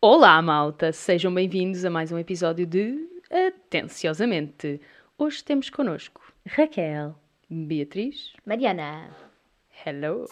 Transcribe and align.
Olá, 0.00 0.42
malta! 0.42 0.92
Sejam 0.92 1.32
bem-vindos 1.32 1.84
a 1.84 1.90
mais 1.90 2.10
um 2.10 2.18
episódio 2.18 2.66
de 2.66 3.08
Atenciosamente. 3.30 4.80
Hoje 5.16 5.44
temos 5.44 5.70
connosco 5.70 6.20
Raquel. 6.46 7.14
Beatriz. 7.48 8.32
Mariana. 8.44 9.10
Hello! 9.84 10.26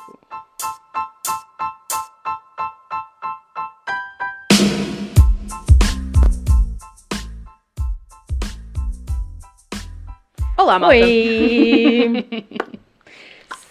Olá, 10.59 10.79
malta! 10.81 10.97
Oi! 10.97 12.27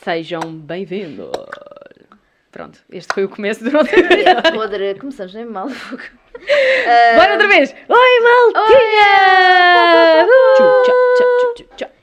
Sejam 0.04 0.42
bem-vindos! 0.58 1.32
Pronto, 2.52 2.80
este 2.92 3.14
foi 3.14 3.26
o 3.26 3.30
começo 3.30 3.64
do 3.64 3.72
nosso 3.72 3.90
podre. 4.54 4.96
Começamos 5.00 5.34
bem 5.34 5.46
mal. 5.46 5.68
Bora 7.16 7.32
outra 7.34 7.48
vez! 7.48 7.74
Oi, 7.88 8.20
maltinha! 8.22 10.28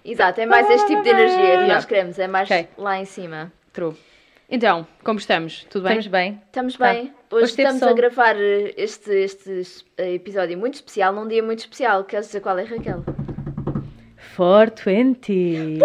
Exato, 0.05 0.41
é 0.41 0.47
mais 0.47 0.69
este 0.71 0.87
tipo 0.89 1.03
de 1.03 1.11
energia 1.11 1.37
que 1.37 1.43
Yeah. 1.43 1.75
nós 1.75 1.85
queremos, 1.85 2.19
é 2.19 2.27
mais 2.27 2.51
Ok. 2.51 2.69
lá 2.79 2.99
em 2.99 3.05
cima. 3.05 3.53
True. 3.73 3.95
Então, 4.49 4.87
como 5.05 5.19
estamos? 5.19 5.65
Tudo 5.71 5.83
bem? 5.85 5.99
Estamos 5.99 6.07
bem? 6.09 6.43
Estamos 6.47 6.77
Tá. 6.77 6.93
bem. 6.93 7.15
Hoje, 7.31 7.45
Hoje 7.45 7.55
teve 7.55 7.69
estamos 7.69 7.93
a 7.93 7.95
gravar 7.95 8.35
este, 8.77 9.11
este 9.13 9.63
episódio 9.99 10.59
muito 10.59 10.75
especial, 10.75 11.13
num 11.13 11.29
dia 11.29 11.43
muito 11.43 11.61
especial. 11.61 12.03
Queres 12.05 12.27
dizer 12.27 12.41
qual 12.41 12.59
é, 12.59 12.65
Raquel? 12.65 13.05
420! 14.37 15.79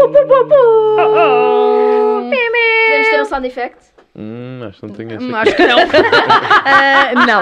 Podemos 2.25 3.07
ter 3.09 3.21
um 3.21 3.25
sound 3.25 3.47
effect? 3.47 3.77
Hum, 4.17 4.61
acho 4.69 4.79
que 4.79 4.87
não 4.87 4.93
tenho 4.95 5.11
essa 5.13 5.23
Hum. 5.25 5.35
Acho 5.35 5.55
que 5.55 5.67
não. 5.67 5.77
Ah, 6.67 7.11
não, 7.27 7.41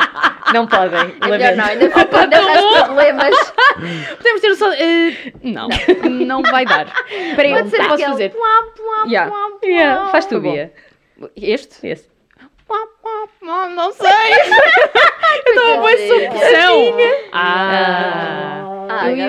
não 0.53 0.68
podem. 0.68 1.15
É 1.21 1.27
melhor 1.29 1.55
não, 1.55 1.65
ainda 1.65 1.91
falta 1.91 2.20
ainda 2.21 2.41
mais 2.41 2.65
problemas. 2.84 3.53
Podemos 4.18 4.41
ter 4.41 4.51
o 4.51 4.55
som. 4.55 4.71
eh, 4.73 5.34
não, 5.43 5.68
não 6.26 6.41
vai 6.41 6.65
dar. 6.65 6.87
Espera 7.09 7.48
aí, 7.48 7.53
Pode 7.53 7.70
ser 7.70 7.77
posso 7.77 7.93
aquele 7.93 8.09
fazer? 8.09 8.29
Plá, 8.31 8.63
plá, 8.75 9.05
Yeah. 9.07 9.31
plá, 9.31 9.48
plá. 9.49 9.59
Yeah, 9.63 10.07
faz 10.12 10.25
tu, 10.25 10.35
Tá. 10.35 10.41
Bia. 10.41 10.73
Este? 11.37 11.87
Esse. 11.87 12.12
Não 13.41 13.91
sei. 13.91 14.09
Eu 15.46 15.55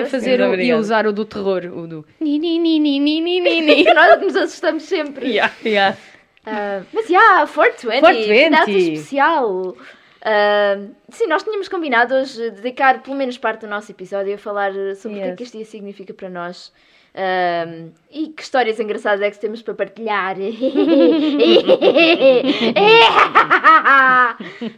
ia 0.05 0.09
fazer, 0.11 0.41
o, 0.41 0.55
ia 0.55 0.77
usar 0.77 1.05
o 1.07 1.11
do 1.13 1.25
terror, 1.25 1.65
o 1.65 1.87
do. 1.87 2.05
Ni, 2.19 2.39
ni, 2.39 2.57
ni, 2.59 2.79
ni, 2.79 2.99
ni, 2.99 3.21
ni, 3.21 3.39
ni, 3.41 3.61
ni. 3.61 3.83
Nós 3.93 4.21
nos 4.21 4.35
assustamos 4.35 4.83
sempre. 4.83 5.27
Yeah. 5.27 5.51
Yeah. 5.65 5.97
Ah, 6.45 6.81
mas, 6.93 7.07
já, 7.07 7.45
420, 7.47 7.99
420. 8.01 8.49
data 8.51 8.71
especial. 8.71 9.75
Ah, 10.21 10.77
sim, 11.09 11.27
nós 11.27 11.43
tínhamos 11.43 11.67
combinado 11.67 12.15
hoje 12.15 12.49
dedicar 12.51 13.01
pelo 13.03 13.15
menos 13.15 13.37
parte 13.37 13.61
do 13.61 13.67
nosso 13.67 13.91
episódio 13.91 14.33
a 14.33 14.37
falar 14.39 14.71
sobre 14.95 15.17
o 15.17 15.21
que 15.21 15.25
é 15.25 15.27
Yes. 15.27 15.35
que 15.37 15.43
este 15.43 15.57
dia 15.57 15.65
significa 15.65 16.13
para 16.13 16.29
nós. 16.29 16.71
Ah, 17.13 17.65
e 18.11 18.27
que 18.29 18.41
histórias 18.41 18.79
engraçadas 18.79 19.21
é 19.21 19.29
que 19.31 19.39
temos 19.39 19.61
para 19.61 19.73
partilhar. 19.73 20.35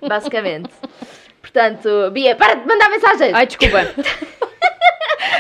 Basicamente. 0.08 0.70
Portanto, 1.42 2.12
Bia, 2.12 2.36
para 2.36 2.56
de 2.56 2.68
mandar 2.68 2.90
mensagens! 2.90 3.34
Ai, 3.34 3.48
desculpa. 3.48 3.80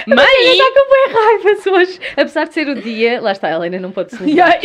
Mãe! 0.07 0.51
estou 0.51 0.71
com 0.73 0.93
bem 0.93 1.13
raiva 1.13 1.77
hoje. 1.77 1.99
Apesar 2.15 2.45
de 2.45 2.53
ser 2.53 2.67
o 2.69 2.75
dia... 2.75 3.19
Lá 3.19 3.33
está, 3.33 3.49
a 3.49 3.51
Helena 3.51 3.79
não 3.79 3.91
pode 3.91 4.15
se. 4.15 4.23
Yeah. 4.27 4.59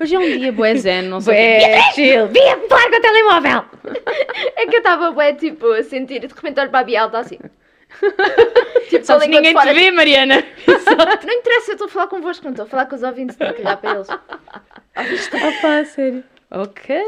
Hoje 0.00 0.14
é 0.14 0.18
um 0.18 0.38
dia 0.38 0.52
bué 0.52 0.74
zen, 0.76 1.02
não 1.02 1.20
sei. 1.20 1.34
Bué, 1.34 1.80
chill. 1.94 2.28
Bia, 2.28 2.58
larga 2.70 2.98
o 2.98 3.00
telemóvel! 3.00 3.64
É 4.56 4.66
que 4.66 4.76
eu 4.76 4.78
estava 4.78 5.10
bué, 5.10 5.32
tipo, 5.34 5.70
a 5.72 5.82
sentir, 5.82 6.20
de 6.20 6.26
repente 6.26 6.60
olho 6.60 6.70
para 6.70 6.80
a 6.80 6.84
Bia, 6.84 6.98
ela 6.98 7.06
está 7.06 7.20
assim. 7.20 7.38
tipo, 8.88 9.06
com 9.06 9.12
a 9.12 9.18
ninguém 9.26 9.54
te 9.54 9.72
vê, 9.72 9.90
Mariana. 9.90 10.44
Não 10.66 11.32
interessa, 11.32 11.70
eu 11.70 11.74
estou 11.74 11.86
a 11.86 11.90
falar 11.90 12.06
convosco, 12.08 12.44
não 12.44 12.52
estou 12.52 12.66
a 12.66 12.68
falar 12.68 12.86
com 12.86 12.96
os 12.96 13.02
ouvintes, 13.02 13.34
estou 13.34 13.48
a 13.48 13.52
cagar 13.52 13.76
para 13.78 13.94
eles. 13.94 14.08
Ah 14.10 15.52
pá, 15.62 15.84
sério. 15.84 16.24
Ok. 16.50 17.02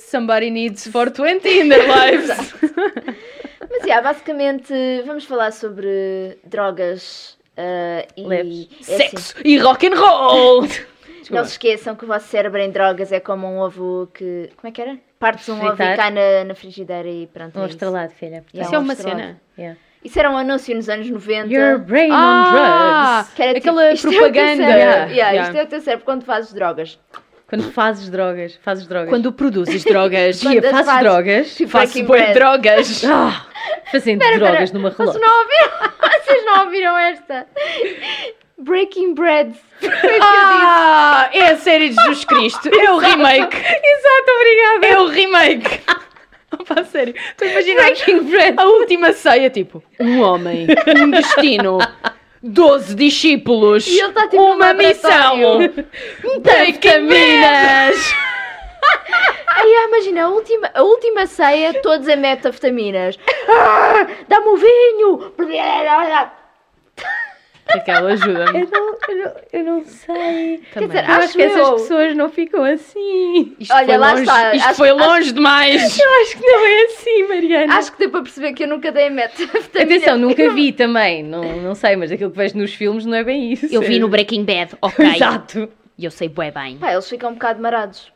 Somebody 0.00 0.50
needs 0.50 0.88
420 0.88 1.48
in 1.48 1.68
their 1.68 1.86
lives. 1.86 2.54
Mas, 3.70 3.82
yeah, 3.84 4.00
basicamente, 4.02 4.72
vamos 5.06 5.24
falar 5.24 5.52
sobre 5.52 6.38
drogas 6.44 7.36
ah, 7.56 8.04
e... 8.16 8.24
Leves. 8.26 8.68
é 8.88 8.94
assim, 8.94 8.96
Sexo 9.16 9.34
e 9.44 9.58
rock 9.58 9.86
and 9.86 9.94
roll. 9.98 10.62
não 11.30 11.44
se 11.44 11.52
esqueçam 11.52 11.94
que 11.96 12.04
o 12.04 12.08
vosso 12.08 12.26
cérebro 12.28 12.60
em 12.60 12.70
drogas 12.70 13.10
é 13.12 13.20
como 13.20 13.46
um 13.46 13.58
ovo 13.58 14.08
que... 14.12 14.50
Como 14.56 14.68
é 14.68 14.70
que 14.72 14.80
era? 14.82 14.98
Partes 15.18 15.48
um 15.48 15.54
ovo 15.56 15.66
e 15.66 15.76
Fritar. 15.76 15.96
cai 15.96 16.10
na, 16.10 16.44
na 16.44 16.54
frigideira 16.54 17.08
e 17.08 17.26
pronto, 17.26 17.58
Um 17.58 17.62
é 17.62 17.64
isso. 17.66 17.74
estrelado, 17.74 18.12
filha. 18.12 18.44
Yeah, 18.52 18.66
Isso 18.66 18.74
é 18.74 18.78
um 18.78 18.82
uma 18.82 18.92
estrelado. 18.92 19.20
cena. 19.22 19.40
Yeah. 19.58 19.80
Isso 20.04 20.18
era 20.18 20.30
um 20.30 20.36
anúncio 20.36 20.74
nos 20.76 20.86
anos 20.90 21.08
90. 21.08 21.48
Your 21.50 21.78
brain 21.78 22.10
on 22.10 22.14
Ah, 22.14 23.20
drugs. 23.22 23.34
que 23.34 23.42
era 23.42 23.54
tipo, 23.54 23.68
aquela 23.70 23.92
isto 23.92 24.06
é 24.06 24.10
o 24.10 24.12
teu 24.12 24.20
propaganda. 24.20 24.56
cérebro. 24.64 24.84
Yeah, 24.84 25.08
Yeah. 25.30 25.42
Isto 25.44 25.56
é 25.56 25.62
o 25.62 25.66
teu 25.66 25.80
cérebro 25.80 26.04
quando 26.04 26.24
fazes 26.24 26.52
drogas. 26.52 26.98
Quando 27.46 27.72
fazes 27.72 28.10
drogas. 28.10 28.58
Fazes 28.62 28.86
drogas. 28.86 29.08
Quando 29.08 29.32
produzes 29.32 29.82
drogas. 29.84 30.42
Quando 30.42 30.60
fazes 30.62 30.86
fazes- 30.86 31.00
drogas. 31.02 31.54
Tipo 31.56 32.06
bué 32.08 32.20
Bad. 32.20 32.34
drogas. 32.34 33.04
Ah, 33.06 33.46
fazendo 33.90 34.22
Espera, 34.22 34.38
drogas 34.38 34.62
espera, 34.64 34.78
numa 34.78 34.90
Vocês 34.90 35.08
relógio. 35.08 35.20
não 35.20 35.38
ouviram? 35.40 35.92
Vocês 36.24 36.44
não 36.44 36.64
ouviram 36.64 36.98
esta? 36.98 37.46
Breaking 38.58 39.14
Bread. 39.14 39.54
Ah, 40.20 41.28
é 41.32 41.48
a 41.48 41.56
série 41.56 41.88
de 41.90 41.94
Jesus 41.96 42.24
Cristo. 42.24 42.68
É 42.68 42.90
o 42.92 42.98
remake. 42.98 43.56
Exato, 43.56 44.30
obrigada. 44.36 44.86
É 44.86 44.98
o 45.00 45.06
remake. 45.06 45.80
Opa, 46.52 46.84
sério. 46.84 47.14
Tu 47.36 47.44
imaginas 47.44 47.84
Breaking 47.86 48.22
Bread. 48.30 48.54
a 48.58 48.64
última 48.64 49.12
ceia, 49.12 49.50
tipo, 49.50 49.82
um 49.98 50.20
homem, 50.20 50.66
um 50.96 51.10
destino, 51.10 51.78
12 52.42 52.94
discípulos, 52.94 53.84
tá, 54.14 54.28
tipo, 54.28 54.42
uma 54.42 54.72
missão, 54.72 55.40
laboratório. 55.40 55.86
vitaminas. 56.66 58.14
Aí 59.48 59.86
imagina, 59.88 60.24
a 60.24 60.28
última, 60.28 60.70
a 60.74 60.82
última 60.82 61.26
ceia, 61.26 61.80
todos 61.80 62.06
em 62.08 62.16
metafetaminas. 62.16 63.18
Ah, 63.48 64.06
Dá-me 64.28 64.48
o 64.48 64.56
vinho! 64.56 65.32
Raquel, 67.66 68.06
ajuda-me. 68.08 68.60
Eu 68.60 68.68
não, 68.70 68.96
eu, 69.08 69.16
não, 69.16 69.32
eu 69.54 69.64
não 69.64 69.84
sei. 69.86 70.60
Também. 70.74 70.88
dizer, 70.90 71.04
Eu 71.08 71.12
acho 71.14 71.24
Acho 71.24 71.32
que 71.32 71.42
essas 71.42 71.58
eu. 71.68 71.72
pessoas 71.76 72.14
não 72.16 72.28
ficam 72.28 72.62
assim. 72.62 73.56
Isto 73.58 73.72
Olha, 73.74 73.86
foi 73.86 73.96
lá 73.96 74.10
longe, 74.10 74.22
está. 74.22 74.54
Isto 74.54 74.66
Acho- 74.68 74.76
foi 74.76 74.90
acho- 74.90 74.98
longe 74.98 75.32
demais. 75.32 75.98
Eu 75.98 76.10
acho 76.22 76.36
que 76.38 76.46
não 76.46 76.66
é 76.66 76.82
assim, 76.84 77.22
Mariana. 77.28 77.74
Acho 77.78 77.92
que 77.92 77.98
deu 77.98 78.10
para 78.10 78.22
perceber 78.22 78.52
que 78.52 78.64
eu 78.64 78.68
nunca 78.68 78.92
dei 78.92 79.08
metafetamina. 79.08 79.94
Atenção, 79.96 80.18
nunca 80.18 80.50
vi 80.50 80.72
também. 80.72 81.22
Não, 81.22 81.42
não 81.62 81.74
sei, 81.74 81.96
mas 81.96 82.12
aquilo 82.12 82.30
que 82.30 82.36
vejo 82.36 82.58
nos 82.58 82.74
filmes 82.74 83.06
não 83.06 83.14
é 83.16 83.24
bem 83.24 83.52
isso. 83.52 83.66
Eu 83.74 83.80
vi 83.80 83.98
no 83.98 84.08
Breaking 84.10 84.44
Bad, 84.44 84.76
ok. 84.82 85.14
Exato. 85.14 85.68
E 85.96 86.04
eu 86.04 86.10
sei 86.10 86.28
bué 86.28 86.50
bem. 86.50 86.76
Pá, 86.76 86.92
eles 86.92 87.08
ficam 87.08 87.30
um 87.30 87.34
bocado 87.34 87.62
marados. 87.62 88.12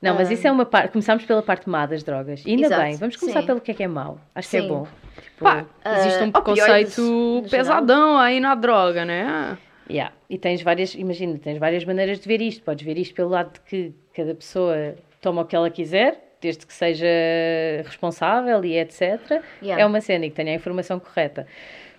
Não, 0.00 0.14
mas 0.14 0.30
isso 0.30 0.46
é 0.46 0.52
uma 0.52 0.64
parte. 0.64 0.92
Começámos 0.92 1.24
pela 1.24 1.42
parte 1.42 1.68
má 1.68 1.84
das 1.84 2.02
drogas. 2.04 2.44
E 2.46 2.50
ainda 2.50 2.66
Exato, 2.66 2.82
bem, 2.82 2.96
vamos 2.96 3.16
começar 3.16 3.40
sim. 3.40 3.46
pelo 3.46 3.60
que 3.60 3.70
é 3.72 3.74
que 3.74 3.82
é 3.82 3.88
mau. 3.88 4.20
Acho 4.34 4.50
que 4.50 4.56
é 4.56 4.60
Sim. 4.60 4.68
bom. 4.68 4.86
Tipo, 5.20 5.44
Pá, 5.44 5.66
existe 5.96 6.22
um 6.22 6.28
opioides, 6.28 6.64
preconceito 6.64 7.48
geral. 7.48 7.50
pesadão 7.50 8.18
aí 8.18 8.38
na 8.38 8.54
droga, 8.54 9.04
né? 9.04 9.58
Yeah. 9.90 10.14
E 10.30 10.38
tens 10.38 10.62
várias, 10.62 10.94
imagina, 10.94 11.38
tens 11.38 11.58
várias 11.58 11.84
maneiras 11.84 12.20
de 12.20 12.28
ver 12.28 12.40
isto. 12.40 12.62
Podes 12.62 12.84
ver 12.84 12.96
isto 12.96 13.14
pelo 13.14 13.30
lado 13.30 13.54
de 13.54 13.60
que 13.60 13.94
cada 14.14 14.34
pessoa 14.34 14.94
toma 15.20 15.42
o 15.42 15.44
que 15.44 15.56
ela 15.56 15.68
quiser, 15.70 16.36
desde 16.40 16.64
que 16.64 16.72
seja 16.72 17.06
responsável 17.84 18.64
e 18.64 18.78
etc. 18.78 19.42
Yeah. 19.60 19.82
É 19.82 19.86
uma 19.86 20.00
cena 20.00 20.26
e 20.26 20.30
que 20.30 20.36
tenha 20.36 20.52
a 20.52 20.54
informação 20.54 21.00
correta. 21.00 21.46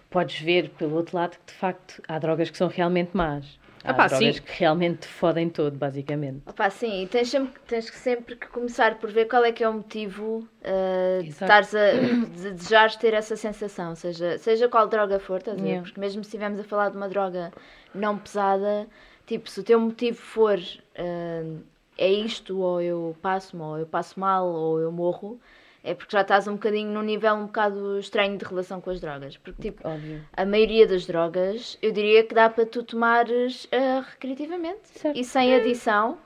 Podes 0.10 0.40
ver 0.40 0.70
pelo 0.70 0.96
outro 0.96 1.18
lado 1.18 1.32
que 1.32 1.52
de 1.52 1.60
facto 1.60 2.02
há 2.08 2.18
drogas 2.18 2.50
que 2.50 2.58
são 2.58 2.68
realmente 2.70 3.10
más. 3.14 3.60
Há 3.84 3.92
Ah 3.92 3.94
pá, 3.94 4.08
drogas 4.08 4.36
sim. 4.36 4.42
que 4.42 4.60
realmente 4.60 5.00
te 5.00 5.08
fodem 5.08 5.50
todo, 5.50 5.78
basicamente. 5.78 6.42
Opa, 6.46 6.70
sim, 6.70 7.04
e 7.04 7.08
tens, 7.08 7.30
sempre, 7.30 7.60
tens 7.68 7.90
que 7.90 7.98
sempre 7.98 8.36
que 8.36 8.48
começar 8.48 8.96
por 8.96 9.10
ver 9.10 9.26
qual 9.26 9.44
é 9.44 9.52
que 9.52 9.64
é 9.64 9.70
o 9.70 9.74
motivo 9.74 10.48
ah, 10.64 11.22
de 11.22 11.30
estares 11.30 11.74
a 11.74 11.92
de 11.94 12.52
desejares 12.52 12.96
ter 12.96 13.14
essa 13.14 13.36
sensação, 13.36 13.96
seja, 13.96 14.38
seja 14.38 14.68
qual 14.68 14.88
droga 14.88 15.20
for, 15.20 15.38
estás 15.38 15.58
a 15.58 15.62
ver? 15.62 15.68
Yeah. 15.68 15.84
Porque 15.84 16.00
mesmo 16.00 16.24
se 16.24 16.28
estivermos 16.28 16.60
a 16.60 16.64
falar 16.64 16.90
de 16.90 16.98
uma 16.98 17.08
droga 17.08 17.52
não 17.94 18.18
pesada, 18.18 18.88
tipo, 19.26 19.50
se 19.50 19.60
o 19.60 19.64
teu 19.64 19.80
motivo 19.80 20.18
for 20.18 20.60
ah, 20.98 21.60
é 21.98 22.10
isto, 22.10 22.60
ou 22.60 22.82
eu 22.82 23.16
passo-me, 23.22 23.62
ou 23.62 23.78
eu 23.78 23.86
passo 23.86 24.20
mal, 24.20 24.48
ou 24.48 24.80
eu 24.80 24.92
morro, 24.92 25.40
é 25.84 25.94
porque 25.94 26.12
já 26.12 26.22
estás 26.22 26.48
um 26.48 26.54
bocadinho 26.54 26.92
num 26.92 27.02
nível 27.02 27.34
um 27.36 27.46
bocado 27.46 28.00
estranho 28.00 28.38
de 28.38 28.44
relação 28.46 28.82
com 28.82 28.90
as 28.90 29.00
drogas. 29.00 29.38
Porque, 29.38 29.62
tipo, 29.62 29.88
Óbvio. 29.88 30.22
a 30.36 30.46
maioria 30.46 30.86
das 30.88 31.06
drogas, 31.06 31.78
eu 31.82 31.92
diria 31.92 32.24
que 32.24 32.34
dá 32.36 32.50
para 32.50 32.66
tu 32.66 32.84
tomares 32.84 33.68
ah, 33.72 34.04
recreativamente 34.12 34.80
Certo. 34.94 35.18
e 35.18 35.24
sem 35.24 35.56
adição. 35.56 36.18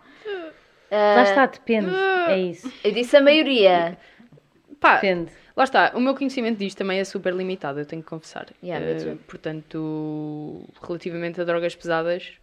Lá 0.92 1.22
Ah, 1.22 1.24
está, 1.24 1.46
depende. 1.48 1.90
É 2.28 2.38
isso. 2.40 2.72
Eu 2.84 2.92
disse 2.92 3.16
a 3.18 3.22
maioria. 3.22 3.98
Pá, 4.80 4.96
Depende. 4.96 5.32
lá 5.56 5.64
está. 5.64 5.92
O 5.96 6.00
meu 6.00 6.14
conhecimento 6.16 6.58
disto 6.60 6.78
também 6.78 7.00
é 7.00 7.04
super 7.04 7.34
limitado, 7.34 7.80
eu 7.80 7.86
tenho 7.86 8.02
que 8.04 8.10
confessar. 8.10 8.48
Yeah, 8.62 8.86
Eh, 8.86 8.96
too. 8.96 9.18
portanto, 9.28 10.64
relativamente 10.82 11.40
a 11.42 11.44
drogas 11.44 11.76
pesadas, 11.76 12.34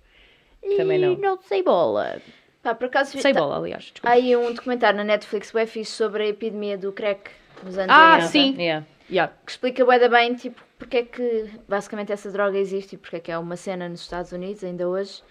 Também 0.77 0.99
não. 0.99 1.17
Não 1.17 1.41
sei 1.43 1.63
bola. 1.63 2.21
Pá, 2.63 2.75
por 2.75 2.87
acaso 2.87 3.19
Sem 3.21 3.33
bola, 3.33 3.57
aliás. 3.57 3.85
desculpa. 3.85 4.09
há 4.09 4.13
aí 4.13 4.37
um 4.37 4.53
documentário 4.53 4.97
na 4.99 5.05
Netflix 5.05 5.51
bem 5.51 5.67
fixe 5.67 5.93
sobre 5.93 6.25
a 6.25 6.27
epidemia 6.29 6.77
do 6.77 6.93
crack 6.93 7.31
nos 7.63 7.79
anos 7.79 7.91
Ah, 7.95 8.15
80, 8.17 8.29
sim. 8.29 8.55
Yeah. 8.59 8.87
Yeah. 9.11 9.33
que 9.45 9.51
explica 9.53 9.85
bué 9.85 10.09
bem, 10.09 10.35
tipo, 10.35 10.63
porque 10.79 10.99
é 10.99 11.03
que 11.05 11.51
basicamente 11.69 12.13
essa 12.13 12.31
droga 12.31 12.57
existe 12.59 12.95
e 12.95 12.99
porque 12.99 13.17
é 13.17 13.21
que 13.21 13.33
é 13.33 13.39
uma 13.39 13.57
cena 13.57 13.89
nos 13.89 14.01
Estados 14.03 14.31
Unidos 14.33 14.63
ainda 14.63 14.87
hoje. 14.89 15.23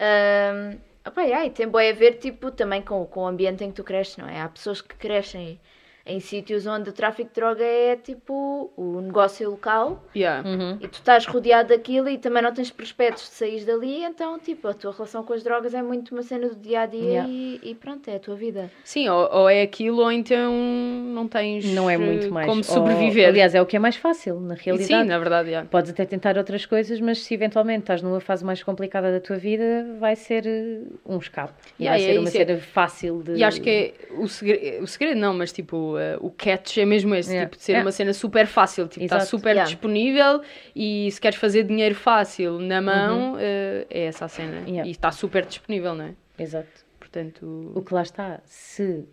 Ahm, 0.00 0.78
opá, 1.06 1.22
yeah, 1.22 1.46
e 1.46 1.50
tem 1.50 1.68
bué 1.68 1.90
a 1.90 1.92
ver, 1.92 2.14
tipo, 2.14 2.50
também 2.50 2.82
com, 2.82 3.04
com 3.06 3.20
o 3.20 3.26
ambiente 3.26 3.62
em 3.62 3.68
que 3.70 3.76
tu 3.76 3.84
cresces, 3.84 4.16
não 4.16 4.26
é? 4.28 4.40
Há 4.40 4.48
pessoas 4.48 4.80
que 4.80 4.94
crescem 4.96 5.60
em 6.04 6.18
sítios 6.20 6.66
onde 6.66 6.90
o 6.90 6.92
tráfico 6.92 7.28
de 7.28 7.34
droga 7.40 7.62
é, 7.64 7.96
tipo, 7.96 8.72
o 8.76 9.00
negócio 9.00 9.48
local 9.50 10.02
Yeah. 10.14 10.48
Uhum. 10.48 10.78
e 10.80 10.88
tu 10.88 10.94
estás 10.94 11.26
rodeado 11.26 11.68
daquilo 11.68 12.08
e 12.08 12.18
também 12.18 12.42
não 12.42 12.52
tens 12.52 12.70
prospectos 12.70 13.24
de 13.28 13.34
sair 13.34 13.64
dali, 13.64 14.02
então, 14.02 14.38
tipo, 14.38 14.66
a 14.68 14.74
tua 14.74 14.92
relação 14.92 15.22
com 15.22 15.32
as 15.32 15.42
drogas 15.42 15.74
é 15.74 15.82
muito 15.82 16.12
uma 16.12 16.22
cena 16.22 16.48
do 16.48 16.56
dia 16.56 16.80
a 16.80 16.86
dia 16.86 17.02
Yeah. 17.02 17.28
e, 17.30 17.60
e 17.62 17.74
pronto, 17.74 18.08
é 18.08 18.16
a 18.16 18.18
tua 18.20 18.34
vida. 18.34 18.70
Sim, 18.84 19.08
ou, 19.08 19.28
ou 19.32 19.48
é 19.48 19.62
aquilo, 19.62 19.98
ou 20.02 20.10
então 20.10 20.52
não 20.52 21.28
tens 21.28 21.64
Não 21.72 21.88
é 21.88 21.94
eh, 21.94 21.98
muito 21.98 22.30
mais. 22.32 22.46
como 22.46 22.58
Ou- 22.58 22.64
sobreviver. 22.64 23.28
aliás, 23.28 23.54
é 23.54 23.62
o 23.62 23.66
que 23.66 23.76
é 23.76 23.78
mais 23.78 23.96
fácil, 23.96 24.40
na 24.40 24.54
E 24.54 24.58
realidade. 24.58 25.02
Sim, 25.02 25.04
na 25.08 25.18
verdade, 25.18 25.48
yeah. 25.50 25.68
Podes 25.68 25.90
até 25.90 26.04
tentar 26.04 26.36
outras 26.36 26.66
coisas, 26.66 27.00
mas 27.00 27.22
se 27.22 27.32
eventualmente 27.34 27.80
estás 27.80 28.02
numa 28.02 28.20
fase 28.20 28.44
mais 28.44 28.62
complicada 28.62 29.12
da 29.12 29.20
tua 29.20 29.36
vida, 29.36 29.86
vai 30.00 30.16
ser 30.16 30.46
eh, 30.46 30.80
um 31.06 31.18
escape. 31.18 31.52
Yeah, 31.80 31.96
vai 31.98 32.10
é 32.10 32.12
ser 32.14 32.18
uma 32.18 32.28
é- 32.28 32.32
cena 32.32 32.58
fácil 32.60 33.22
de. 33.22 33.34
E 33.36 33.44
acho 33.44 33.60
que 33.60 33.70
é 33.70 33.94
o 34.18 34.26
segredo, 34.26 34.82
o 34.82 34.86
segredo 34.86 35.18
não, 35.20 35.32
mas 35.34 35.52
tipo, 35.52 35.91
eh, 35.98 36.16
o 36.20 36.30
catch 36.30 36.78
é 36.78 36.84
mesmo 36.84 37.14
esse, 37.14 37.30
Yeah. 37.30 37.48
tipo, 37.48 37.56
de 37.58 37.62
ser 37.64 37.72
Yeah. 37.72 37.86
uma 37.86 37.92
cena 37.92 38.12
super 38.12 38.46
fácil, 38.46 38.88
tipo, 38.88 39.04
está 39.04 39.20
super 39.20 39.50
Yeah. 39.50 39.70
disponível 39.70 40.42
e 40.74 41.10
se 41.10 41.20
queres 41.20 41.38
fazer 41.38 41.64
dinheiro 41.64 41.94
fácil 41.94 42.58
na 42.58 42.80
mão, 42.80 43.36
eh, 43.38 43.86
é 43.90 44.04
essa 44.04 44.24
a 44.24 44.28
cena. 44.28 44.64
Uhum. 44.66 44.84
E 44.84 44.90
está 44.90 45.10
super 45.12 45.44
disponível, 45.46 45.94
não 45.94 46.04
é? 46.06 46.14
Exato. 46.38 46.68
Portanto, 46.98 47.72
O 47.74 47.82
que 47.82 47.92
lá 47.94 48.02
está, 48.02 48.40
se 48.44 49.04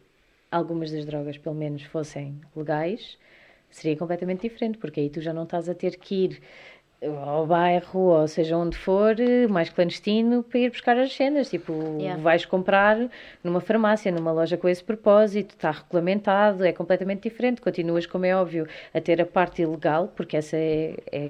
algumas 0.52 0.92
das 0.92 1.06
drogas, 1.06 1.38
pelo 1.38 1.56
menos, 1.56 1.84
fossem 1.84 2.40
legais, 2.56 3.18
seria 3.70 3.96
completamente 3.98 4.42
diferente, 4.42 4.78
porque 4.78 5.00
aí 5.00 5.10
tu 5.10 5.22
já 5.22 5.34
não 5.34 5.44
estás 5.44 5.70
a 5.70 5.76
ter 5.76 5.98
que 5.98 6.16
ir 6.26 6.42
ao 7.02 7.46
bairro, 7.48 8.00
ou 8.00 8.28
seja 8.28 8.58
onde 8.58 8.76
for, 8.78 9.16
mais 9.50 9.70
clandestino, 9.70 10.44
para 10.44 10.60
ir 10.60 10.70
buscar 10.70 10.98
as 10.98 11.14
cenas. 11.16 11.50
Tipo, 11.50 11.74
Yeah. 12.00 12.22
vais 12.22 12.46
comprar 12.46 12.98
numa 13.44 13.62
farmácia, 13.62 14.12
numa 14.12 14.32
loja 14.32 14.58
com 14.58 14.68
esse 14.68 14.84
propósito, 14.84 15.52
está 15.56 15.72
regulamentado, 15.72 16.66
é 16.66 16.74
completamente 16.74 17.24
diferente. 17.24 17.62
Continuas, 17.62 18.06
como 18.06 18.26
é 18.26 18.36
óbvio, 18.36 18.68
a 18.94 19.00
ter 19.00 19.22
a 19.22 19.26
parte 19.26 19.62
ilegal, 19.62 20.12
porque 20.16 20.36
essa 20.36 20.58
é, 20.58 20.96
é, 21.12 21.30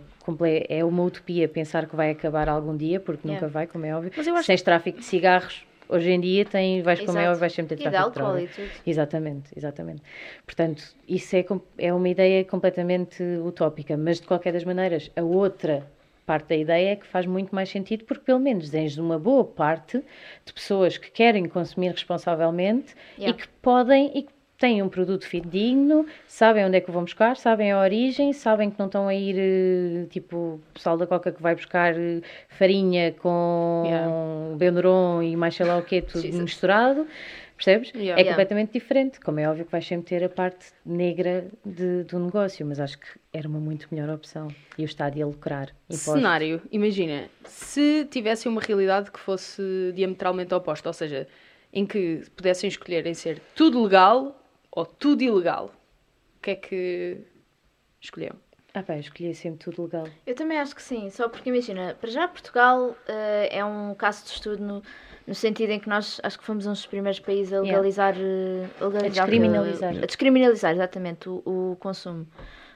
é 0.70 0.84
uma 0.84 1.04
utopia 1.04 1.48
pensar 1.48 1.86
que 1.86 1.96
vai 1.96 2.12
acabar 2.12 2.50
algum 2.50 2.76
dia, 2.76 3.00
porque 3.00 3.28
Yeah. 3.28 3.46
nunca 3.46 3.54
vai, 3.54 3.68
como 3.68 3.86
é 3.86 3.96
óbvio. 3.96 4.12
Mas 4.16 4.26
eu 4.26 4.36
acho 4.36 4.48
tens 4.48 4.62
tráfico 4.62 5.00
de 5.00 5.06
cigarros, 5.06 5.64
hoje 5.90 6.12
em 6.12 6.20
dia 6.20 6.46
tem, 6.46 6.82
vais, 6.82 7.00
Exato. 7.00 7.18
óbvio, 7.18 7.36
vais 7.40 7.54
sempre 7.54 7.74
E 7.76 7.78
de 7.78 7.84
droga. 7.90 8.42
e 8.42 8.48
tudo. 8.48 8.70
Exatamente, 8.86 9.50
exatamente. 9.56 10.02
Portanto, 10.46 10.84
isso 11.08 11.36
é, 11.36 11.46
é 11.78 11.94
uma 11.94 12.08
ideia 12.08 12.46
completamente 12.46 13.22
utópica, 13.44 13.98
mas 13.98 14.22
de 14.22 14.28
qualquer 14.28 14.54
das 14.54 14.64
maneiras, 14.64 15.12
a 15.16 15.22
outra 15.24 15.86
parte 16.26 16.50
da 16.50 16.56
ideia 16.56 16.92
é 16.92 16.96
que 16.96 17.08
faz 17.08 17.26
muito 17.26 17.54
mais 17.56 17.70
sentido, 17.70 18.06
porque 18.06 18.24
pelo 18.26 18.40
menos 18.40 18.70
tens 18.70 18.98
uma 19.00 19.18
boa 19.18 19.44
parte 19.44 20.02
de 20.46 20.54
pessoas 20.54 20.96
que 20.96 21.10
querem 21.10 21.48
consumir 21.48 21.90
responsavelmente 21.92 22.94
Yeah. 23.18 23.36
e 23.36 23.42
que 23.42 23.48
podem 23.62 24.12
e 24.16 24.22
que 24.24 24.32
têm 24.60 24.84
um 24.84 24.90
produto 24.90 25.26
fidedigno, 25.26 26.06
sabem 26.28 26.66
onde 26.66 26.76
é 26.78 26.82
que 26.82 26.90
o 26.90 26.94
vão 26.94 27.04
buscar, 27.04 27.38
sabem 27.38 27.72
a 27.72 27.80
origem, 27.80 28.34
sabem 28.34 28.70
que 28.70 28.78
não 28.78 28.88
estão 28.88 29.08
a 29.08 29.16
ir, 29.16 29.36
eh, 29.38 30.06
tipo, 30.10 30.36
o 30.36 30.62
pessoal 30.74 30.98
da 30.98 31.08
Coca 31.08 31.32
que 31.32 31.42
vai 31.42 31.56
buscar 31.56 31.94
eh, 31.98 32.22
farinha 32.50 33.14
com 33.14 33.84
Yeah. 33.86 34.56
Benuron 34.58 35.24
e 35.24 35.36
mais 35.38 35.56
sei 35.56 35.66
lá 35.66 35.78
o 35.78 35.82
quê, 35.84 36.02
tudo 36.02 36.22
Jesus. 36.22 36.42
misturado. 36.44 37.08
Percebes? 37.56 37.90
Yeah. 37.90 38.12
É 38.12 38.24
Yeah. 38.24 38.32
completamente 38.32 38.72
diferente. 38.74 39.20
Como 39.20 39.40
é 39.40 39.50
óbvio 39.50 39.66
que 39.66 39.72
vais 39.72 39.86
sempre 39.86 40.08
ter 40.08 40.24
a 40.24 40.30
parte 40.30 40.68
negra 40.86 41.46
de- 41.66 42.04
do 42.04 42.18
negócio, 42.20 42.66
mas 42.66 42.80
acho 42.80 42.98
que 43.00 43.08
era 43.34 43.48
uma 43.50 43.60
muito 43.60 43.88
melhor 43.92 44.10
opção. 44.14 44.48
E 44.78 44.82
o 44.84 44.86
Estado 44.86 45.18
ia 45.18 45.26
lucrar. 45.26 45.70
impostos. 45.90 46.14
cenário, 46.14 46.62
imagina, 46.72 47.26
se 47.46 48.06
tivesse 48.12 48.48
uma 48.48 48.62
realidade 48.62 49.12
que 49.12 49.20
fosse 49.20 49.62
diametralmente 49.96 50.54
oposta, 50.54 50.88
ou 50.90 50.94
seja, 50.94 51.28
em 51.74 51.86
que 51.86 52.22
pudessem 52.36 52.68
escolher 52.70 53.06
em 53.06 53.14
ser 53.14 53.42
tudo 53.56 53.82
legal 53.84 54.36
ou 54.72 54.86
tudo 54.86 55.22
ilegal, 55.24 55.72
o 56.38 56.42
que 56.42 56.52
é 56.52 56.56
que 56.56 57.18
escolheu? 58.02 58.34
Ah 58.74 58.84
pá, 58.84 58.94
eu 58.94 59.00
escolhi 59.00 59.34
sempre 59.34 59.60
tudo 59.60 59.84
legal. 59.84 60.08
Eu 60.28 60.36
também 60.36 60.60
acho 60.60 60.76
que 60.76 60.82
sim, 60.84 61.10
só 61.10 61.28
porque 61.28 61.50
imagina, 61.50 61.96
para 62.00 62.10
já 62.10 62.28
Portugal 62.28 62.96
eh, 63.08 63.50
é 63.52 63.66
um 63.66 63.96
caso 63.96 64.24
de 64.26 64.30
estudo 64.32 64.64
no, 64.64 64.84
no 65.26 65.34
sentido 65.34 65.72
em 65.72 65.80
que 65.80 65.90
nós 65.90 66.22
acho 66.24 66.38
que 66.38 66.46
fomos 66.46 66.68
um 66.68 66.72
dos 66.72 66.86
primeiros 66.86 67.20
países 67.20 67.52
a 67.52 67.58
Yeah. 67.58 67.72
legalizar, 67.72 68.16
eh, 68.16 68.68
a, 68.80 68.86
legalizar 68.86 69.24
A 69.24 69.28
descriminalizar. 69.28 69.96
a 69.98 70.06
descriminalizar 70.06 70.72
exatamente 70.74 71.28
o, 71.28 71.42
o 71.46 71.78
consumo. 71.80 72.28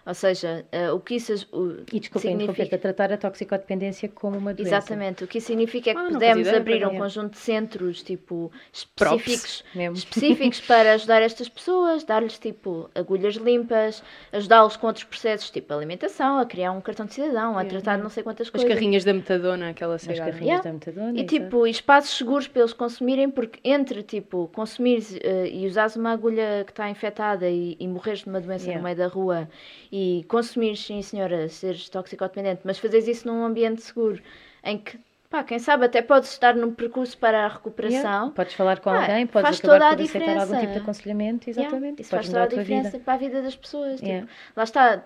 Ou 0.06 0.14
seja, 0.14 0.66
eh, 0.72 0.92
o 0.92 1.00
que 1.00 1.16
isso 1.16 1.48
o, 1.54 1.82
E 1.94 2.00
desculpa 2.00 2.28
significa. 2.28 2.78
tratar 2.78 3.14
a 3.14 3.18
toxicodependência 3.18 4.10
como 4.10 4.38
uma 4.38 4.54
doença. 4.54 4.76
Exatamente, 4.76 5.24
o 5.24 5.28
que 5.28 5.38
isso 5.38 5.48
significa 5.48 5.92
é 5.92 5.94
que 5.94 6.00
Ah, 6.00 6.58
abrir 6.58 6.86
um 6.86 6.98
conjunto 6.98 7.32
de 7.32 7.38
centros 7.38 8.04
tipo 8.04 8.52
específicos, 8.74 9.64
específicos 9.96 10.60
para 10.68 10.94
ajudar 10.94 11.22
estas 11.22 11.48
pessoas, 11.48 12.04
dar-lhes 12.04 12.38
tipo 12.38 12.90
agulhas 12.94 13.36
limpas, 13.36 14.04
ajudá-los 14.32 14.76
com 14.76 14.88
outros 14.88 15.06
processos 15.06 15.50
tipo 15.50 15.74
alimentação, 15.74 16.38
a 16.38 16.46
criar 16.46 16.72
um 16.74 16.82
cartão 16.82 17.06
de 17.06 17.14
cidadão, 17.14 17.58
a 17.58 17.64
tratar 17.64 17.96
de 17.98 18.04
não 18.04 18.10
sei 18.10 18.24
quantas 18.24 18.48
As 18.48 18.52
coisas. 18.52 18.68
carrinhas 18.70 19.04
da 19.06 19.14
metadona, 19.14 19.70
aquela 19.70 19.96
As 19.96 20.02
cigarra. 20.02 20.32
carrinhas 20.32 20.44
Yeah. 20.44 20.64
da 20.64 20.74
metadona. 20.74 21.20
E 21.20 21.24
tipo, 21.26 21.66
espaços 21.66 22.18
seguros 22.18 22.48
para 22.48 22.62
eles 22.62 22.74
consumirem, 22.74 23.30
porque 23.30 23.60
entre 23.64 24.04
tipo, 24.04 24.50
consumir 24.54 25.02
e 25.50 25.66
usares 25.66 25.96
uma 25.96 26.12
agulha 26.12 26.64
que 26.66 26.72
está 26.74 26.90
infectada 26.90 27.50
e, 27.50 27.78
e 27.80 27.88
morreres 27.88 28.20
de 28.24 28.28
uma 28.30 28.42
doença 28.42 28.66
Yeah. 28.66 28.80
no 28.80 28.84
meio 28.84 28.98
da 28.98 29.08
rua 29.08 29.48
e 29.94 30.26
consumires, 30.28 30.80
sim 30.86 31.02
senhora, 31.04 31.48
seres 31.50 31.88
toxicodependente, 31.90 32.62
mas 32.66 32.80
fazeres 32.80 33.08
isso 33.08 33.28
num 33.28 33.44
ambiente 33.46 33.82
seguro 33.84 34.22
em 34.64 34.78
que, 34.80 35.00
pá, 35.30 35.44
quem 35.44 35.60
sabe 35.60 35.86
até 35.86 36.02
podes 36.02 36.32
estar 36.32 36.56
num 36.56 36.74
percurso 36.74 37.18
para 37.18 37.46
a 37.46 37.48
recuperação. 37.48 38.00
Yeah. 38.00 38.32
Podes 38.32 38.54
falar 38.56 38.80
com 38.80 38.90
Ah, 38.90 39.02
alguém, 39.02 39.28
podes 39.28 39.50
faz 39.50 39.60
acabar 39.60 39.80
toda 39.80 39.90
a 39.90 39.96
por 39.96 40.02
aceitar 40.04 40.38
algum 40.38 40.56
diferença. 40.56 40.58
tipo 40.58 40.74
de 40.74 40.80
aconselhamento, 40.80 41.50
Yeah, 41.50 41.62
exatamente. 41.64 42.02
Isso 42.02 42.10
podes 42.10 42.28
faz 42.28 42.30
toda 42.30 42.44
a 42.44 42.48
diferença 42.48 42.92
vida. 42.92 43.04
para 43.04 43.14
a 43.14 43.18
vida 43.18 43.42
das 43.42 43.56
pessoas. 43.56 44.02
tipo, 44.02 44.08
Yeah. 44.08 44.28
lá 44.56 44.64
está, 44.64 45.04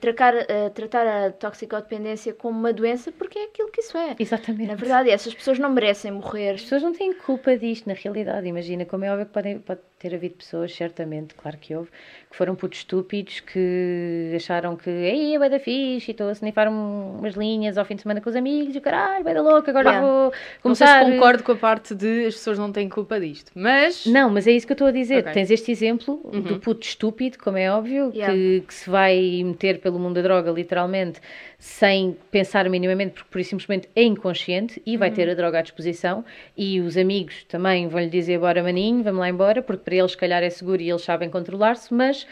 tratar, 0.00 0.34
eh, 0.48 0.70
tratar 0.70 1.06
a 1.06 1.30
toxicodependência 1.32 2.32
como 2.32 2.58
uma 2.58 2.72
doença 2.72 3.10
porque 3.12 3.38
é 3.38 3.44
aquilo 3.44 3.70
que 3.70 3.80
isso 3.80 3.96
é. 3.98 4.14
Exatamente. 4.18 4.66
Na 4.68 4.74
verdade, 4.74 5.10
essas 5.10 5.34
pessoas 5.34 5.58
não 5.58 5.70
merecem 5.70 6.12
morrer. 6.12 6.50
As 6.54 6.62
pessoas 6.62 6.82
não 6.82 6.92
têm 6.92 7.12
culpa 7.12 7.56
disto, 7.56 7.86
na 7.88 7.94
realidade. 7.94 8.46
Imagina, 8.46 8.84
como 8.84 9.04
é 9.04 9.10
óbvio 9.10 9.26
que 9.26 9.32
podem, 9.32 9.58
pode 9.58 9.80
ter 9.98 10.14
havido 10.14 10.34
pessoas, 10.34 10.74
certamente, 10.74 11.34
claro 11.34 11.56
que 11.56 11.74
houve, 11.74 11.88
que 12.30 12.36
foram 12.36 12.54
putos 12.54 12.80
estúpidos, 12.80 13.40
que 13.40 14.32
acharam 14.36 14.76
que 14.76 14.90
aí 14.90 15.34
é 15.34 15.38
bué 15.38 15.48
da 15.48 15.58
fixe 15.58 16.10
e 16.10 16.12
estou 16.12 16.28
a 16.28 16.32
snifar 16.32 16.68
um- 16.68 17.16
umas 17.18 17.34
linhas 17.34 17.78
ao 17.78 17.84
fim 17.86 17.94
de 17.96 18.02
semana 18.02 18.20
com 18.20 18.28
os 18.28 18.36
amigos 18.36 18.74
e 18.74 18.78
o 18.78 18.80
caralho, 18.82 19.24
bué 19.24 19.32
da 19.32 19.40
louca, 19.42 19.70
agora 19.70 19.88
Yeah. 19.90 20.06
vou 20.06 20.24
Não 20.64 20.74
sei 20.74 20.86
começar... 20.86 21.04
se 21.06 21.10
concordo 21.12 21.42
com 21.42 21.52
a 21.52 21.56
parte 21.56 21.94
de 21.94 22.26
as 22.26 22.34
pessoas 22.34 22.58
não 22.58 22.70
têm 22.70 22.88
culpa 22.90 23.18
disto, 23.18 23.50
mas 23.54 24.04
Não, 24.04 24.28
mas 24.28 24.46
é 24.46 24.52
isso 24.52 24.66
que 24.66 24.72
eu 24.72 24.74
estou 24.74 24.88
a 24.88 24.92
dizer. 24.92 25.20
Ok. 25.20 25.32
Tens 25.32 25.50
este 25.50 25.72
exemplo 25.72 26.20
Uhum. 26.24 26.40
do 26.42 26.60
puto 26.60 26.86
estúpido, 26.86 27.38
como 27.38 27.56
é 27.56 27.70
óbvio, 27.72 28.12
Yeah. 28.14 28.34
que, 28.34 28.64
que 28.68 28.74
se 28.74 28.90
vai 28.90 29.16
meter 29.56 29.80
pelo 29.80 29.98
mundo 29.98 30.14
da 30.16 30.22
droga, 30.22 30.50
literalmente, 30.50 31.20
sem 31.58 32.16
pensar 32.30 32.68
minimamente, 32.68 33.14
porque 33.14 33.30
por 33.30 33.40
isso 33.40 33.50
simplesmente 33.50 33.88
é 33.96 34.02
inconsciente 34.02 34.80
e 34.84 34.92
Uhum. 34.92 34.98
vai 34.98 35.10
ter 35.10 35.28
a 35.30 35.34
droga 35.34 35.58
à 35.58 35.62
disposição. 35.62 36.24
E 36.56 36.80
os 36.80 36.96
amigos 36.96 37.44
também 37.44 37.88
vão 37.88 38.00
lhe 38.00 38.10
dizer: 38.10 38.38
bora, 38.38 38.62
maninho, 38.62 39.02
vamos 39.02 39.20
lá 39.20 39.28
embora, 39.28 39.62
porque 39.62 39.82
para 39.84 39.94
eles, 39.96 40.12
se 40.12 40.16
calhar, 40.16 40.42
é 40.42 40.50
seguro 40.50 40.80
e 40.82 40.88
eles 40.90 41.02
sabem 41.02 41.30
controlar-se, 41.30 41.92
mas. 41.92 42.26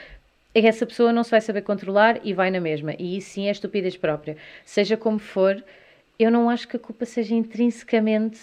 Essa 0.56 0.86
pessoa 0.86 1.12
não 1.12 1.24
se 1.24 1.32
vai 1.32 1.40
saber 1.40 1.62
controlar 1.62 2.20
e 2.22 2.32
vai 2.32 2.48
na 2.48 2.60
mesma. 2.60 2.94
E 2.96 3.16
isso 3.16 3.30
sim 3.30 3.48
é 3.48 3.50
estupidez 3.50 3.96
própria. 3.96 4.36
Seja 4.64 4.96
como 4.96 5.18
for, 5.18 5.60
eu 6.16 6.30
não 6.30 6.48
acho 6.48 6.68
que 6.68 6.76
a 6.76 6.78
culpa 6.78 7.04
seja 7.04 7.34
intrinsecamente 7.34 8.38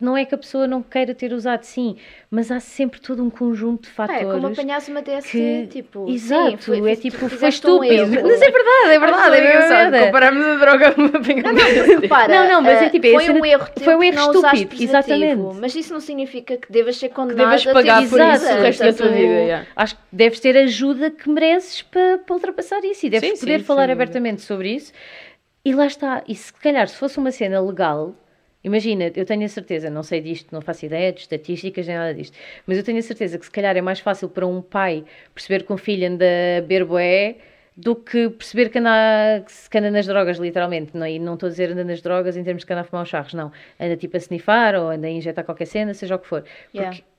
não 0.00 0.16
é 0.16 0.24
que 0.24 0.34
a 0.34 0.38
pessoa 0.38 0.66
não 0.66 0.82
queira 0.82 1.14
ter 1.14 1.32
usado, 1.32 1.62
sim, 1.62 1.96
mas 2.30 2.50
há 2.50 2.58
sempre 2.60 3.00
todo 3.00 3.22
um 3.22 3.30
conjunto 3.30 3.84
de 3.84 3.90
fatores. 3.90 4.22
é 4.22 4.24
como 4.32 4.46
apanhares 4.48 4.88
uma 4.88 5.00
DST, 5.02 5.30
que- 5.30 5.66
tipo, 5.70 6.08
Exato, 6.10 6.50
sim, 6.50 6.80
foi, 6.80 6.92
é 6.92 6.96
tipo, 6.96 7.18
tu 7.18 7.28
foi 7.28 7.46
um 7.46 7.48
estúpido. 7.48 7.92
erro. 7.92 8.10
Mas 8.28 8.42
é 8.42 8.50
verdade, 8.50 8.88
é 8.88 8.98
verdade, 8.98 9.36
é 9.36 9.40
engraçado. 9.40 9.78
verdade. 9.82 10.04
Compararmos 10.06 10.44
a 10.44 10.54
droga 10.56 10.88
a 10.88 11.00
uma 11.00 11.20
pinga 11.22 11.52
Repara, 12.00 12.34
Não, 12.34 12.48
não, 12.52 12.62
mas 12.62 12.82
é 12.82 12.86
ah, 12.86 12.90
tipo, 12.90 13.06
é 13.06 13.10
foi 13.10 13.30
um 13.30 13.44
erro 13.44 13.66
teu 13.74 13.84
foi 13.84 13.96
um 13.96 14.02
erro 14.02 14.16
não 14.16 14.32
estúpido, 14.32 14.82
exatamente. 14.82 15.42
Mas 15.60 15.74
isso 15.74 15.92
não 15.92 16.00
significa 16.00 16.56
que 16.56 16.70
devas 16.72 16.96
ser 16.96 17.10
condenado 17.10 17.46
devas 17.50 17.60
a 17.62 17.64
ter 17.64 17.72
pagar 17.72 18.08
por 18.08 18.20
isso 18.20 18.44
o 18.54 18.60
resto 18.62 18.82
da 18.84 18.92
tua 18.92 19.08
vida, 19.08 19.34
yeah. 19.34 19.66
Acho 19.76 19.94
que 19.96 20.02
deves 20.12 20.40
ter 20.40 20.56
a 20.56 20.60
ajuda 20.62 21.10
que 21.10 21.28
mereces 21.28 21.82
para, 21.82 22.18
para 22.18 22.34
ultrapassar 22.34 22.84
isso 22.84 23.06
e 23.06 23.10
deves 23.10 23.30
Sim, 23.30 23.36
poder 23.40 23.60
sim, 23.60 23.64
falar 23.64 23.90
abertamente 23.90 24.42
sobre 24.42 24.74
isso. 24.74 24.92
E 25.64 25.72
lá 25.72 25.86
está. 25.86 26.22
E 26.28 26.34
se 26.34 26.52
calhar, 26.52 26.86
se 26.88 26.96
fosse 26.96 27.18
uma 27.18 27.30
cena 27.30 27.60
legal, 27.60 28.14
imagina, 28.64 29.12
eu 29.14 29.24
tenho 29.24 29.44
a 29.44 29.48
certeza, 29.48 29.90
não 29.90 30.02
sei 30.02 30.20
disto, 30.20 30.52
não 30.52 30.60
faço 30.60 30.86
ideia 30.86 31.12
de 31.12 31.20
estatísticas 31.20 31.86
nem 31.86 31.96
nada 31.96 32.14
disto, 32.14 32.36
mas 32.66 32.78
eu 32.78 32.84
tenho 32.84 32.98
a 32.98 33.02
certeza 33.02 33.38
que 33.38 33.44
se 33.44 33.50
calhar 33.50 33.76
é 33.76 33.80
mais 33.82 34.00
fácil 34.00 34.28
para 34.28 34.46
um 34.46 34.60
pai 34.62 35.04
perceber 35.34 35.64
que 35.64 35.72
um 35.72 35.76
filho 35.76 36.08
anda 36.08 36.24
a 36.58 36.60
beber 36.62 36.84
bué 36.84 37.36
do 37.76 37.96
que 37.96 38.30
perceber 38.30 38.70
que 38.70 38.78
anda, 38.78 39.44
que 39.70 39.78
anda 39.78 39.90
nas 39.90 40.06
drogas, 40.06 40.38
literalmente. 40.38 40.96
Não, 40.96 41.06
e 41.06 41.18
não 41.18 41.34
estou 41.34 41.48
a 41.48 41.50
dizer 41.50 41.70
anda 41.72 41.84
nas 41.84 42.00
drogas 42.00 42.36
em 42.36 42.44
termos 42.44 42.62
de 42.62 42.66
que 42.66 42.72
anda 42.72 42.82
a 42.82 42.84
fumar 42.84 43.02
os 43.02 43.08
charros, 43.08 43.34
não. 43.34 43.50
Anda 43.80 43.96
tipo 43.96 44.16
a 44.16 44.20
snifar 44.20 44.74
ou 44.76 44.90
anda 44.90 45.06
a 45.06 45.10
injetar 45.10 45.44
qualquer 45.44 45.66
cena, 45.66 45.92
seja 45.92 46.14
o 46.14 46.18
que 46.18 46.26
for. 46.26 46.44
Porque 46.72 46.78
Yeah. 46.78 47.13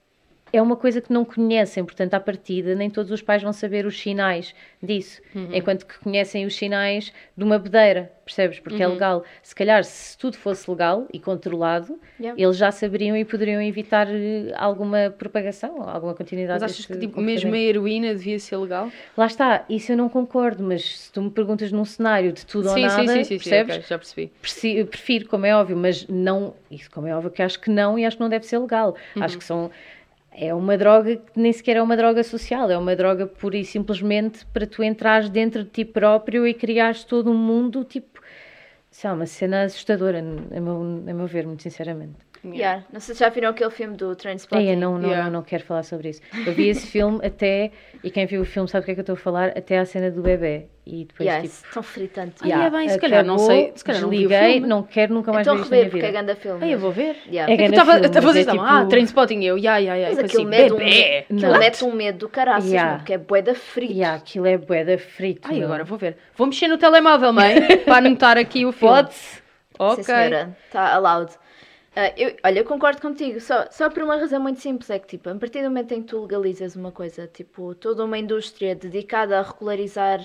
É 0.54 0.62
uma 0.62 0.75
coisa 0.75 1.02
que 1.02 1.12
não 1.12 1.25
conhecem, 1.25 1.84
portanto, 1.84 2.14
à 2.14 2.20
partida, 2.20 2.75
nem 2.75 2.90
todos 2.90 3.12
os 3.12 3.22
pais 3.22 3.44
vão 3.44 3.52
saber 3.52 3.86
os 3.86 4.00
sinais 4.00 4.54
disso. 4.82 5.22
Enquanto 5.52 5.86
que 5.86 6.00
conhecem 6.00 6.46
os 6.46 6.56
sinais 6.56 7.12
de 7.36 7.44
uma 7.44 7.60
bedeira, 7.60 8.12
percebes? 8.24 8.60
Porque 8.60 8.82
é 8.82 8.88
legal. 8.88 9.24
Se 9.44 9.54
calhar, 9.54 9.84
se 9.84 10.18
tudo 10.18 10.38
fosse 10.38 10.70
legal 10.70 11.08
e 11.12 11.20
controlado, 11.20 12.00
Yeah. 12.18 12.42
eles 12.42 12.56
já 12.56 12.72
saberiam 12.72 13.18
e 13.18 13.25
poderiam 13.25 13.62
evitar 13.62 14.08
eh, 14.10 14.54
alguma 14.56 15.14
propagação, 15.18 15.82
alguma 15.88 16.14
continuidade 16.14 16.62
Mas 16.62 16.72
achas 16.72 16.86
que 16.86 16.98
tipo, 16.98 17.20
mesmo 17.20 17.54
a 17.54 17.58
heroína 17.58 18.16
devia 18.16 18.40
ser 18.40 18.56
legal? 18.56 18.90
Lá 19.18 19.25
está, 19.25 19.66
isso 19.70 19.92
eu 19.92 19.98
não 19.98 20.08
concordo, 20.08 20.64
mas 20.64 20.98
se 20.98 21.12
tu 21.12 21.22
me 21.22 21.30
perguntas 21.30 21.74
num 21.74 21.84
cenário 21.84 22.32
de 22.32 22.46
tudo 22.46 22.70
ou 22.70 22.74
sim, 22.74 22.84
nada, 22.84 23.06
sim, 23.12 23.24
sim, 23.25 23.38
percebes? 23.38 23.75
ok, 23.75 23.86
já 23.90 23.98
percebi. 23.98 24.32
Prefiro, 24.42 25.28
como 25.28 25.46
é 25.46 25.54
óbvio, 25.54 25.75
mas 25.75 26.08
não. 26.08 26.54
Isso, 26.72 26.90
como 26.90 27.06
é 27.08 27.14
óbvio, 27.14 27.32
que 27.32 27.42
acho 27.42 27.60
que 27.60 27.70
não 27.70 28.00
e 28.00 28.06
acho 28.06 28.16
que 28.16 28.24
não 28.24 28.30
deve 28.30 28.46
ser 28.46 28.58
legal. 28.60 28.96
Uhum. 29.14 29.24
Acho 29.24 29.38
que 29.38 29.44
são. 29.44 29.70
É 30.38 30.54
uma 30.54 30.77
droga 30.77 31.15
que 31.15 31.39
nem 31.39 31.54
sequer 31.54 31.77
é 31.77 31.82
uma 31.82 31.96
droga 31.96 32.22
social, 32.22 32.70
é 32.70 32.77
uma 32.77 32.94
droga 32.94 33.25
pura 33.25 33.56
e 33.56 33.63
simplesmente 33.63 34.46
para 34.48 34.68
tu 34.68 34.84
entrares 34.84 35.30
dentro 35.30 35.63
de 35.63 35.70
ti 35.70 35.86
próprio 35.86 36.46
e 36.46 36.54
criares 36.54 37.06
todo 37.06 37.32
um 37.32 37.38
mundo, 37.38 37.86
tipo. 37.86 38.22
Sei 38.92 39.10
lá, 39.10 39.15
uma 39.15 39.25
cena 39.25 39.63
assustadora, 39.63 40.20
a 40.20 40.60
meu, 40.60 40.82
a 41.08 41.13
meu 41.13 41.25
ver, 41.25 41.48
muito 41.48 41.63
sinceramente. 41.63 42.15
Yeah. 42.54 42.84
Não 42.92 43.00
sei 43.00 43.16
se 43.16 43.20
já 43.22 43.30
viram 43.30 43.50
aquele 43.50 43.72
filme 43.72 43.96
do 43.96 44.16
Trainspotting. 44.16 44.70
Eu 44.70 44.78
não, 44.78 44.98
não, 44.98 45.10
Yeah. 45.10 45.25
não, 45.25 45.40
não 45.40 45.44
quero 45.44 45.64
falar 45.64 45.84
sobre 45.84 46.10
isso. 46.10 46.22
Eu 46.46 46.54
vi 46.54 46.70
esse 46.70 46.86
filme 46.88 47.20
até, 47.25 47.72
e 48.04 48.12
quem 48.12 48.25
viu 48.25 48.42
o 48.42 48.46
filme 48.46 48.68
sabe 48.70 48.84
o 48.84 48.86
que 48.86 48.92
é 48.92 48.94
que 48.94 49.00
eu 49.00 49.04
estou 49.04 49.14
a 49.14 49.18
falar, 49.18 49.50
até 49.58 49.78
à 49.80 49.86
cena 49.86 50.12
do 50.12 50.22
bebê. 50.22 50.68
E 50.88 51.06
depois, 51.06 51.25
Yeah, 51.28 51.48
tipo. 51.48 51.74
tão 51.74 51.82
fritante. 51.82 52.36
Ah, 52.44 52.66
é 52.66 52.70
bem, 52.70 52.88
se 52.90 53.00
calhar 53.00 53.25
não 53.25 53.40
sei- 53.40 53.72
se 53.75 53.84
calhar 53.84 54.04
não 54.04 54.10
vi 54.10 54.18
o 54.25 54.30
desliguei, 54.30 54.52
filme. 54.54 54.68
não 54.68 54.84
quero 54.84 55.14
nunca 55.16 55.34
mais 55.34 55.48
Estou 55.48 55.54
a 55.54 55.56
ver 55.58 55.62
isto 55.64 55.72
na 55.72 55.75
minha 55.78 55.84
rever 55.86 55.92
porque 55.92 56.06
é 56.06 56.10
vida. 56.12 56.24
grande 56.24 56.40
filme. 56.40 56.60
Ai, 56.64 56.74
eu 56.75 56.80
vou 56.80 56.92
ver. 56.92 57.16
Yeah. 57.28 57.52
É 57.52 57.56
É 57.56 57.58
que 57.58 57.64
eu 57.64 57.70
estava 57.70 57.92
a 57.94 57.96
é 57.96 58.00
dizer, 58.02 58.46
tipo- 58.52 58.62
ah, 58.62 58.86
Trainspotting, 58.86 59.44
eu, 59.44 59.58
ya, 59.58 59.78
ya, 59.80 59.96
ya. 59.96 60.10
Mas 60.10 60.20
aquilo 60.20 60.42
assim, 60.44 60.46
mete 60.46 60.74
um, 60.74 60.78
bebê. 60.78 61.18
aquilo 61.28 61.42
Não. 61.52 61.60
mete 61.60 61.84
um 61.86 61.92
medo 61.92 62.18
do 62.20 62.30
caraças, 62.30 62.70
Yeah. 62.72 62.98
porque 62.98 63.14
é 63.14 63.18
bué 63.18 63.42
da 63.42 63.56
frito. 63.56 63.94
Yeah, 63.94 64.16
aquilo 64.18 64.46
é 64.46 64.58
bué 64.60 64.84
da 64.86 64.98
frito. 65.00 65.48
Ai, 65.50 65.56
meu. 65.58 65.66
agora 65.66 65.84
vou 65.84 65.98
ver. 65.98 66.18
Vou 66.38 66.46
mexer 66.46 66.68
no 66.68 66.78
telemóvel, 66.78 67.34
mãe, 67.34 67.56
para 67.84 67.98
anotar 67.98 68.38
aqui 68.38 68.64
o 68.64 68.72
filme. 68.72 68.94
Pode-se. 68.94 69.44
Ok. 69.80 70.04
Sim, 70.04 70.04
senhora, 70.04 70.56
está 70.68 70.94
allowed. 70.94 71.32
Ah, 71.98 72.14
eu, 72.18 72.36
olha, 72.44 72.60
eu 72.60 72.66
concordo 72.66 73.02
contigo, 73.02 73.40
só, 73.40 73.68
só 73.72 73.90
por 73.90 74.04
uma 74.04 74.18
razão 74.18 74.42
muito 74.42 74.60
simples, 74.60 74.90
é 74.90 75.00
que 75.00 75.08
tipo, 75.08 75.30
a 75.30 75.36
partir 75.36 75.62
do 75.62 75.70
momento 75.70 75.94
em 75.94 76.02
que 76.02 76.10
tu 76.10 76.22
legalizas 76.22 76.75
uma 76.75 76.92
coisa, 76.92 77.25
tipo, 77.25 77.74
toda 77.74 78.04
uma 78.04 78.18
indústria 78.18 78.75
dedicada 78.75 79.40
a 79.40 79.42
regularizar 79.42 80.20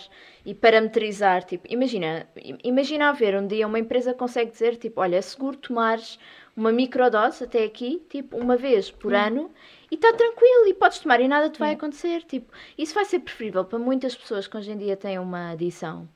e 0.45 0.53
parametrizar, 0.53 1.45
tipo, 1.45 1.69
imagina, 1.73 2.27
imagina 2.65 3.09
haver 3.11 3.37
um 3.37 3.47
dia 3.47 3.69
uma 3.69 3.79
empresa 3.79 4.13
consegue 4.13 4.51
dizer, 4.51 4.79
tipo, 4.79 5.01
olha, 5.01 5.15
é 5.17 5.23
seguro 5.23 5.57
tomares 5.59 6.19
uma 6.57 6.73
microdose 6.73 7.45
até 7.45 7.63
aqui, 7.63 8.05
tipo, 8.11 8.37
uma 8.37 8.57
vez 8.57 8.91
por 8.91 9.15
ano, 9.15 9.49
e 9.93 9.95
está 9.95 10.13
tranquilo, 10.13 10.67
e 10.67 10.75
podes 10.75 10.99
tomar 10.99 11.21
e 11.21 11.29
nada 11.29 11.49
te 11.51 11.61
vai 11.61 11.75
acontecer, 11.75 12.25
tipo, 12.25 12.53
isso 12.77 12.95
vai 12.95 13.05
ser 13.05 13.21
preferível 13.21 13.65
para 13.65 13.79
muitas 13.79 14.17
pessoas 14.17 14.49
que 14.49 14.57
hoje 14.57 14.73
em 14.73 14.77
dia 14.77 14.97
têm 14.97 15.21
uma 15.21 15.53
adição 15.53 16.09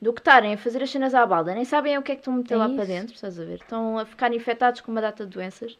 do 0.00 0.12
que 0.12 0.20
estarem 0.20 0.54
a 0.54 0.58
fazer 0.58 0.82
as 0.82 0.90
cenas 0.90 1.14
à 1.14 1.26
balda, 1.26 1.54
nem 1.54 1.64
sabem 1.64 1.98
o 1.98 2.02
que 2.02 2.12
é 2.12 2.14
que 2.14 2.20
estão 2.20 2.34
a 2.34 2.36
meter 2.38 2.54
É 2.54 2.56
lá 2.56 2.66
isso. 2.66 2.76
para 2.76 2.84
dentro, 2.86 3.14
estás 3.14 3.38
a 3.38 3.44
ver? 3.44 3.54
Estão 3.56 3.98
a 3.98 4.06
ficar 4.06 4.32
infectados 4.32 4.80
com 4.80 4.90
uma 4.90 5.00
data 5.00 5.24
de 5.24 5.30
doenças. 5.30 5.78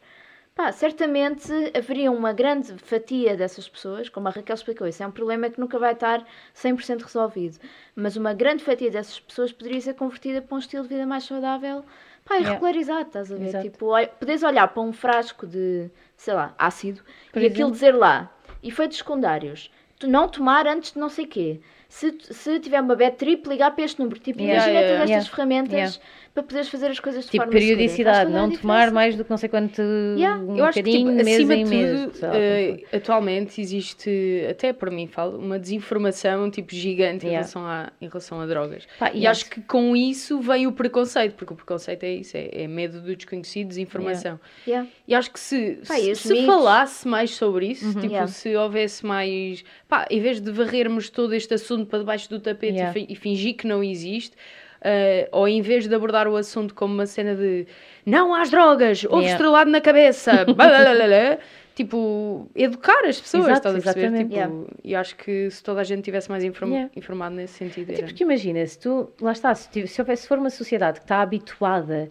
Pá, 0.53 0.69
certamente 0.71 1.49
haveria 1.73 2.11
uma 2.11 2.33
grande 2.33 2.73
fatia 2.77 3.37
dessas 3.37 3.69
pessoas, 3.69 4.09
como 4.09 4.27
a 4.27 4.31
Raquel 4.31 4.53
explicou, 4.53 4.85
isso 4.85 5.01
é 5.01 5.07
um 5.07 5.11
problema 5.11 5.49
que 5.49 5.59
nunca 5.59 5.79
vai 5.79 5.93
estar 5.93 6.25
100% 6.53 7.01
resolvido, 7.03 7.57
mas 7.95 8.17
uma 8.17 8.33
grande 8.33 8.61
fatia 8.61 8.91
dessas 8.91 9.17
pessoas 9.19 9.51
poderia 9.53 9.79
ser 9.79 9.93
convertida 9.93 10.41
para 10.41 10.53
um 10.55 10.59
estilo 10.59 10.83
de 10.83 10.89
vida 10.89 11.05
mais 11.05 11.23
saudável, 11.23 11.85
pá, 12.25 12.35
e 12.35 12.39
Yeah. 12.39 12.53
regularizado, 12.55 13.07
estás 13.07 13.31
a 13.31 13.37
ver? 13.37 13.47
Exato. 13.47 13.63
Tipo, 13.63 13.87
podes 14.19 14.43
olhar 14.43 14.67
para 14.67 14.83
um 14.83 14.91
frasco 14.91 15.47
de, 15.47 15.89
sei 16.17 16.33
lá, 16.33 16.53
ácido, 16.59 17.01
Por 17.31 17.41
e 17.41 17.45
aquilo 17.45 17.69
exemplo. 17.69 17.71
dizer 17.71 17.95
lá, 17.95 18.29
efeitos 18.61 18.97
secundários, 18.97 19.71
tu 19.97 20.05
não 20.07 20.27
tomar 20.27 20.67
antes 20.67 20.91
de 20.91 20.99
não 20.99 21.07
sei 21.09 21.25
quê. 21.27 21.61
Se, 21.93 22.15
se 22.31 22.57
tiver 22.61 22.79
uma 22.81 22.95
bad 22.95 23.17
trip, 23.17 23.45
ligar 23.49 23.71
para 23.75 23.83
este 23.83 23.99
número. 23.99 24.17
Tipo, 24.17 24.39
Yeah, 24.39 24.55
imagina 24.63 24.79
yeah, 24.79 24.93
todas 24.95 25.09
yeah. 25.09 25.19
estas 25.19 25.35
ferramentas 25.35 25.73
Yeah. 25.73 25.97
para 26.33 26.43
poderes 26.43 26.69
fazer 26.69 26.87
as 26.87 26.99
coisas 27.01 27.25
de 27.25 27.31
Tipo, 27.31 27.43
forma 27.43 27.51
periodicidade, 27.59 28.31
não 28.31 28.49
tomar 28.49 28.91
mais 28.91 29.17
do 29.17 29.25
que 29.25 29.29
não 29.29 29.35
sei 29.35 29.49
quanto. 29.49 29.81
Yeah, 30.17 30.41
Um 30.41 30.55
Eu 30.55 30.63
acho 30.63 30.81
que, 30.81 30.89
tipo, 30.89 31.09
acima 31.19 31.53
em 31.55 31.65
de 31.65 31.71
tudo, 32.07 32.13
for. 32.17 32.95
atualmente 32.95 33.59
existe, 33.59 34.47
até 34.49 34.71
para 34.71 34.89
mim 34.89 35.05
falo, 35.07 35.37
uma 35.37 35.59
desinformação 35.59 36.49
tipo 36.49 36.73
gigante 36.73 37.25
em, 37.25 37.31
Yeah. 37.31 37.39
relação 37.41 37.65
a, 37.65 37.91
em 38.01 38.07
relação 38.07 38.39
a 38.39 38.45
drogas. 38.45 38.87
Pá, 38.97 39.11
e 39.13 39.21
e 39.23 39.27
acho 39.27 39.49
que 39.49 39.59
com 39.61 39.93
isso 39.95 40.39
vem 40.39 40.67
o 40.67 40.71
preconceito, 40.71 41.35
porque 41.35 41.51
o 41.53 41.55
preconceito 41.57 42.03
é 42.03 42.13
isso, 42.13 42.37
é, 42.37 42.49
é 42.63 42.67
medo 42.67 43.01
do 43.01 43.13
desconhecido, 43.15 43.67
desinformação. 43.67 44.39
Yeah. 44.65 44.87
E 45.07 45.13
acho 45.13 45.29
que 45.29 45.39
se, 45.39 45.79
Pá, 45.87 45.95
se, 45.95 46.15
se 46.15 46.29
mitos? 46.33 46.45
falasse 46.45 47.05
mais 47.07 47.31
sobre 47.31 47.67
isso, 47.67 47.87
tipo, 47.95 48.05
Yeah. 48.11 48.27
se 48.27 48.55
houvesse 48.55 49.05
mais. 49.05 49.63
Pá, 49.89 50.07
em 50.09 50.21
vez 50.21 50.39
de 50.39 50.51
varrermos 50.51 51.09
todo 51.09 51.33
este 51.33 51.53
assunto 51.53 51.80
para 51.87 51.99
debaixo 51.99 52.29
do 52.29 52.39
tapete 52.39 52.73
Yeah. 52.77 52.99
e, 52.99 53.07
e 53.09 53.15
fingir 53.15 53.55
que 53.55 53.65
não 53.67 53.83
existe, 53.83 54.35
eh, 54.83 55.27
ou 55.31 55.47
em 55.47 55.61
vez 55.61 55.87
de 55.87 55.93
abordar 55.95 56.27
o 56.27 56.35
assunto 56.35 56.73
como 56.73 56.93
uma 56.93 57.05
cena 57.05 57.35
de 57.35 57.65
não 58.05 58.33
às 58.33 58.49
drogas, 58.49 59.03
ovo 59.05 59.17
Yeah. 59.17 59.31
estrelado 59.31 59.69
na 59.71 59.79
cabeça, 59.81 60.45
tipo, 61.75 62.49
educar 62.55 63.05
as 63.05 63.19
pessoas, 63.19 63.45
Exato, 63.47 63.67
estás 63.69 63.75
a 63.87 63.93
perceber? 63.93 64.17
Tipo, 64.23 64.33
Yeah. 64.33 64.53
E 64.83 64.95
acho 64.95 65.15
que 65.15 65.49
se 65.49 65.63
toda 65.63 65.81
a 65.81 65.83
gente 65.83 66.03
tivesse 66.03 66.29
mais 66.29 66.43
inform- 66.43 66.71
Yeah. 66.73 66.91
informado 66.95 67.35
nesse 67.35 67.53
sentido. 67.53 67.91
Era- 67.91 68.03
porque 68.03 68.23
imagina, 68.23 68.65
se 68.65 68.77
tu, 68.79 69.09
lá 69.21 69.31
está, 69.31 69.53
se, 69.55 69.69
tiv- 69.69 69.87
se, 69.87 70.01
houvesse, 70.01 70.23
se 70.23 70.27
for 70.27 70.37
uma 70.37 70.49
sociedade 70.49 70.99
que 70.99 71.05
está 71.05 71.21
habituada 71.21 72.09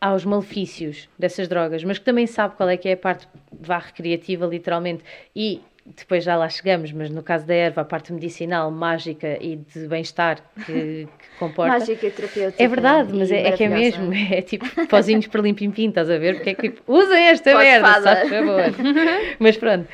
aos 0.00 0.24
malefícios 0.24 1.08
dessas 1.18 1.46
drogas, 1.46 1.84
mas 1.84 1.98
que 1.98 2.04
também 2.04 2.26
sabe 2.26 2.56
qual 2.56 2.68
é 2.68 2.76
que 2.76 2.88
é 2.88 2.92
a 2.92 2.96
parte 2.96 3.28
vá 3.52 3.78
recreativa, 3.78 4.46
literalmente, 4.46 5.04
e 5.34 5.60
depois 5.84 6.22
já 6.22 6.36
lá 6.36 6.48
chegamos, 6.48 6.92
mas 6.92 7.10
no 7.10 7.22
caso 7.22 7.44
da 7.44 7.54
erva, 7.54 7.80
a 7.80 7.84
parte 7.84 8.12
medicinal, 8.12 8.70
mágica 8.70 9.36
e 9.40 9.56
de 9.56 9.88
bem-estar 9.88 10.38
que, 10.64 11.06
que 11.06 11.38
comporta. 11.38 11.78
Mágica 11.78 12.06
e 12.06 12.10
terapêutica. 12.10 12.62
É 12.62 12.68
verdade, 12.68 13.12
mas 13.12 13.30
é, 13.32 13.48
é 13.48 13.52
que 13.52 13.64
é 13.64 13.68
mesmo. 13.68 14.12
É 14.14 14.40
tipo 14.40 14.64
pozinhos 14.86 15.26
para 15.26 15.42
limpim-pim, 15.42 15.88
estás 15.88 16.08
a 16.08 16.18
ver? 16.18 16.36
Porque 16.36 16.50
é 16.50 16.54
que 16.54 16.70
tipo, 16.70 16.92
usem 16.92 17.24
esta 17.26 17.52
Pode 17.52 17.64
merda, 17.64 18.02
faz 18.02 18.28
favor. 18.28 18.62
mas 19.40 19.56
pronto, 19.56 19.88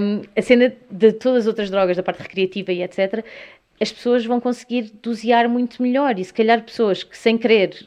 hum, 0.00 0.22
a 0.34 0.42
cena 0.42 0.72
de 0.90 1.12
todas 1.12 1.42
as 1.42 1.46
outras 1.46 1.70
drogas, 1.70 1.96
da 1.96 2.02
parte 2.02 2.22
recreativa 2.22 2.72
e 2.72 2.82
etc., 2.82 3.24
as 3.78 3.92
pessoas 3.92 4.24
vão 4.24 4.40
conseguir 4.40 4.90
dosear 5.02 5.48
muito 5.48 5.82
melhor. 5.82 6.18
E 6.18 6.24
se 6.24 6.32
calhar 6.32 6.62
pessoas 6.62 7.02
que 7.02 7.16
sem 7.16 7.36
querer 7.36 7.86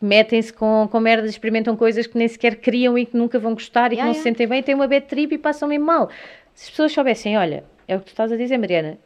metem-se 0.00 0.52
com, 0.52 0.88
com 0.90 0.98
merdas, 0.98 1.30
experimentam 1.30 1.76
coisas 1.76 2.08
que 2.08 2.18
nem 2.18 2.26
sequer 2.26 2.56
queriam 2.56 2.98
e 2.98 3.06
que 3.06 3.16
nunca 3.16 3.38
vão 3.38 3.54
gostar 3.54 3.86
e 3.86 3.90
que 3.90 4.02
Yeah, 4.02 4.06
não 4.06 4.12
yeah. 4.12 4.18
se 4.18 4.22
sentem 4.24 4.48
bem, 4.48 4.62
têm 4.62 4.74
uma 4.74 4.88
bad 4.88 5.06
trip 5.06 5.32
e 5.32 5.38
passam 5.38 5.68
mesmo 5.68 5.86
mal. 5.86 6.10
Se 6.54 6.64
as 6.64 6.70
pessoas 6.70 6.92
soubessem, 6.92 7.36
olha, 7.36 7.64
é 7.88 7.96
o 7.96 8.00
que 8.00 8.06
tu 8.06 8.08
estás 8.08 8.30
a 8.32 8.36
dizer, 8.36 8.58
Mariana, 8.58 8.98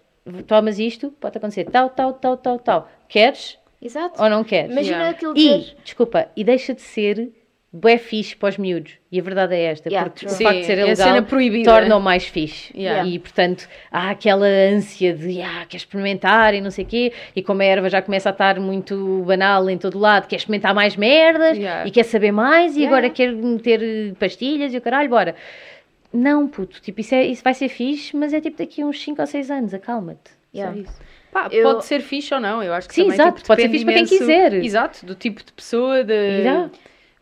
tomas 0.47 0.79
isto, 0.79 1.11
pode 1.21 1.39
acontecer 1.39 1.65
tal, 1.65 1.91
tal, 1.91 2.13
tal, 2.15 2.37
tal, 2.37 2.59
tal. 2.59 2.91
Queres 3.09 3.59
Exato. 3.81 4.21
ou 4.23 4.29
não 4.29 4.43
queres? 4.45 4.71
Imagina 4.73 4.97
Yeah. 4.97 5.11
aquilo 5.17 5.33
E, 5.37 5.59
dizer. 5.59 5.77
desculpa, 5.85 6.29
e 6.37 6.43
deixa 6.45 6.75
de 6.75 6.81
ser 6.83 7.31
bué 7.73 7.99
fixe 7.99 8.35
para 8.35 8.49
os 8.49 8.57
miúdos. 8.57 8.95
E 9.13 9.21
a 9.21 9.23
verdade 9.23 9.55
é 9.55 9.65
esta, 9.65 9.89
Yeah, 9.91 10.09
porque 10.11 10.25
true. 10.27 10.35
o 10.35 10.43
facto 10.43 10.59
de 10.61 10.65
ser 10.65 10.79
é 10.79 10.83
ilegal 10.83 11.25
torna-o 11.65 12.01
mais 12.01 12.25
fixe. 12.27 12.73
Yeah. 12.77 13.07
E, 13.07 13.19
portanto, 13.19 13.69
há 13.93 14.11
aquela 14.11 14.47
ânsia 14.47 15.13
de, 15.13 15.43
ah, 15.43 15.67
quer 15.69 15.77
experimentar 15.77 16.55
e 16.55 16.61
não 16.61 16.71
sei 16.71 16.85
o 16.85 16.89
quê, 16.89 17.13
e 17.35 17.43
como 17.43 17.61
a 17.61 17.65
erva 17.65 17.91
já 17.91 18.01
começa 18.01 18.31
a 18.31 18.33
estar 18.33 18.59
muito 18.59 19.23
banal 19.27 19.69
em 19.69 19.77
todo 19.77 19.99
lado, 19.99 20.27
quer 20.27 20.37
experimentar 20.37 20.75
mais 20.75 20.97
merdas, 20.97 21.57
Yeah. 21.59 21.87
e 21.87 21.91
quer 21.91 22.05
saber 22.05 22.33
mais, 22.33 22.75
e 22.77 22.81
Yeah. 22.81 22.97
agora 22.97 23.11
quer 23.13 23.31
meter 23.33 24.15
pastilhas 24.19 24.73
e 24.73 24.79
o 24.79 24.81
caralho, 24.81 25.11
bora. 25.11 25.35
Não, 26.17 26.49
puto, 26.49 26.81
tipo, 26.81 27.01
isso, 27.01 27.15
é, 27.15 27.27
isso 27.27 27.43
vai 27.45 27.55
ser 27.55 27.69
fixe, 27.69 28.17
mas 28.17 28.33
é 28.33 28.41
tipo 28.41 28.57
daqui 28.59 28.83
a 28.83 28.87
uns 28.87 29.01
5 29.03 29.21
ou 29.21 29.27
6 29.27 29.51
anos, 29.51 29.75
acalma-te. 29.75 30.31
Só 30.31 30.37
Yeah. 30.59 30.79
isso. 30.81 31.01
Pá, 31.33 31.49
Eu- 31.53 31.63
pode 31.65 31.85
ser 31.85 32.01
fixe 32.01 32.33
ou 32.33 32.41
não, 32.41 32.63
eu 32.63 32.73
acho 32.73 32.89
que 32.89 32.95
Sim, 32.95 33.03
também, 33.03 33.15
exato, 33.17 33.37
tipo, 33.37 33.47
pode 33.49 33.61
ser 33.63 33.69
fixe 33.69 33.85
para 33.85 33.95
quem 33.95 34.03
imenso- 34.05 34.19
quiser. 34.19 34.53
Exato, 34.55 35.05
do 35.05 35.15
tipo 35.15 35.45
de 35.45 35.53
pessoa, 35.53 36.03
de... 36.03 36.13
Yeah. 36.15 36.71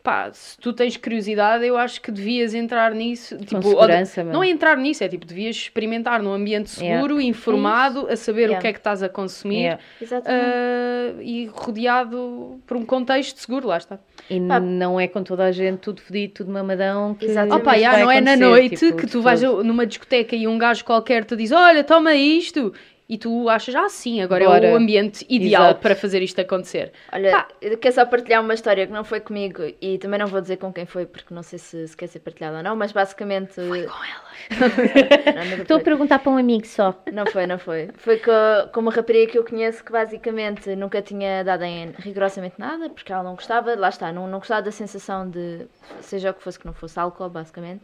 Pá, 0.04 0.30
se 0.34 0.58
tu 0.58 0.70
tens 0.74 0.98
curiosidade, 0.98 1.64
eu 1.66 1.78
acho 1.78 1.98
que 1.98 2.12
devias 2.12 2.52
entrar 2.52 2.92
nisso. 2.94 3.38
tipo, 3.38 3.62
segurança, 3.62 4.20
ou. 4.22 4.26
Não 4.30 4.42
é 4.44 4.50
entrar 4.50 4.76
nisso, 4.76 5.02
é 5.02 5.08
tipo, 5.08 5.24
devias 5.24 5.56
experimentar 5.56 6.22
num 6.22 6.30
ambiente 6.34 6.78
Yeah. 6.78 7.00
seguro, 7.00 7.18
informado, 7.22 8.06
a 8.10 8.14
saber 8.14 8.42
Yeah. 8.42 8.58
o 8.58 8.60
que 8.60 8.66
é 8.66 8.72
que 8.74 8.78
estás 8.80 9.02
a 9.02 9.08
consumir 9.08 9.60
Yeah. 9.62 9.80
Ah, 10.26 11.22
e 11.22 11.46
rodeado 11.46 12.60
por 12.66 12.76
um 12.76 12.84
contexto 12.84 13.38
seguro, 13.38 13.68
lá 13.68 13.78
está. 13.78 13.98
E 14.28 14.38
Pá. 14.40 14.60
não 14.60 15.00
é 15.00 15.08
com 15.08 15.22
toda 15.22 15.44
a 15.44 15.52
gente, 15.52 15.78
tudo 15.78 16.02
fedido, 16.02 16.34
tudo 16.34 16.52
mamadão. 16.52 17.14
Que 17.14 17.24
Exatamente. 17.24 17.62
Opa, 17.62 17.78
já, 17.78 17.98
não 17.98 18.10
é 18.10 18.20
na 18.20 18.32
acontecer, 18.32 18.36
noite 18.50 18.76
tipo, 18.76 18.96
que 18.98 19.06
tu 19.06 19.22
vais 19.22 19.40
todo. 19.40 19.64
numa 19.64 19.86
discoteca 19.86 20.36
e 20.36 20.46
um 20.46 20.58
gajo 20.58 20.84
qualquer 20.84 21.24
te 21.24 21.34
diz: 21.34 21.50
Olha, 21.50 21.82
toma 21.82 22.14
isto. 22.14 22.74
E 23.06 23.18
tu 23.18 23.50
achas, 23.50 23.74
ah, 23.74 23.88
sim, 23.88 24.22
agora 24.22 24.44
é 24.44 24.46
Bora. 24.46 24.72
o 24.72 24.76
ambiente 24.76 25.26
ideal 25.28 25.64
Exato. 25.64 25.80
para 25.80 25.94
fazer 25.94 26.22
isto 26.22 26.40
acontecer. 26.40 26.90
Olha, 27.12 27.32
Pá. 27.32 27.48
eu 27.60 27.76
quero 27.76 27.94
só 27.94 28.06
partilhar 28.06 28.42
uma 28.42 28.54
história 28.54 28.86
que 28.86 28.92
não 28.92 29.04
foi 29.04 29.20
comigo 29.20 29.62
e 29.78 29.98
também 29.98 30.18
não 30.18 30.26
vou 30.26 30.40
dizer 30.40 30.56
com 30.56 30.72
quem 30.72 30.86
foi 30.86 31.04
porque 31.04 31.34
não 31.34 31.42
sei 31.42 31.58
se, 31.58 31.86
se 31.86 31.94
quer 31.94 32.06
ser 32.06 32.20
partilhada 32.20 32.58
ou 32.58 32.62
não, 32.62 32.74
mas 32.74 32.92
basicamente. 32.92 33.54
Foi 33.54 33.86
com 33.86 34.04
ela. 34.04 34.24
Estou 35.60 35.76
a 35.76 35.80
perguntar 35.80 36.18
para 36.20 36.32
um 36.32 36.38
amigo 36.38 36.66
só. 36.66 36.94
Não 37.12 37.26
foi, 37.26 37.46
não 37.46 37.58
foi. 37.58 37.90
Foi 37.98 38.18
com, 38.18 38.32
com 38.72 38.80
uma 38.80 38.90
rapariga 38.90 39.32
que 39.32 39.38
eu 39.38 39.44
conheço 39.44 39.84
que 39.84 39.92
basicamente 39.92 40.74
nunca 40.74 41.02
tinha 41.02 41.44
dado 41.44 41.62
em 41.64 41.92
rigorosamente 41.98 42.54
nada, 42.58 42.88
porque 42.88 43.12
ela 43.12 43.22
não 43.22 43.34
gostava, 43.34 43.74
lá 43.74 43.90
está, 43.90 44.12
não, 44.12 44.26
não 44.26 44.38
gostava 44.38 44.62
da 44.62 44.70
sensação 44.70 45.28
de, 45.28 45.66
seja 46.00 46.30
o 46.30 46.34
que 46.34 46.42
fosse 46.42 46.58
que 46.58 46.64
não 46.64 46.72
fosse 46.72 46.98
álcool, 46.98 47.28
basicamente. 47.28 47.82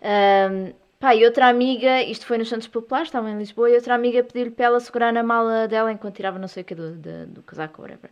Ahm, 0.00 0.72
pá, 1.04 1.14
e 1.14 1.24
outra 1.24 1.48
amiga, 1.48 2.02
isto 2.02 2.24
foi 2.26 2.38
nos 2.38 2.48
Santos 2.48 2.66
Populares, 2.66 3.08
estava 3.08 3.28
em 3.30 3.36
Lisboa, 3.36 3.68
e 3.70 3.74
outra 3.74 3.94
amiga 3.94 4.22
pediu-lhe 4.22 4.50
para 4.50 4.64
ela 4.66 4.80
segurar 4.80 5.12
na 5.12 5.22
mala 5.22 5.68
dela 5.68 5.92
enquanto 5.92 6.14
tirava 6.16 6.38
não 6.38 6.48
sei 6.48 6.62
o 6.62 6.64
que 6.66 6.74
do, 6.74 6.92
do, 6.92 7.26
do 7.26 7.42
casaco, 7.42 7.82
whatever. 7.82 8.10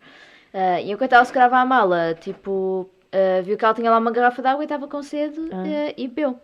Ah, 0.53 0.81
e 0.81 0.91
enquanto 0.93 1.13
ela 1.15 1.25
segurava 1.25 1.57
a 1.59 1.65
mala, 1.65 2.15
tipo, 2.15 2.89
ah, 3.13 3.41
viu 3.43 3.57
que 3.57 3.65
ela 3.65 3.73
tinha 3.75 3.91
lá 3.91 3.99
uma 3.99 4.11
garrafa 4.11 4.43
de 4.43 4.49
água 4.49 4.63
e 4.63 4.67
estava 4.67 4.87
com 4.87 5.03
sede 5.03 5.41
ah, 5.53 5.95
e 5.97 6.07
bebeu. 6.09 6.39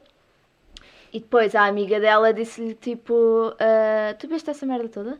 E 1.12 1.20
depois 1.20 1.54
a 1.54 1.66
amiga 1.66 1.98
dela 2.00 2.32
disse-lhe 2.32 2.74
tipo: 2.74 3.52
Tu 4.18 4.26
bebeste 4.26 4.50
essa 4.50 4.64
merda 4.66 4.88
toda? 4.88 5.18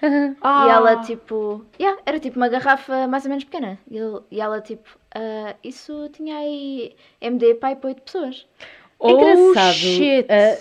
Ah. 0.42 0.66
E 0.66 0.70
ela 0.70 0.96
tipo: 1.02 1.64
yeah, 1.80 1.98
Era 2.04 2.18
tipo 2.20 2.36
uma 2.36 2.48
garrafa 2.48 3.06
mais 3.08 3.24
ou 3.24 3.30
menos 3.30 3.44
pequena. 3.44 3.78
E, 3.90 3.96
ele- 3.96 4.20
e 4.30 4.40
ela 4.42 4.60
tipo: 4.60 4.88
"Ah, 5.14 5.54
Isso 5.64 6.08
tinha 6.12 6.36
aí 6.36 6.94
MD 7.20 7.54
pai 7.54 7.76
para 7.76 7.88
8 7.88 8.02
pessoas. 8.02 8.46
Oh, 8.98 9.10
Engraçado, 9.10 9.74
shit. 9.74 10.26
ah, 10.30 10.56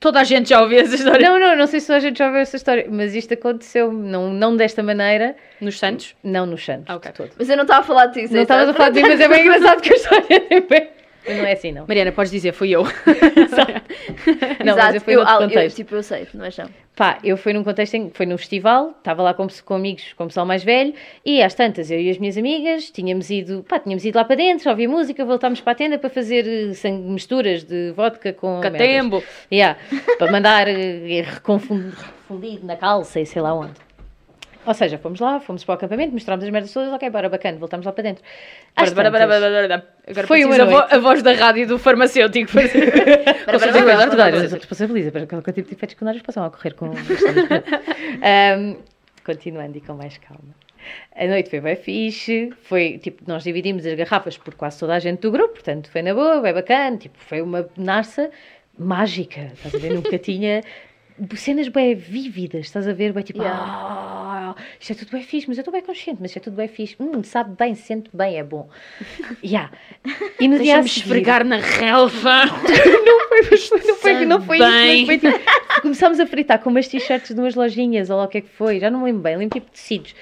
Toda 0.00 0.20
a 0.20 0.24
gente 0.24 0.48
já 0.48 0.62
ouviu 0.62 0.78
essa 0.80 0.94
história. 0.94 1.28
Não, 1.28 1.38
não, 1.38 1.54
não 1.54 1.66
sei 1.66 1.78
se 1.78 1.92
a 1.92 2.00
gente 2.00 2.18
já 2.18 2.26
ouviu 2.26 2.40
essa 2.40 2.56
história, 2.56 2.86
mas 2.90 3.14
isto 3.14 3.34
aconteceu, 3.34 3.92
não, 3.92 4.32
não 4.32 4.56
desta 4.56 4.82
maneira, 4.82 5.36
Nos 5.60 5.78
Santos? 5.78 6.16
não 6.24 6.46
nos 6.46 6.64
Santos. 6.64 6.86
Ah, 6.88 6.96
ok. 6.96 7.10
de 7.12 7.16
todo. 7.18 7.30
Mas 7.38 7.50
eu 7.50 7.56
não 7.56 7.64
estava 7.64 7.80
a 7.80 7.84
falar 7.84 8.06
disso. 8.06 8.32
Não 8.32 8.40
estava 8.40 8.62
estavas 8.62 8.68
a 8.70 8.78
falar 8.78 8.90
de 8.90 9.02
mim, 9.02 9.08
mas 9.10 9.20
é 9.20 9.28
bem 9.28 9.40
engraçado 9.46 9.82
que 9.82 9.92
a 9.92 9.96
história 9.96 10.46
é 10.48 10.60
bem- 10.60 10.88
Não 11.28 11.44
é 11.44 11.52
assim, 11.52 11.70
não. 11.72 11.86
Mariana, 11.86 12.12
podes 12.12 12.30
dizer, 12.32 12.52
fui 12.52 12.70
eu. 12.70 12.84
Não, 14.64 14.76
mas 14.76 14.94
eu 14.94 15.00
fui 15.00 15.14
eu, 15.14 15.18
noutro 15.18 15.34
ah, 15.34 15.42
eu, 15.42 15.48
contexto. 15.48 15.76
tipo, 15.76 15.94
eu 15.94 16.02
sei, 16.02 16.26
não 16.34 16.44
é 16.44 16.50
chão. 16.50 16.68
Pá, 16.96 17.18
eu 17.24 17.36
fui 17.36 17.52
num 17.52 17.64
contexto 17.64 17.94
em 17.94 18.10
foi 18.10 18.26
num 18.26 18.36
festival, 18.36 18.90
estava 18.98 19.22
lá 19.22 19.32
com, 19.32 19.46
com 19.64 19.74
amigos, 19.74 20.12
com 20.14 20.26
pessoal 20.26 20.44
mais 20.44 20.62
velho, 20.62 20.92
e 21.24 21.42
às 21.42 21.54
tantas, 21.54 21.90
eu 21.90 21.98
e 22.00 22.10
as 22.10 22.18
minhas 22.18 22.36
amigas, 22.36 22.90
tínhamos 22.90 23.30
ido, 23.30 23.64
pá, 23.68 23.78
tínhamos 23.78 24.04
ido 24.04 24.16
lá 24.16 24.24
para 24.24 24.36
dentro, 24.36 24.68
ouvir 24.70 24.86
música, 24.88 25.24
voltámos 25.24 25.60
para 25.60 25.72
a 25.72 25.74
tenda 25.76 25.98
para 25.98 26.10
fazer 26.10 26.46
eh, 26.46 26.74
sang- 26.74 27.02
misturas 27.02 27.64
de 27.64 27.92
vodka 27.92 28.32
com 28.32 28.58
merdas. 28.60 28.72
Catembo. 28.72 29.22
Yeah, 29.50 29.78
para 30.18 30.30
mandar 30.30 30.68
eh, 30.68 31.22
reconfun- 31.26 31.90
refundido 31.90 32.66
na 32.66 32.76
calça 32.76 33.20
e 33.20 33.26
sei 33.26 33.40
lá 33.40 33.54
onde. 33.54 33.72
Ou 34.66 34.74
seja, 34.74 34.98
fomos 34.98 35.20
lá, 35.20 35.40
fomos 35.40 35.64
para 35.64 35.72
o 35.72 35.76
acampamento, 35.76 36.12
mostramos 36.12 36.44
as 36.44 36.50
merdas 36.50 36.70
todas, 36.72 36.92
ok, 36.92 37.08
bora, 37.08 37.28
bacana, 37.30 37.58
voltamos 37.58 37.86
lá 37.86 37.92
para 37.92 38.02
dentro. 38.04 38.22
Às 38.76 38.92
Bora, 38.92 39.10
bora, 39.10 39.26
bora, 39.26 39.40
bora, 39.40 39.68
bora. 39.68 39.88
Agora 40.06 40.26
Foi 40.26 40.44
uma 40.44 40.54
a, 40.62 40.64
vo- 40.66 40.86
a 40.94 40.98
voz 40.98 41.22
da 41.22 41.32
rádio 41.32 41.66
do 41.66 41.78
farmacêutico. 41.78 42.52
Responsabiliza, 44.54 45.10
para 45.12 45.26
qualquer 45.26 45.52
tipo 45.52 45.68
de 45.68 45.74
efeitos 45.74 45.94
secundários 45.94 46.22
possam 46.22 46.46
ocorrer 46.46 46.74
com 46.74 46.90
Ahm, 48.22 48.76
Continuando 49.24 49.76
e 49.78 49.80
com 49.80 49.94
mais 49.94 50.16
calma. 50.18 50.54
A 51.14 51.26
noite 51.26 51.50
foi 51.50 51.60
bem 51.60 51.76
fixe, 51.76 52.52
foi, 52.62 52.98
tipo, 52.98 53.22
nós 53.26 53.42
dividimos 53.44 53.84
as 53.84 53.94
garrafas 53.94 54.38
por 54.38 54.54
quase 54.54 54.78
toda 54.80 54.94
a 54.94 54.98
gente 54.98 55.20
do 55.20 55.30
grupo, 55.30 55.54
portanto 55.54 55.90
foi 55.90 56.00
na 56.02 56.14
boa, 56.14 56.40
bem 56.40 56.54
bacana, 56.54 56.96
tipo, 56.96 57.18
foi 57.18 57.42
uma 57.42 57.68
narça 57.76 58.30
mágica, 58.78 59.50
estás 59.54 59.74
a 59.74 59.78
ver, 59.78 59.92
nunca 59.92 60.16
tinha 60.18 60.62
cenas 61.36 61.68
bem 61.68 61.94
vívidas, 61.94 62.66
estás 62.66 62.86
a 62.88 62.92
ver, 62.92 63.12
bem 63.12 63.22
tipo, 63.22 63.40
Yeah. 63.40 63.60
ah, 63.62 64.54
isto 64.78 64.92
é 64.92 64.94
tudo 64.96 65.10
bem 65.12 65.22
fixe, 65.22 65.46
mas 65.48 65.56
eu 65.58 65.62
estou 65.62 65.72
bem 65.72 65.82
consciente, 65.82 66.18
mas 66.20 66.30
isto 66.30 66.38
é 66.38 66.40
tudo 66.40 66.56
bem 66.56 66.68
fixe, 66.68 66.96
hum, 67.00 67.22
sabe 67.22 67.54
bem, 67.56 67.74
sente 67.74 68.10
bem, 68.12 68.38
é 68.38 68.44
bom. 68.44 68.68
Yeah. 69.44 69.70
E 70.38 70.48
no 70.48 70.58
dia 70.58 70.78
a 70.78 70.82
seguir- 70.82 71.00
esfregar 71.00 71.44
na 71.44 71.56
relva. 71.58 72.44
não 72.46 73.28
foi, 73.28 73.80
não 73.86 73.96
foi, 73.96 74.26
não 74.26 74.42
foi 74.42 74.58
Bem. 74.58 75.02
isso, 75.02 75.06
mas 75.06 75.20
foi 75.20 75.30
tipo, 75.32 75.80
começámos 75.82 76.20
a 76.20 76.26
fritar 76.26 76.58
com 76.60 76.70
umas 76.70 76.88
t-shirts 76.88 77.34
de 77.34 77.40
umas 77.40 77.54
lojinhas, 77.54 78.10
ou 78.10 78.16
lá 78.18 78.24
o 78.24 78.28
que 78.28 78.38
é 78.38 78.40
que 78.40 78.48
foi, 78.50 78.78
já 78.80 78.90
não 78.90 79.00
me 79.00 79.06
lembro 79.06 79.22
bem, 79.22 79.36
lembro 79.36 79.54
tipo 79.60 79.66
de 79.66 79.72
tecidos, 79.72 80.14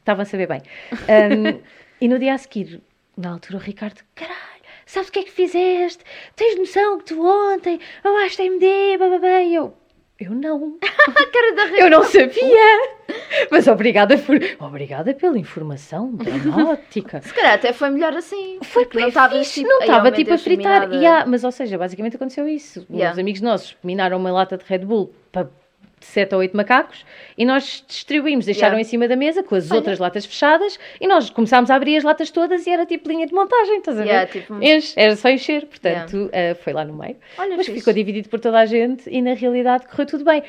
estavam 0.00 0.22
a 0.22 0.24
saber 0.24 0.46
bem. 0.48 0.62
Um, 0.92 1.60
e 2.00 2.08
no 2.08 2.18
dia 2.18 2.34
a 2.34 2.38
seguir, 2.38 2.80
na 3.16 3.30
altura, 3.32 3.58
o 3.58 3.60
Ricardo, 3.60 4.00
caralho, 4.14 4.36
sabes 4.84 5.08
o 5.08 5.12
que 5.12 5.18
é 5.20 5.22
que 5.24 5.32
fizeste? 5.32 6.04
Tens 6.34 6.58
noção 6.58 6.98
que 6.98 7.04
tu 7.06 7.24
ontem 7.26 7.78
amaste 8.04 8.42
MD, 8.42 8.98
bababá, 8.98 9.40
e 9.42 9.54
eu, 9.54 9.74
eu 10.18 10.30
não, 10.30 10.78
A 10.82 11.12
cara 11.30 11.54
da 11.54 11.78
eu 11.78 11.90
não 11.90 12.02
sabia, 12.02 12.96
mas 13.50 13.66
obrigada 13.68 14.16
por, 14.16 14.38
obrigada 14.60 15.12
pela 15.12 15.38
informação 15.38 16.12
dramática. 16.14 17.20
Se 17.22 17.34
calhar 17.34 17.54
até 17.54 17.72
foi 17.72 17.90
melhor 17.90 18.14
assim. 18.14 18.58
Foi 18.62 18.88
não 18.94 19.08
estavas 19.08 19.38
fixe, 19.46 19.60
tipo, 19.60 19.68
não 19.68 19.80
"Ai, 19.80 19.86
estava 19.86 20.08
oh, 20.08 20.12
tipo 20.12 20.32
a 20.32 20.38
fritar. 20.38 20.80
dominada." 20.80 20.96
Yeah, 20.96 21.26
mas 21.26 21.44
ou 21.44 21.52
seja, 21.52 21.76
basicamente 21.76 22.16
aconteceu 22.16 22.48
isso. 22.48 22.86
Yeah. 22.90 23.12
Os 23.12 23.18
amigos 23.18 23.40
nossos 23.42 23.76
minaram 23.84 24.16
uma 24.16 24.32
lata 24.32 24.56
de 24.56 24.64
Red 24.64 24.80
Bull 24.86 25.12
para 25.30 25.48
7 26.00 26.34
ou 26.34 26.40
8 26.40 26.56
macacos 26.56 27.04
e 27.38 27.44
nós 27.44 27.82
distribuímos, 27.88 28.44
deixaram 28.44 28.74
Yeah. 28.74 28.80
em 28.80 28.84
cima 28.84 29.08
da 29.08 29.16
mesa 29.16 29.42
com 29.42 29.54
as 29.54 29.70
Olha. 29.70 29.78
outras 29.78 29.98
latas 29.98 30.24
fechadas 30.26 30.78
e 31.00 31.06
nós 31.08 31.30
começámos 31.30 31.70
a 31.70 31.74
abrir 31.74 31.96
as 31.96 32.04
latas 32.04 32.30
todas 32.30 32.66
e 32.66 32.70
era 32.70 32.84
tipo 32.86 33.08
linha 33.08 33.26
de 33.26 33.32
montagem, 33.32 33.78
estás 33.78 33.98
a 33.98 34.02
ver? 34.02 34.08
Yeah, 34.08 34.30
tipo- 34.30 34.54
era 34.96 35.16
só 35.16 35.28
encher, 35.30 35.66
portanto 35.66 36.28
eh, 36.32 36.54
foi 36.54 36.72
lá 36.72 36.84
no 36.84 36.94
meio. 36.94 37.16
Olha, 37.38 37.56
mas 37.56 37.66
fixe. 37.66 37.78
ficou 37.78 37.92
dividido 37.94 38.28
por 38.28 38.38
toda 38.40 38.58
a 38.58 38.66
gente 38.66 39.08
e 39.10 39.20
na 39.22 39.34
realidade 39.34 39.86
correu 39.86 40.06
tudo 40.06 40.24
bem. 40.24 40.42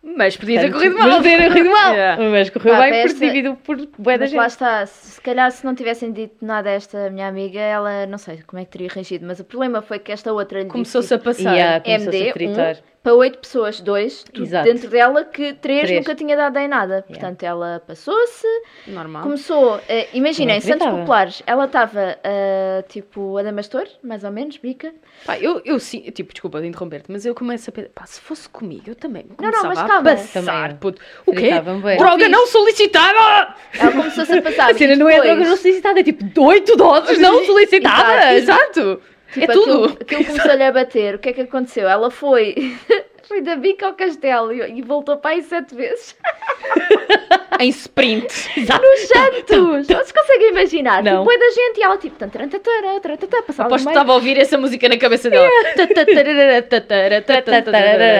Mas 0.00 0.36
podia 0.36 0.60
ter 0.60 0.72
corrido 0.72 0.96
mal. 0.96 1.08
Mas 1.08 1.16
podia 1.16 1.38
ter 1.38 1.48
corrido 1.48 1.70
mal. 1.70 1.92
Yeah. 1.98 2.30
Mas 2.30 2.50
correu 2.50 2.72
Pá, 2.74 2.80
bem 2.82 2.90
porque 2.92 3.06
esta- 3.14 3.26
dividiu 3.26 3.56
por 3.56 3.76
bué 3.98 4.16
da 4.16 4.24
Mas 4.26 4.32
lá 4.32 4.42
gente. 4.44 4.50
está, 4.52 4.86
se 4.86 5.20
calhar 5.20 5.50
se 5.50 5.64
não 5.66 5.74
tivessem 5.74 6.12
dito 6.12 6.36
nada 6.44 6.70
a 6.70 6.72
esta 6.72 7.10
minha 7.10 7.26
amiga, 7.26 7.58
ela 7.60 8.06
não 8.06 8.16
sei 8.16 8.40
como 8.46 8.62
é 8.62 8.64
que 8.64 8.70
teria 8.70 8.88
reagido, 8.88 9.26
mas 9.26 9.40
o 9.40 9.44
problema 9.44 9.82
foi 9.82 9.98
que 9.98 10.12
esta 10.12 10.32
outra 10.32 10.60
lhe 10.62 10.66
Começou-se 10.68 11.12
a 11.12 11.18
passar. 11.18 11.52
Yeah, 11.52 11.80
começou-se 11.80 12.16
MD 12.16 12.30
a 12.30 12.32
fritar. 12.32 12.76
um, 12.76 12.78
para 13.02 13.14
oito 13.14 13.38
pessoas, 13.38 13.80
dois, 13.80 14.24
Exato. 14.34 14.64
dentro 14.70 14.88
dela, 14.90 15.24
que 15.24 15.54
três, 15.54 15.86
Três. 15.86 16.00
nunca 16.00 16.14
tinha 16.14 16.36
dado 16.36 16.58
em 16.58 16.68
nada. 16.68 17.04
Portanto, 17.06 17.42
ela 17.42 17.82
passou-se, 17.86 18.46
Normal. 18.86 19.22
começou, 19.22 19.80
eh, 19.88 20.08
imaginem, 20.12 20.56
é 20.56 20.60
Santos? 20.60 20.86
Populares, 20.86 21.42
ela 21.46 21.64
estava 21.66 22.18
eh, 22.22 22.84
tipo 22.88 23.38
a 23.38 23.42
Damastor, 23.42 23.86
mais 24.02 24.24
ou 24.24 24.30
menos, 24.30 24.56
bica. 24.58 24.92
Pá, 25.24 25.38
eu, 25.38 25.62
eu 25.64 25.78
sim, 25.78 26.00
tipo, 26.10 26.32
desculpa 26.32 26.60
de 26.60 26.66
interromper-te, 26.66 27.10
mas 27.10 27.24
eu 27.24 27.34
começo 27.34 27.70
a 27.70 27.72
pensar, 27.72 27.88
pá, 27.94 28.04
se 28.04 28.20
fosse 28.20 28.48
comigo, 28.48 28.84
eu 28.88 28.94
também 28.94 29.22
me 29.22 29.30
não, 29.30 29.36
começava 29.36 29.68
mas 29.68 29.78
a 29.78 29.86
calma. 29.86 30.10
passar, 30.10 30.42
Também. 30.42 30.76
puto. 30.76 31.00
O 31.24 31.32
quê? 31.32 31.50
Droga 31.98 32.28
não 32.28 32.46
solicitada! 32.46 33.54
Ela 33.78 33.92
começou-se 33.92 34.32
a 34.32 34.42
passar. 34.42 34.70
A 34.70 34.74
cena 34.74 34.96
não 34.96 35.08
é 35.08 35.20
droga 35.20 35.44
não 35.48 35.56
solicitada, 35.56 36.00
é 36.00 36.02
tipo 36.02 36.24
8 36.42 36.76
doses 36.76 37.18
não 37.18 37.44
solicitadas. 37.44 38.34
Exato! 38.42 39.00
Tipo, 39.32 39.44
é 39.44 39.54
tudo! 39.54 39.84
Aquilo, 39.84 39.98
aquilo 40.00 40.24
começou-lhe 40.24 40.62
a 40.62 40.72
bater. 40.72 41.14
O 41.14 41.18
que 41.18 41.28
é 41.28 41.32
que 41.32 41.40
aconteceu? 41.42 41.88
Ela 41.88 42.10
foi, 42.10 42.76
foi 43.28 43.42
da 43.42 43.56
bica 43.56 43.86
ao 43.86 43.94
castelo 43.94 44.52
e, 44.52 44.78
e 44.78 44.82
voltou 44.82 45.18
para 45.18 45.32
aí 45.32 45.42
sete 45.42 45.74
vezes. 45.74 46.16
Em 47.60 47.70
sprint. 47.70 48.28
Nos 48.56 49.00
Santos! 49.08 49.86
Vocês 49.88 50.12
conseguem 50.12 50.50
imaginar? 50.50 51.02
Não. 51.02 51.22
Tipo, 51.26 51.32
é 51.32 51.38
da 51.38 51.50
gente 51.50 51.78
e 51.78 51.82
ela 51.82 51.98
tipo... 51.98 52.16
Passava 52.18 53.68
Aposto 53.68 53.84
que 53.84 53.90
estava 53.90 54.12
a 54.12 54.14
ouvir 54.14 54.38
essa 54.38 54.56
música 54.56 54.88
na 54.88 54.96
cabeça 54.96 55.28
dela. 55.28 55.48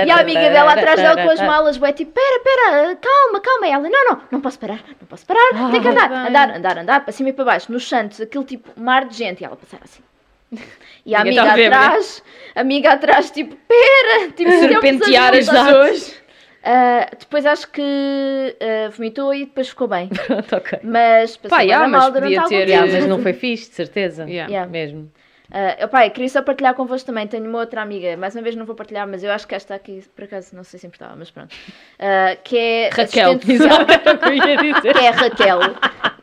E 0.06 0.10
a 0.10 0.16
amiga 0.16 0.50
dela 0.50 0.72
atrás 0.72 1.00
dela 1.00 1.22
com 1.22 1.30
as 1.30 1.40
malas, 1.40 1.76
bué, 1.78 1.92
tipo, 1.92 2.12
pera, 2.12 2.40
pera, 2.40 2.96
calma, 2.96 3.40
calma. 3.40 3.68
E 3.68 3.70
ela, 3.70 3.88
não, 3.88 4.04
não, 4.04 4.22
não 4.32 4.40
posso 4.40 4.58
parar, 4.58 4.82
não 5.00 5.06
posso 5.06 5.24
parar, 5.24 5.70
tem 5.70 5.80
que 5.80 5.88
andar, 5.88 6.10
andar, 6.10 6.56
andar, 6.56 6.78
andar, 6.78 7.00
para 7.04 7.12
cima 7.12 7.28
e 7.28 7.32
para 7.32 7.44
baixo. 7.44 7.70
Nos 7.70 7.88
Santos, 7.88 8.20
aquele 8.20 8.44
tipo, 8.44 8.68
mar 8.76 9.04
de 9.04 9.16
gente. 9.16 9.40
E 9.40 9.44
ela 9.44 9.56
passava 9.56 9.84
assim. 9.84 10.02
E 11.06 11.14
a 11.14 11.24
Ninguém 11.24 11.38
amiga 11.38 11.50
tá 11.50 11.56
né? 11.56 11.66
atrás, 11.66 12.22
a 12.54 12.60
amiga 12.60 12.90
atrás, 12.90 13.30
tipo, 13.30 13.56
pera, 13.66 14.30
tipo, 14.32 14.50
Serpentear 14.60 15.34
as 15.34 15.46
tempos 15.46 15.48
a 15.48 15.64
pessoas. 15.64 16.22
Ah, 16.62 17.08
depois 17.18 17.46
acho 17.46 17.70
que 17.70 18.56
ah, 18.60 18.90
vomitou 18.90 19.32
e 19.34 19.46
depois 19.46 19.70
ficou 19.70 19.88
bem. 19.88 20.08
Pronto, 20.26 20.56
ok. 20.56 20.80
Mas 20.82 21.36
passou 21.38 21.56
Pá, 21.56 21.62
yeah, 21.62 21.88
mas 21.88 22.02
mal 22.02 22.12
durante 22.12 22.34
podia 22.34 22.48
ter. 22.48 22.68
Yeah, 22.68 22.92
mas 22.92 23.06
não 23.06 23.22
foi 23.22 23.32
fixe, 23.32 23.70
de 23.70 23.76
certeza. 23.76 24.24
Yeah. 24.24 24.50
Yeah. 24.50 24.70
Mesmo. 24.70 25.10
Uh, 25.48 25.86
opá, 25.86 26.06
eu 26.06 26.10
queria 26.10 26.28
só 26.28 26.42
partilhar 26.42 26.74
convosco 26.74 27.06
também. 27.06 27.26
Tenho 27.26 27.48
uma 27.48 27.60
outra 27.60 27.80
amiga, 27.80 28.16
mais 28.16 28.34
uma 28.34 28.42
vez 28.42 28.54
não 28.54 28.66
vou 28.66 28.74
partilhar, 28.74 29.08
mas 29.08 29.24
eu 29.24 29.32
acho 29.32 29.48
que 29.48 29.54
esta 29.54 29.74
aqui, 29.74 30.04
por 30.14 30.24
acaso, 30.24 30.54
não 30.54 30.62
sei 30.62 30.78
se 30.78 30.86
importava, 30.86 31.16
mas 31.16 31.30
pronto. 31.30 31.54
Uh, 31.54 32.38
que 32.44 32.58
é 32.58 32.88
Raquel, 32.90 33.30
assistente 33.30 33.46
que 34.82 34.88
é 34.88 35.10
Raquel. 35.10 35.60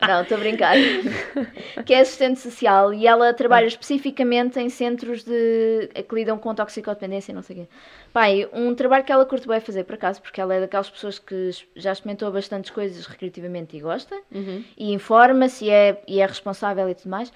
Não, 0.08 0.22
estou 0.22 0.38
a 0.38 0.40
brincar. 0.40 0.76
que 1.86 1.94
é 1.94 2.02
assistente 2.02 2.40
social 2.40 2.94
e 2.94 3.08
ela 3.08 3.34
trabalha 3.34 3.66
especificamente 3.66 4.60
em 4.60 4.70
centros 4.70 5.24
de 5.24 5.90
que 6.08 6.16
lidam 6.16 6.38
com 6.38 6.54
toxicodependência 6.54 7.32
e 7.32 7.36
não 7.36 7.42
sei 7.42 7.56
o 7.56 7.60
quê. 7.62 7.68
Pai, 8.14 8.48
um 8.54 8.76
trabalho 8.76 9.04
que 9.04 9.12
ela 9.12 9.26
curte 9.26 9.48
bem 9.48 9.60
fazer, 9.60 9.84
por 9.86 9.96
acaso, 9.96 10.22
porque 10.22 10.40
ela 10.40 10.54
é 10.54 10.60
daquelas 10.62 10.90
pessoas 10.90 11.18
que 11.18 11.50
já 11.76 11.92
experimentou 11.92 12.32
bastantes 12.32 12.70
coisas 12.70 13.06
recreativamente 13.08 13.76
e 13.76 13.80
gosta, 13.80 14.16
e 14.78 14.94
informa-se 14.94 15.66
e 15.66 15.70
é, 15.72 16.02
e 16.08 16.22
é 16.22 16.26
responsável 16.26 16.88
e 16.88 16.94
tudo 16.94 17.10
mais. 17.10 17.34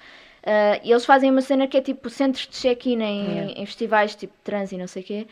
E 0.82 0.90
eles 0.90 1.04
fazem 1.04 1.30
uma 1.30 1.42
cena 1.42 1.66
que 1.66 1.76
é 1.76 1.80
tipo 1.80 2.08
centros 2.08 2.46
de 2.46 2.52
check-in 2.56 3.00
em, 3.02 3.26
Yeah. 3.30 3.52
em 3.60 3.66
festivais, 3.66 4.14
tipo 4.14 4.32
trans 4.42 4.72
e 4.72 4.76
não 4.78 4.86
sei 4.86 5.02
o 5.02 5.04
quê. 5.04 5.26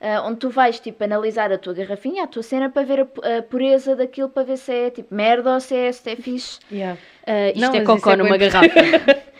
ah, 0.00 0.22
onde 0.26 0.38
tu 0.38 0.50
vais 0.50 0.78
tipo 0.80 1.02
analisar 1.04 1.50
a 1.52 1.58
tua 1.58 1.72
garrafinha, 1.74 2.24
a 2.24 2.26
tua 2.26 2.42
cena 2.42 2.68
para 2.70 2.82
ver 2.82 3.00
a, 3.00 3.38
a 3.38 3.42
pureza 3.42 3.94
daquilo, 3.96 4.28
para 4.28 4.42
ver 4.44 4.56
se 4.58 4.72
é 4.72 4.90
tipo 4.90 5.14
merda 5.14 5.54
ou 5.54 5.60
se 5.60 5.74
é, 5.74 5.90
se 5.92 6.10
é 6.10 6.16
fixe. 6.16 6.58
Yeah. 6.70 6.98
Ah, 7.26 7.48
isto 7.48 7.60
Não, 7.60 7.72
é 7.72 7.76
isso 7.78 7.86
cocó 7.86 8.12
é 8.12 8.16
numa 8.16 8.36
garrafa. 8.36 8.68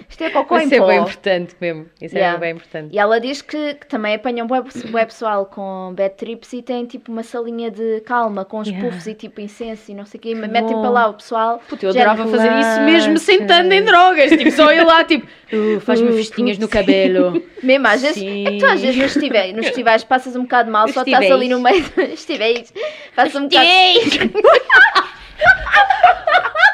Isto 0.06 0.22
é 0.22 0.30
cocô 0.30 0.58
em 0.58 0.64
Isso 0.66 0.74
é 0.74 0.78
pó. 0.78 0.86
bem 0.86 1.00
importante 1.00 1.56
mesmo. 1.60 1.86
Isso 2.00 2.14
Yeah. 2.14 2.36
é 2.36 2.40
bem 2.40 2.52
importante. 2.52 2.94
E 2.94 2.98
ela 2.98 3.18
diz 3.18 3.42
que, 3.42 3.74
que 3.74 3.86
também 3.86 4.14
apanham 4.14 4.46
web, 4.48 4.68
web 4.92 5.06
pessoal 5.06 5.44
com 5.46 5.92
bad 5.96 6.14
trips 6.14 6.52
e 6.52 6.62
tem 6.62 6.84
tipo 6.84 7.10
uma 7.10 7.22
salinha 7.24 7.68
de 7.70 8.00
calma 8.02 8.44
com 8.44 8.58
os 8.60 8.68
Yeah. 8.68 8.86
puffs 8.88 9.06
e 9.08 9.14
tipo 9.14 9.40
incenso 9.40 9.90
e 9.90 9.94
não 9.94 10.04
sei 10.06 10.18
o 10.18 10.22
quê. 10.22 10.34
Metem 10.34 10.78
para 10.80 10.90
lá 10.90 11.08
o 11.08 11.14
pessoal. 11.14 11.60
Puta, 11.68 11.84
eu 11.86 11.90
adorava 11.90 12.26
fazer 12.28 12.52
isso 12.60 12.80
mesmo 12.82 13.18
sentando 13.18 13.72
em 13.72 13.82
drogas. 13.82 14.30
Tipo, 14.30 14.50
só 14.52 14.70
ir 14.72 14.84
lá, 14.84 15.02
tipo, 15.04 15.26
uh, 15.52 15.80
faz-me 15.80 16.10
Uh, 16.10 16.16
festinhas 16.16 16.58
no 16.58 16.68
cabelo. 16.68 17.42
Mesmo, 17.62 17.86
às 17.88 18.02
vezes, 18.02 18.18
Sim. 18.18 18.46
é 18.46 18.50
que 18.52 18.58
tu 18.58 18.66
às 18.66 18.80
vezes 18.80 18.96
nos 18.96 19.12
festivais, 19.14 19.52
nos 19.54 19.66
festivais 19.66 20.04
passas 20.04 20.36
um 20.36 20.42
bocado 20.42 20.70
mal, 20.70 20.86
só 20.88 21.02
estás 21.02 21.28
ali 21.30 21.48
no 21.48 21.60
meio 21.60 21.80
dos 21.82 21.90
festivais, 21.92 22.72
passas 23.16 23.34
um 23.34 23.48
bocado. 23.48 23.66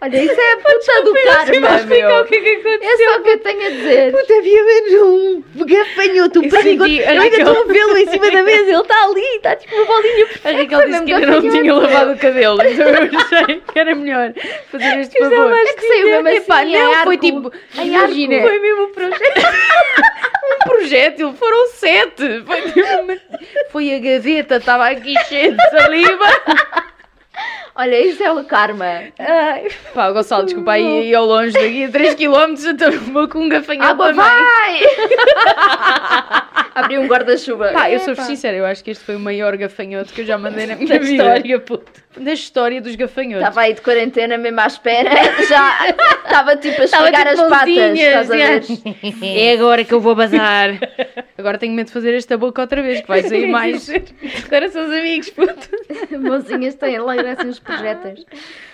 Olha, 0.00 0.16
isso 0.22 0.40
é 0.40 0.52
a 0.52 0.56
puta 0.58 1.02
do 1.02 1.12
karma, 1.12 1.84
meu. 1.84 2.24
que 2.24 2.36
é 2.36 2.40
que 2.40 2.50
aconteceu? 2.50 2.88
É 2.88 2.96
só 2.96 3.18
o 3.18 3.22
que 3.22 3.30
eu 3.30 3.38
tenho 3.40 3.66
a 3.66 3.70
dizer. 3.70 4.12
Puta, 4.12 4.34
havia 4.34 4.64
menos 4.64 4.92
um 5.02 5.42
gafanhoto, 5.66 6.38
um 6.38 6.48
perigo. 6.48 6.86
Eu 6.86 7.08
ainda 7.08 7.20
olha 7.20 7.36
estou 7.36 7.62
a 7.62 7.64
vê-lo 7.66 7.96
em 7.96 8.06
cima 8.06 8.30
da 8.30 8.42
mesa, 8.44 8.70
ele 8.70 8.80
está 8.80 9.04
ali, 9.04 9.36
está 9.36 9.56
tipo 9.56 9.74
uma 9.74 9.84
bolinha 9.86 10.26
A 10.44 10.50
Raquel 10.52 10.86
disse 10.86 11.04
que 11.04 11.12
ainda 11.12 11.26
não 11.26 11.40
tinha 11.50 11.74
lavado 11.74 12.12
o 12.12 12.18
cabelo. 12.18 12.62
Então 12.62 12.86
eu 12.88 13.18
achei 13.18 13.60
que 13.60 13.78
era 13.78 13.94
melhor 13.94 14.32
fazer 14.70 15.00
este 15.00 15.18
favor. 15.18 15.52
É 15.52 15.74
que 15.74 15.86
saiu 15.88 16.22
mesmo 16.22 16.28
Epá, 16.28 16.60
assim, 16.60 16.72
não, 16.72 16.80
em 16.80 16.94
foi 16.94 17.14
arco. 17.14 17.16
tipo, 17.16 17.52
imagina, 17.74 18.34
arco. 18.36 18.48
foi 18.48 18.58
mesmo 18.60 18.82
um 18.84 18.92
projeto. 18.92 19.40
um 20.48 20.68
projétil, 20.68 21.32
foram 21.34 21.66
sete. 21.72 22.44
Foi, 22.46 22.62
tipo 22.62 23.20
foi 23.70 23.94
a 23.94 23.98
gaveta, 23.98 24.56
estava 24.56 24.88
aqui 24.88 25.14
cheia 25.24 25.52
de 25.52 25.70
saliva. 25.70 26.26
Olha, 27.74 28.00
isso 28.00 28.22
é 28.22 28.32
o 28.32 28.44
karma. 28.44 29.04
Ai, 29.18 29.68
pá, 29.94 30.10
Gonçalo, 30.10 30.44
desculpa 30.44 30.72
aí, 30.72 30.84
aí 30.84 31.14
ao 31.14 31.24
longe 31.24 31.52
daqui 31.52 31.84
a 31.84 31.88
3km, 31.88 32.64
eu 32.64 32.72
estou 32.72 33.28
com 33.28 33.38
um 33.38 33.48
gafanhoto 33.48 33.88
Água 34.02 34.06
também. 34.06 34.24
vai! 34.24 34.80
Abri 36.78 36.98
um 36.98 37.06
guarda-chuva. 37.06 37.68
Pá, 37.72 37.90
eu 37.90 37.98
sou 38.00 38.12
Epá. 38.14 38.22
sincera, 38.24 38.56
eu 38.56 38.64
acho 38.66 38.82
que 38.84 38.90
este 38.90 39.04
foi 39.04 39.16
o 39.16 39.20
maior 39.20 39.56
gafanhoto 39.56 40.12
que 40.12 40.20
eu 40.22 40.26
já 40.26 40.36
mandei 40.38 40.66
na 40.66 40.74
minha 40.76 40.88
Da 40.88 40.98
vida. 40.98 41.10
história, 41.24 41.58
puto. 41.60 42.08
Da 42.16 42.32
história 42.32 42.80
dos 42.80 42.94
gafanhotos. 42.96 43.42
Estava 43.46 43.60
aí 43.60 43.74
de 43.74 43.80
quarentena, 43.80 44.36
mesmo 44.36 44.60
à 44.60 44.66
espera, 44.66 45.10
já 45.48 45.88
estava 46.24 46.56
tipo 46.56 46.80
a 46.80 46.84
esfregar 46.84 47.28
tipo 47.28 47.42
as 47.42 47.48
patas, 47.50 47.98
estás 47.98 48.30
a 48.30 48.34
ver? 48.34 48.62
É 49.22 49.52
agora 49.52 49.84
que 49.84 49.94
eu 49.94 50.00
vou 50.00 50.14
bazar. 50.16 50.70
Agora 51.36 51.58
tenho 51.58 51.72
medo 51.74 51.86
de 51.86 51.92
fazer 51.92 52.14
esta 52.14 52.36
boca 52.36 52.60
outra 52.62 52.82
vez, 52.82 53.00
que 53.02 53.06
vai 53.08 53.22
sair 53.22 53.46
mais. 53.46 53.88
Agora 54.46 54.68
são 54.68 54.86
os 54.86 54.92
amigos, 54.92 55.30
puto. 55.30 55.68
Mãozinhas 56.18 56.74
têm 56.74 56.98
logo 56.98 57.20
assim 57.26 57.48
os 57.48 57.60
projéteis. 57.60 58.24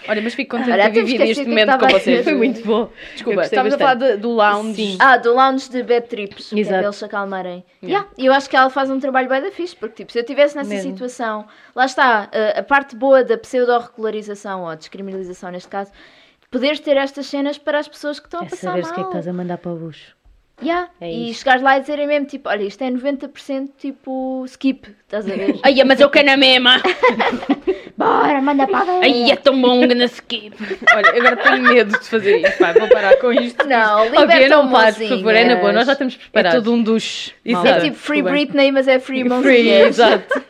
Olha, 0.09 0.21
mas 0.23 0.35
fico 0.35 0.57
contente 0.57 0.73
Olha, 0.73 0.89
de 0.89 0.93
ter 0.95 1.03
vivido 1.05 1.23
este 1.25 1.45
momento 1.47 1.79
com 1.79 1.85
a 1.87 1.89
vocês. 1.89 2.25
Foi 2.25 2.35
muito 2.35 2.63
bom. 2.65 2.91
Desculpa, 3.15 3.43
estávamos 3.43 3.75
a 3.75 3.79
falar 3.79 3.95
de- 3.95 4.17
do 4.19 4.31
lounge. 4.31 4.75
Sim. 4.75 4.97
Ah, 5.01 5.17
do 5.17 5.35
lounge 5.35 5.71
de 5.71 5.83
bad 5.83 6.07
trips, 6.09 6.53
é 6.53 6.59
Exato. 6.59 6.75
para 6.77 6.85
eles 6.87 6.97
se 6.97 7.05
acalmarem. 7.05 7.65
Yeah. 7.83 8.09
E 8.19 8.27
eu 8.27 8.33
acho 8.33 8.49
que 8.51 8.57
ela 8.57 8.69
faz 8.71 8.91
um 8.91 9.01
trabalho 9.01 9.29
bem 9.29 9.41
da 9.43 9.51
fixe, 9.51 9.75
porque 9.75 9.97
tipo, 9.97 10.13
se 10.13 10.19
eu 10.19 10.23
estivesse 10.23 10.57
nessa 10.57 10.69
Mesmo. 10.71 10.93
situação, 10.93 11.47
lá 11.75 11.87
está, 11.87 12.29
a, 12.33 12.61
a 12.61 12.63
parte 12.63 12.95
boa 12.97 13.25
da 13.25 13.37
pseudo-regularização, 13.39 14.65
ou 14.65 14.77
descriminalização 14.77 15.51
neste 15.51 15.69
caso, 15.69 15.91
poderes 16.51 16.81
ter 16.81 16.97
estas 16.97 17.27
cenas 17.27 17.59
para 17.59 17.79
as 17.79 17.89
pessoas 17.89 18.21
que 18.21 18.27
estão 18.27 18.41
a 18.41 18.45
É 18.45 18.49
passar 18.49 18.69
saber 18.71 18.83
mal. 18.83 18.91
o 18.91 18.95
que 18.95 19.01
é 19.01 19.03
que 19.05 19.09
estás 19.11 19.29
a 19.29 19.33
mandar 19.33 19.59
para 19.59 19.73
o 19.73 19.77
bucho. 19.77 20.15
Yeah. 20.63 20.89
É 21.01 21.11
e 21.11 21.35
chegares 21.35 21.63
lá 21.63 21.77
e 21.77 21.81
dizerem 21.81 22.07
mesmo, 22.07 22.27
tipo, 22.27 22.49
olha, 22.49 22.63
isto 22.63 22.83
é 22.83 22.91
90% 22.91 23.71
tipo 23.77 24.45
skip, 24.47 24.89
estás 25.03 25.29
a 25.29 25.35
ver? 25.35 25.59
Ai, 25.65 25.83
mas 25.85 26.01
eu 26.01 26.09
quero 26.09 26.27
na 26.27 26.37
mesma. 26.37 26.81
Bora, 27.97 28.41
manda 28.41 28.67
para 28.67 28.79
a 28.93 28.99
Ai, 29.01 29.31
é 29.31 29.37
tão 29.37 29.61
bom 29.61 29.87
na 29.87 30.05
skip. 30.07 30.57
Olha, 30.95 31.11
agora 31.11 31.37
tenho 31.37 31.63
medo 31.63 31.99
de 31.99 32.05
fazer 32.09 32.39
isto. 32.39 32.59
Pá, 32.59 32.73
vou 32.73 32.89
parar 32.89 33.17
com 33.19 33.33
isto. 33.33 33.67
Não, 33.67 34.07
Ok, 34.07 34.19
liberta 34.21 34.49
não 34.49 34.71
pares, 34.71 34.97
por 34.99 35.09
favor, 35.09 35.35
é 35.35 35.45
na 35.45 35.57
boa, 35.57 35.73
nós 35.73 35.87
já 35.87 35.93
estamos 35.93 36.15
É 36.15 36.19
preparados. 36.19 36.63
todo 36.65 36.73
um 36.75 36.83
duche. 36.83 37.33
É 37.45 37.81
tipo 37.81 37.97
Free. 37.97 38.23
Britney, 38.23 38.73
mas 38.73 38.89
é 38.89 38.99
Free 38.99 39.21
Free, 39.21 39.29
Mãozinhas. 39.29 39.89
exato. 39.89 40.43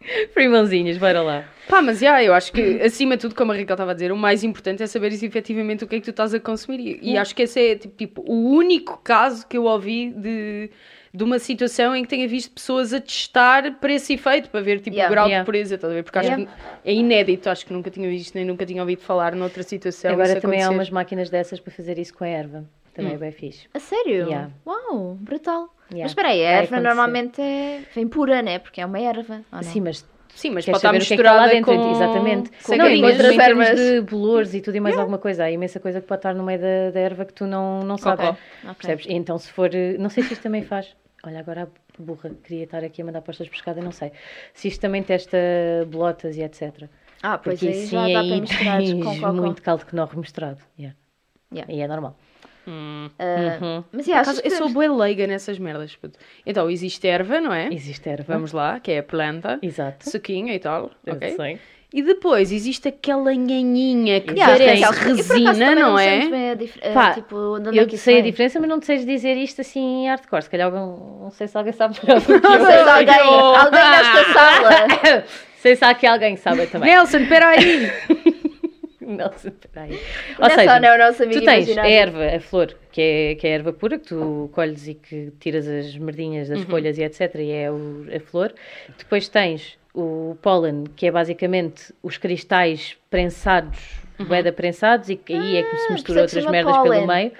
Free 0.32 0.48
mãozinhas, 0.48 0.96
bora 0.98 1.20
lá. 1.22 1.44
Pá, 1.68 1.80
mas 1.80 2.00
já, 2.00 2.22
eu 2.22 2.34
acho 2.34 2.52
que, 2.52 2.80
acima 2.82 3.16
de 3.16 3.20
tudo, 3.22 3.34
como 3.34 3.52
a 3.52 3.54
Raquel 3.56 3.74
estava 3.74 3.92
a 3.92 3.94
dizer, 3.94 4.10
o 4.10 4.16
mais 4.16 4.42
importante 4.42 4.82
é 4.82 4.86
saberes 4.86 5.22
efetivamente 5.22 5.84
o 5.84 5.86
que 5.86 5.96
é 5.96 5.98
que 6.00 6.04
tu 6.04 6.10
estás 6.10 6.34
a 6.34 6.40
consumir. 6.40 6.80
E, 6.80 7.12
e 7.12 7.16
acho 7.16 7.34
que 7.34 7.42
esse 7.42 7.60
é 7.60 7.76
tipo, 7.76 7.94
tipo, 7.96 8.22
o 8.26 8.50
único 8.50 8.98
caso 9.04 9.46
que 9.46 9.56
eu 9.56 9.64
ouvi 9.64 10.10
de, 10.10 10.70
de 11.14 11.22
uma 11.22 11.38
situação 11.38 11.94
em 11.94 12.02
que 12.02 12.08
tenha 12.08 12.26
visto 12.26 12.50
pessoas 12.52 12.92
a 12.92 13.00
testar 13.00 13.78
para 13.78 13.92
esse 13.92 14.14
efeito, 14.14 14.50
para 14.50 14.60
ver 14.60 14.80
tipo, 14.80 14.96
Yeah. 14.96 15.08
o 15.08 15.14
grau 15.14 15.26
Yeah. 15.26 15.42
de 15.42 15.46
pureza, 15.46 15.74
estás 15.76 15.92
a 15.92 15.94
ver? 15.94 16.02
Porque 16.02 16.18
acho 16.18 16.28
Yeah. 16.28 16.50
que 16.82 16.90
é 16.90 16.92
inédito, 16.92 17.48
acho 17.48 17.64
que 17.64 17.72
nunca 17.72 17.88
tinha 17.90 18.08
visto 18.08 18.34
nem 18.34 18.44
nunca 18.44 18.66
tinha 18.66 18.82
ouvido 18.82 19.02
falar 19.02 19.36
noutra 19.36 19.62
situação. 19.62 20.10
Agora 20.10 20.32
isso 20.32 20.40
também 20.40 20.60
há 20.60 20.64
acontecer. 20.64 20.78
umas 20.78 20.90
máquinas 20.90 21.30
dessas 21.30 21.60
para 21.60 21.72
fazer 21.72 21.98
isso 21.98 22.12
com 22.14 22.24
a 22.24 22.28
erva. 22.28 22.64
Também 23.02 23.14
é 23.14 23.18
bem 23.18 23.32
fixe. 23.32 23.68
A 23.74 23.78
sério? 23.80 24.26
Yeah. 24.26 24.50
Uau, 24.66 25.16
brutal. 25.20 25.74
Yeah. 25.90 26.02
Mas 26.04 26.10
espera 26.12 26.28
aí, 26.28 26.40
a 26.40 26.48
Vai 26.48 26.52
erva 26.58 26.64
acontecer. 26.76 26.80
normalmente 26.88 27.40
é... 27.42 27.82
vem 27.94 28.06
pura, 28.08 28.42
né? 28.42 28.58
Porque 28.58 28.80
é 28.80 28.86
uma 28.86 29.00
erva. 29.00 29.34
ou 29.50 29.56
não? 29.56 29.62
Sim, 29.62 29.80
mas 29.80 30.06
Sim, 30.34 30.50
mas 30.52 30.64
queres 30.64 30.80
pode 30.80 30.96
estar 30.98 31.04
o 31.04 31.06
que 31.06 31.14
é 31.14 31.16
que 31.16 31.22
está 31.22 31.32
lá 31.34 31.42
misturada 31.48 31.74
dentro. 31.74 31.74
com... 31.76 31.90
Exatamente. 31.90 32.50
com 32.62 32.76
não, 32.76 32.88
e 32.88 33.16
termos 33.16 33.66
ervas. 33.68 33.78
de 33.80 34.00
bolores 34.02 34.54
e 34.54 34.60
tudo 34.60 34.76
e 34.76 34.80
mais 34.80 34.96
alguma 34.96 35.18
coisa. 35.18 35.44
Há 35.44 35.50
imensa 35.50 35.80
coisa 35.80 36.00
que 36.00 36.06
pode 36.06 36.20
estar 36.20 36.34
no 36.34 36.44
meio 36.44 36.60
da, 36.60 36.90
da 36.92 37.00
erva 37.00 37.24
que 37.24 37.32
tu 37.34 37.46
não, 37.46 37.80
não 37.80 37.98
sabes. 37.98 38.24
Ok. 38.28 38.38
Ok. 38.62 38.74
Percebes? 38.76 39.06
Então 39.08 39.36
se 39.38 39.50
for... 39.50 39.74
eh, 39.74 39.96
Não 39.98 40.08
sei 40.08 40.22
se 40.22 40.32
isto 40.34 40.42
também 40.42 40.62
faz... 40.62 40.94
Olha, 41.24 41.40
agora 41.40 41.64
a 41.64 42.02
burra 42.02 42.30
queria 42.44 42.64
estar 42.64 42.82
aqui 42.84 43.02
a 43.02 43.04
mandar 43.04 43.20
postas 43.22 43.46
de 43.48 43.50
pescada, 43.50 43.82
não 43.82 43.90
sei. 43.92 44.12
Se 44.54 44.68
isto 44.68 44.80
também 44.80 45.02
testa 45.02 45.36
bolotas 45.88 46.36
e 46.36 46.42
etc. 46.42 46.84
Ah, 47.22 47.36
pois 47.36 47.58
Porque 47.58 47.74
aí 47.74 47.86
sim, 47.86 47.90
já 47.90 48.02
dá 48.06 48.12
para 48.12 48.20
aí 48.20 48.40
misturar 48.40 48.78
tens 48.78 49.04
com 49.04 49.14
cocó. 49.16 49.32
muito 49.32 49.62
caldo 49.62 49.84
que 49.84 49.94
não 49.96 50.06
remisturado. 50.06 50.60
Yeah. 50.78 50.96
Yeah. 51.52 51.70
E 51.72 51.80
é 51.80 51.88
normal. 51.88 52.16
Uhum. 52.70 53.84
Mas 53.92 54.08
acaso, 54.08 54.30
achas 54.30 54.44
eu 54.44 54.50
sou 54.58 54.68
boa 54.68 55.04
leiga 55.04 55.26
nessas 55.26 55.58
merdas. 55.58 55.94
puto. 55.96 56.18
Então, 56.46 56.70
existe 56.70 57.06
erva, 57.06 57.40
não 57.40 57.52
é? 57.52 57.68
Existe 57.72 58.08
erva. 58.08 58.34
Vamos 58.34 58.52
lá, 58.52 58.78
que 58.80 58.92
é 58.92 58.98
a 58.98 59.02
planta. 59.02 59.58
Exato. 59.62 60.08
Suquinho 60.08 60.48
e 60.52 60.58
tal, 60.58 60.90
Eu 61.04 61.14
ok? 61.14 61.30
sei. 61.36 61.58
E 61.92 62.02
depois 62.02 62.52
existe 62.52 62.86
aquela 62.86 63.34
nhanhinha 63.34 64.20
que 64.20 64.34
Yeah, 64.34 64.56
parece 64.56 64.84
acaso 64.84 65.00
resina, 65.08 65.74
não 65.74 65.98
sei 65.98 66.06
é? 66.06 66.52
a 66.52 66.90
ah, 66.90 66.94
Pá, 66.94 67.14
tipo, 67.14 67.56
é 67.56 67.80
Eu 67.80 67.86
isso 67.88 67.96
sei 67.98 68.20
a 68.20 68.22
vem. 68.22 68.30
diferença, 68.30 68.60
mas 68.60 68.68
não 68.68 68.78
te 68.78 68.86
sei 68.86 69.04
dizer 69.04 69.36
isto 69.36 69.60
assim 69.60 70.04
em 70.04 70.08
hardcore. 70.08 70.42
Se 70.44 70.50
calhar 70.50 70.66
alguém, 70.68 70.80
não 70.82 71.30
sei 71.32 71.48
se 71.48 71.58
alguém 71.58 71.72
sabe 71.72 71.98
melhor 72.00 72.20
do 72.22 72.26
que 72.40 72.46
Não 72.48 72.64
sei 72.64 72.84
se 72.84 72.88
alguém, 72.90 73.18
alguém 73.18 73.90
nesta 73.90 74.32
sala. 74.32 75.24
sei 75.58 75.74
se 75.76 75.84
há 75.84 75.90
aqui 75.90 76.06
alguém 76.06 76.36
que 76.36 76.40
sabe 76.40 76.64
também. 76.68 76.90
Nelson, 76.90 77.26
peraí! 77.26 77.90
Não, 79.16 79.30
peraí. 79.72 80.00
Não 80.38 80.46
é 80.46 80.64
só, 80.64 80.80
não 80.80 80.88
é 80.88 80.94
o 80.94 80.98
nosso 80.98 81.22
amigo 81.24 81.40
tu 81.40 81.44
tens 81.44 81.68
a 81.68 81.72
imaginário. 81.72 81.90
erva, 81.92 82.36
a 82.36 82.40
flor, 82.40 82.76
que 82.92 83.00
é, 83.00 83.34
que 83.34 83.46
é 83.46 83.50
a 83.50 83.54
erva 83.54 83.72
pura, 83.72 83.98
que 83.98 84.06
tu 84.08 84.48
colhes 84.52 84.86
e 84.88 84.94
que 84.94 85.32
tiras 85.40 85.66
as 85.66 85.96
merdinhas 85.96 86.48
das 86.48 86.62
folhas 86.62 86.96
e 86.98 87.02
etc. 87.02 87.34
E 87.36 87.50
é 87.50 87.70
o- 87.70 88.06
a 88.14 88.20
flor. 88.20 88.52
Depois 88.96 89.28
tens 89.28 89.76
o 89.92 90.36
pólen, 90.40 90.84
que 90.94 91.06
é 91.06 91.10
basicamente 91.10 91.92
os 92.02 92.16
cristais 92.16 92.96
prensados, 93.10 93.78
boeda 94.28 94.52
prensados, 94.52 95.08
e 95.08 95.20
aí 95.28 95.56
é 95.56 95.62
que 95.64 95.76
se 95.76 95.92
mistura 95.92 96.20
é 96.20 96.24
que 96.24 96.30
se 96.30 96.36
outras 96.38 96.52
merdas 96.52 96.78
pelo 96.82 97.06
meio. 97.06 97.32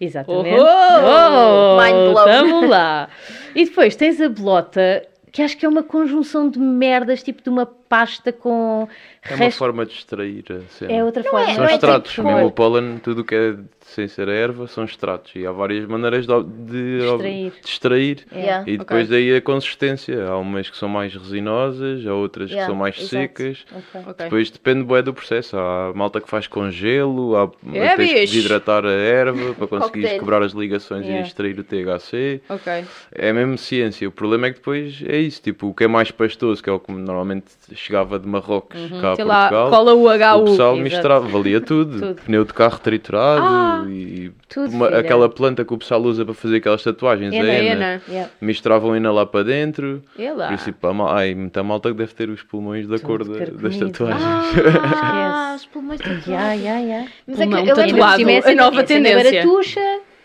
Exatamente. 0.00 0.60
Oh! 0.60 1.80
Mind 1.80 2.12
blown. 2.12 2.24
Tamo 2.24 2.66
lá. 2.68 3.08
E 3.54 3.64
depois 3.64 3.96
tens 3.96 4.20
a 4.20 4.28
bolota, 4.28 5.02
que 5.32 5.42
acho 5.42 5.56
que 5.56 5.66
é 5.66 5.68
uma 5.68 5.82
conjunção 5.82 6.48
de 6.48 6.58
merdas, 6.58 7.22
tipo 7.22 7.42
de 7.42 7.48
uma 7.48 7.66
pasta 7.66 8.32
com 8.32 8.86
É 9.30 9.34
uma 9.34 9.44
resto- 9.44 9.58
forma 9.58 9.86
de 9.86 9.92
extrair 9.92 10.44
a 10.50 10.60
cena. 10.72 10.92
É 10.92 11.04
outra 11.04 11.22
forma. 11.24 11.50
é- 11.50 11.54
São 11.54 11.64
não 11.64 11.70
é 11.70 11.74
extratos, 11.74 12.12
tipo- 12.12 12.26
mesmo 12.26 12.46
o 12.46 12.50
pólen, 12.52 12.98
tudo 12.98 13.20
o 13.20 13.24
que 13.24 13.34
é 13.34 13.54
sem 13.80 14.08
ser 14.08 14.28
erva, 14.28 14.66
são 14.66 14.84
extratos. 14.84 15.32
E 15.36 15.46
há 15.46 15.52
várias 15.52 15.86
maneiras 15.86 16.26
de, 16.26 16.42
de, 16.44 17.04
Extrair. 17.04 17.52
de 17.62 17.68
extrair. 17.68 18.26
Yeah. 18.32 18.64
E 18.70 18.76
depois 18.78 19.04
Ok. 19.08 19.10
daí 19.16 19.36
a 19.36 19.40
consistência. 19.40 20.26
Há 20.26 20.36
umas 20.38 20.68
que 20.68 20.76
são 20.76 20.88
mais 20.88 21.14
resinosas, 21.14 22.04
há 22.06 22.12
outras 22.14 22.50
Yeah, 22.50 22.66
que 22.66 22.72
são 22.72 22.78
mais 22.78 22.96
exato. 22.96 23.08
secas. 23.10 23.64
Ok. 23.70 24.00
Ok. 24.06 24.24
Depois 24.24 24.50
depende 24.50 24.82
bué 24.84 25.02
do 25.02 25.14
processo. 25.14 25.56
Há 25.56 25.92
malta 25.94 26.20
que 26.20 26.28
faz 26.28 26.46
com 26.46 26.70
gelo, 26.70 27.36
há 27.36 27.50
É, 27.74 27.96
tens 27.96 28.12
que 28.12 28.20
desidratar 28.20 28.84
a 28.84 28.90
erva 28.90 29.54
para 29.54 29.66
conseguires 29.68 30.10
Cocktail. 30.10 30.18
quebrar 30.20 30.42
as 30.42 30.52
ligações 30.52 31.04
Yeah. 31.06 31.24
e 31.24 31.28
extrair 31.28 31.58
o 31.58 31.64
THC. 31.64 32.40
Ok. 32.48 32.84
É 33.12 33.32
mesmo 33.32 33.56
ciência. 33.56 34.08
O 34.08 34.12
problema 34.12 34.46
é 34.48 34.50
que 34.50 34.56
depois 34.58 35.02
é 35.06 35.18
isso. 35.18 35.40
Tipo, 35.42 35.68
o 35.68 35.74
que 35.74 35.84
é 35.84 35.88
mais 35.88 36.10
pastoso, 36.10 36.62
que 36.62 36.68
é 36.68 36.72
o 36.72 36.80
que 36.80 36.90
normalmente 36.92 37.46
chegava 37.74 38.18
de 38.18 38.26
Marrocos 38.28 38.78
cá 39.00 39.12
a 39.12 39.15
Sei 39.16 39.24
lá, 39.24 39.48
Portugal, 39.48 39.70
cola 39.70 39.94
o 39.94 40.06
HU. 40.08 40.42
o 40.42 40.44
pessoal 40.44 40.76
misturava, 40.76 41.26
valia 41.28 41.60
tudo. 41.60 41.98
Tudo. 42.06 42.22
Pneu 42.22 42.44
de 42.44 42.52
carro 42.52 42.78
triturado 42.78 43.42
Ah, 43.44 43.84
e 43.88 44.30
tudo, 44.48 44.70
uma- 44.72 44.88
aquela 44.88 45.28
planta 45.28 45.64
que 45.64 45.74
o 45.74 45.78
pessoal 45.78 46.00
usa 46.02 46.24
para 46.24 46.34
fazer 46.34 46.56
aquelas 46.58 46.82
tatuagens, 46.82 47.34
Ena, 47.34 47.44
a 47.44 47.52
É, 47.52 47.64
Ena. 47.66 47.74
né? 47.78 48.00
Yeah. 48.08 48.30
Misturavam 48.40 48.92
a 48.92 48.96
Ena 48.96 49.10
lá 49.12 49.26
para 49.26 49.42
dentro. 49.44 50.02
É 50.18 50.32
lá. 50.32 50.46
Por 50.48 50.54
isso, 50.54 50.64
tipo, 50.66 50.86
ai, 51.08 51.34
muita 51.34 51.62
malta 51.62 51.88
que 51.90 51.96
deve 51.96 52.14
ter 52.14 52.28
os 52.30 52.42
pulmões 52.42 52.86
da 52.86 52.96
Tudo 52.98 53.06
cor 53.06 53.24
da- 53.24 53.38
das 53.38 53.48
carcomido. 53.48 53.90
tatuagens. 53.90 54.22
Ah, 55.02 55.52
os 55.56 55.66
pulmões 55.66 56.00
tatuados. 56.00 56.26
Yeah, 56.26 56.52
yeah, 56.52 56.80
yeah. 56.80 57.08
Mas 57.26 57.40
é 57.40 57.42
que 57.44 57.48
Pulmão 57.48 57.66
eu 57.66 57.74
tatuado. 57.74 57.82
Ainda 57.96 58.32
por 58.42 58.42
cima, 58.48 58.62
a 58.62 58.64
nova 58.70 58.84
tendência. 58.84 59.42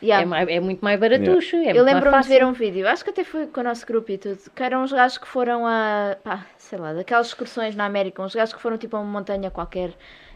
Yeah. 0.04 0.38
é, 0.52 0.56
é 0.56 0.60
muito 0.60 0.82
mais 0.84 1.00
baratucho. 1.00 1.56
É 1.58 1.78
Eu 1.78 1.84
lembro-me 1.84 2.22
de 2.22 2.28
ver 2.28 2.44
um 2.46 2.54
vídeo, 2.54 2.88
acho 2.88 3.04
que 3.04 3.10
até 3.12 3.24
foi 3.24 3.48
com 3.48 3.62
o 3.62 3.64
nosso 3.64 3.86
grupo 3.86 4.12
e 4.12 4.18
tudo, 4.18 4.40
que 4.56 4.64
eram 4.64 4.84
uns 4.84 4.92
gajos 4.92 5.18
que 5.18 5.28
foram 5.28 5.66
a, 5.66 6.18
pá, 6.24 6.46
sei 6.58 6.80
lá, 6.80 6.94
daquelas 6.94 7.28
excursões 7.28 7.76
na 7.76 7.86
América, 7.86 8.22
uns 8.22 8.34
gajos 8.34 8.54
que 8.54 8.62
foram 8.62 8.78
tipo 8.78 8.96
a 8.98 9.00
uma 9.00 9.12
montanha 9.20 9.52
qualquer 9.52 9.92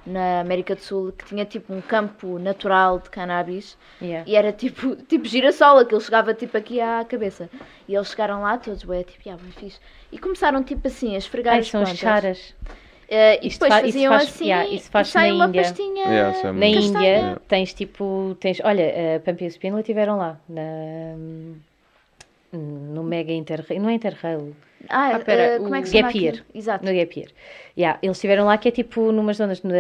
na 0.06 0.42
América 0.42 0.76
do 0.76 0.82
Sul, 0.82 1.12
que 1.18 1.26
tinha 1.26 1.46
tipo 1.46 1.74
um 1.74 1.82
campo 1.82 2.38
natural 2.38 3.00
de 3.00 3.10
cannabis 3.10 3.76
Yeah. 4.00 4.30
e 4.30 4.36
era 4.36 4.52
tipo, 4.52 4.96
tipo 5.08 5.26
girassol, 5.26 5.80
aquilo 5.80 6.00
chegava 6.00 6.34
tipo 6.34 6.56
aqui 6.56 6.80
à 6.80 7.04
cabeça. 7.04 7.50
E 7.88 7.96
eles 7.96 8.08
chegaram 8.10 8.42
lá 8.44 8.58
todos, 8.58 8.84
ué, 8.86 9.04
tipo, 9.04 9.24
yeah, 9.28 9.42
bem 9.42 9.52
fixe. 9.52 9.80
E 10.12 10.20
começaram 10.20 10.64
tipo 10.64 10.88
assim 10.88 11.16
a 11.16 11.18
esfregar 11.18 11.56
Ai, 11.56 11.62
as 11.62 11.68
são 11.70 11.82
as 11.82 11.90
plantas. 11.90 12.00
charas. 12.00 12.56
Eh, 13.08 13.40
e 13.44 13.48
Isto 13.48 13.66
depois 13.66 13.82
faziam 13.82 14.14
faz- 14.14 14.30
assim 14.30 14.46
yeah, 14.46 14.70
isso 14.70 14.88
e 14.88 14.92
faz-se 14.92 15.14
sai 15.14 15.30
na 15.30 15.36
uma 15.36 15.46
Índia. 15.48 15.62
pastinha 15.62 16.04
Yeah, 16.06 16.32
isso 16.32 16.48
é 16.48 16.52
Na. 16.52 16.68
Índia 16.68 17.42
tens 17.48 17.74
tipo, 17.74 18.36
tens, 18.40 18.60
olha, 18.64 19.16
a 19.16 19.20
Pampa 19.20 19.44
e 19.44 19.48
o 19.48 19.52
Spínola 19.52 19.82
estiveram 19.82 20.18
lá, 20.18 20.40
na, 20.50 20.62
no 22.52 23.04
Mega 23.04 23.32
Interrail, 23.34 23.82
não 23.82 23.90
é 23.90 23.94
Interrail, 23.94 24.56
Ah, 24.90 25.12
Ah, 25.16 25.20
pera, 25.20 25.42
eh, 25.56 25.58
como 25.60 25.76
é 25.76 25.82
que 25.82 25.88
se 25.90 25.98
chama 25.98 26.08
Gap 26.10 26.18
Year. 26.24 26.34
aquilo? 26.36 26.48
Exato. 26.54 26.86
no 26.86 26.94
Gap 26.94 27.20
Year. 27.20 27.32
Yeah, 27.78 28.00
eles 28.02 28.16
estiveram 28.16 28.46
lá 28.46 28.58
que 28.58 28.70
é 28.70 28.72
tipo 28.72 29.12
numas 29.12 29.36
zonas, 29.36 29.62
na, 29.62 29.74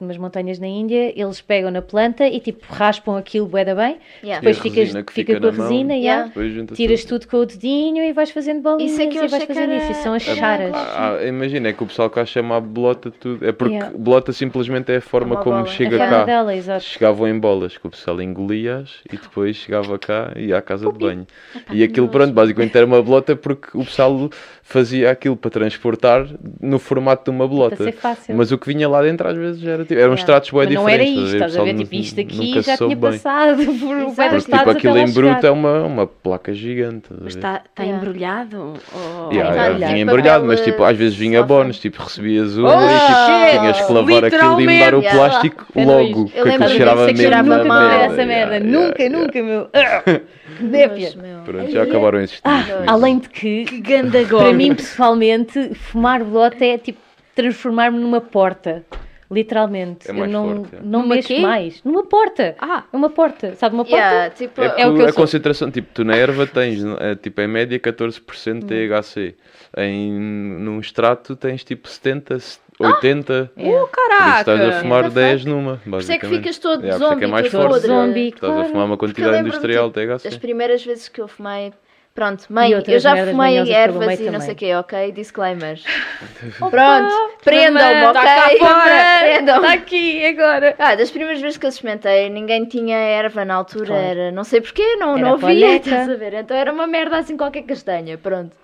numas 0.00 0.16
montanhas 0.16 0.60
na 0.60 0.66
Índia, 0.68 1.12
eles 1.20 1.40
pegam 1.40 1.72
na 1.72 1.82
planta 1.82 2.24
e 2.24 2.38
tipo 2.38 2.64
raspam 2.72 3.16
aquilo 3.16 3.46
bué 3.46 3.64
da 3.64 3.74
bem, 3.74 3.96
Yeah. 4.22 4.40
depois 4.40 4.58
ficas, 4.60 4.90
fica 4.90 5.12
fica 5.12 5.40
com 5.40 5.48
a 5.48 5.52
mão. 5.52 5.68
resina, 5.68 5.94
Yeah. 5.96 6.30
tiras 6.72 7.04
tudo 7.04 7.26
com 7.26 7.38
o 7.38 7.44
dedinho 7.46 8.00
e 8.04 8.12
vais 8.12 8.30
fazendo 8.30 8.62
bolinhas 8.62 8.92
Isso 8.92 9.02
é 9.02 9.06
que 9.08 9.18
eu 9.18 9.24
e 9.24 9.26
vais 9.26 9.42
fazendo 9.42 9.72
era- 9.72 9.82
isso, 9.82 9.90
e 9.90 9.94
são 9.96 10.14
as 10.14 10.22
charas. 10.22 10.70
claro. 10.70 11.18
Ah, 11.18 11.26
imagina, 11.26 11.68
é 11.70 11.72
que 11.72 11.82
o 11.82 11.86
pessoal 11.86 12.08
cá 12.08 12.24
chama 12.24 12.56
a 12.58 12.60
bolota 12.60 13.10
tudo. 13.10 13.44
É 13.44 13.50
porque 13.50 13.74
Yeah. 13.74 13.96
bolota 13.98 14.32
simplesmente 14.32 14.92
é 14.92 14.98
a 14.98 15.00
forma 15.00 15.34
É 15.34 15.38
uma 15.38 15.42
como 15.42 15.56
bola. 15.56 15.66
chega 15.66 15.96
a 15.96 15.98
forma 15.98 16.16
cá. 16.18 16.24
dela. 16.24 16.78
Chegavam 16.80 17.26
em 17.26 17.38
bolas, 17.40 17.76
que 17.76 17.86
o 17.86 17.90
pessoal 17.90 18.22
engolia-as 18.22 19.00
e 19.12 19.16
depois 19.16 19.56
chegava 19.56 19.98
cá 19.98 20.32
e 20.36 20.46
ia 20.46 20.58
à 20.58 20.62
casa 20.62 20.90
de 20.92 20.96
banho. 20.96 21.26
E 21.72 21.82
aquilo, 21.82 22.08
pronto, 22.08 22.32
basicamente 22.32 22.76
era 22.76 22.86
uma 22.86 23.02
bolota 23.02 23.34
porque 23.34 23.76
o 23.76 23.84
pessoal 23.84 24.30
fazia 24.62 25.10
aquilo 25.10 25.36
para 25.36 25.50
transportar 25.50 26.26
no 26.60 26.78
formato 26.78 27.30
de 27.30 27.31
uma 27.32 27.48
bolota. 27.48 27.92
Fácil. 27.92 28.34
Mas 28.36 28.52
o 28.52 28.58
que 28.58 28.66
vinha 28.72 28.88
lá 28.88 29.02
dentro 29.02 29.28
às 29.28 29.36
vezes 29.36 29.64
era 29.66 29.82
tipo, 29.82 29.94
eram 29.94 30.02
Yeah. 30.12 30.20
extratos 30.20 30.50
bem 30.50 30.60
Mas 30.66 30.74
não 30.74 30.88
era 30.88 30.98
diferentes. 31.04 31.24
isto, 31.24 31.34
estás 31.34 31.56
a 31.56 31.62
ver? 31.64 31.74
Tipo, 31.74 31.94
isto 31.94 32.20
aqui 32.20 32.36
nunca 32.48 32.62
já 32.62 32.76
soube 32.76 32.94
tinha 32.96 33.10
bem. 33.10 33.18
passado 33.18 33.56
por 33.64 33.96
Exato. 33.96 34.12
vários 34.12 34.44
Porque, 34.44 34.58
tipo, 34.58 34.70
aquilo 34.70 34.98
em 34.98 35.12
bruto 35.12 35.46
é 35.46 35.50
uma, 35.50 35.82
uma 35.82 36.06
placa 36.06 36.52
gigante. 36.54 37.08
Mas 37.20 37.34
está 37.34 37.62
tá 37.74 37.82
Yeah. 37.82 38.02
embrulhado? 38.02 38.74
Oh. 38.94 39.32
Yeah, 39.32 39.50
Tá 39.50 39.54
yeah, 39.54 39.66
embrulhado. 39.68 39.92
vinha 39.92 40.02
embrulhado, 40.02 40.44
mas 40.46 40.60
tipo, 40.60 40.82
às 40.84 40.96
vezes 40.96 41.14
vinha 41.16 41.42
bónus, 41.42 41.78
tipo, 41.78 42.02
recebias 42.02 42.56
uma 42.56 42.68
Oh, 42.76 42.80
e 42.84 42.88
tipo, 42.98 43.58
tinhas 43.60 43.80
que 43.86 43.92
lavar 43.92 44.24
aquilo 44.24 44.60
e 44.60 44.66
mudar 44.68 44.94
o 44.94 45.02
plástico 45.02 45.66
É 45.74 45.84
logo, 45.84 46.24
que 46.26 46.38
Eu 46.38 46.44
lembro 46.44 46.52
que 46.52 46.58
mesmo 46.58 46.68
cheirava 46.68 47.02
a 47.02 47.06
nunca 47.06 48.24
merda. 48.26 48.60
nunca, 48.60 49.08
nunca, 49.08 49.42
meu. 49.42 49.66
Que 49.66 50.62
Deus, 50.64 50.70
népia. 50.70 51.10
meu. 51.20 51.38
Pronto, 51.44 51.70
já 51.70 51.82
acabaram 51.82 52.20
esses 52.20 52.40
Ah, 52.44 52.62
além 52.86 53.18
de 53.18 53.28
que, 53.28 53.64
Ganda 53.80 54.20
para 54.26 54.52
mim 54.52 54.74
pessoalmente, 54.74 55.74
fumar 55.74 56.22
bolota 56.22 56.64
é 56.64 56.78
tipo 56.78 56.98
transformar-me 57.34 57.98
numa 57.98 58.20
porta. 58.20 58.84
Literalmente. 59.30 60.10
É 60.10 60.12
mais 60.12 60.30
eu 60.30 60.38
não, 60.40 60.56
forte, 60.56 60.74
é. 60.76 60.78
não 60.82 61.00
Numa 61.02 61.14
mexo 61.14 61.28
quê? 61.28 61.40
mais. 61.40 61.82
Numa 61.82 62.04
porta. 62.04 62.54
Ah, 62.58 62.84
Uma 62.92 63.08
porta. 63.08 63.54
Sabe 63.54 63.74
uma 63.74 63.84
porta? 63.84 63.96
Yeah, 63.96 64.30
tipo, 64.34 64.60
É, 64.60 64.82
É 64.82 64.86
o 64.86 64.94
que 64.94 65.00
eu 65.00 65.06
a 65.06 65.08
sou. 65.08 65.22
concentração, 65.22 65.70
tipo, 65.70 65.88
tu 65.94 66.04
na 66.04 66.14
erva 66.14 66.46
tens, 66.46 66.84
é, 67.00 67.14
tipo, 67.14 67.40
em 67.40 67.48
média 67.48 67.78
14% 67.80 68.20
THC. 68.66 69.34
Em, 69.74 70.12
num 70.12 70.78
extrato 70.80 71.34
tens 71.34 71.64
tipo 71.64 71.88
70, 71.88 72.36
80. 72.78 73.50
É. 73.56 73.62
oh, 73.62 73.70
Por 73.70 73.76
isso 73.78 73.86
caraca! 73.90 74.40
estás 74.40 74.60
a 74.60 74.80
fumar 74.82 75.04
the 75.04 75.10
10 75.10 75.40
fuck? 75.40 75.50
numa, 75.50 75.76
Por 75.78 76.00
isso 76.00 76.12
é 76.12 76.18
que 76.18 76.26
ficas 76.26 76.58
todo 76.58 76.82
Yeah, 76.84 76.96
isso 76.96 77.04
é 77.04 77.06
é 77.06 77.10
zombie, 77.14 77.26
mais 77.28 77.50
todo 77.50 77.68
forte. 77.70 77.86
Zombie, 77.86 78.28
Estás 78.28 78.52
a 78.52 78.54
claro. 78.54 78.68
fumar 78.68 78.84
uma 78.86 78.96
quantidade 78.98 79.38
industrial 79.38 79.88
de 79.90 79.94
THC. 79.94 80.28
As 80.28 80.36
primeiras 80.36 80.84
vezes 80.84 81.08
que 81.08 81.22
eu 81.22 81.26
fumei. 81.28 81.72
Pronto, 82.14 82.44
mãe, 82.50 82.70
eu 82.72 82.98
já 82.98 83.16
fumei 83.26 83.56
ervas 83.72 84.20
e 84.20 84.24
não 84.24 84.32
também. 84.32 84.40
sei 84.42 84.52
o 84.52 84.56
quê, 84.56 84.74
ok? 84.74 85.12
Disclaimer. 85.12 85.80
Pronto, 86.70 87.14
prendam-me, 87.42 88.12
Tá 88.12 88.22
cá 88.22 88.46
ok? 88.46 88.58
fora. 88.58 88.94
Prendam-me. 89.20 89.66
Está 89.66 89.72
aqui 89.72 90.26
agora. 90.26 90.74
Ah, 90.78 90.94
das 90.94 91.10
primeiras 91.10 91.40
vezes 91.40 91.56
que 91.56 91.64
eu 91.64 91.70
experimentei, 91.70 92.28
ninguém 92.28 92.66
tinha 92.66 92.96
erva 92.98 93.44
na 93.46 93.54
altura, 93.54 93.86
Claro. 93.86 94.02
era 94.02 94.30
não 94.30 94.44
sei 94.44 94.60
porquê, 94.60 94.96
não, 94.96 95.16
Era 95.16 95.26
não 95.26 95.34
havia, 95.34 95.76
estás 95.76 96.08
a 96.10 96.14
ver? 96.14 96.34
Então 96.34 96.54
era 96.54 96.70
uma 96.70 96.86
merda 96.86 97.16
assim, 97.16 97.34
qualquer 97.36 97.62
castanha, 97.62 98.18
pronto. 98.18 98.54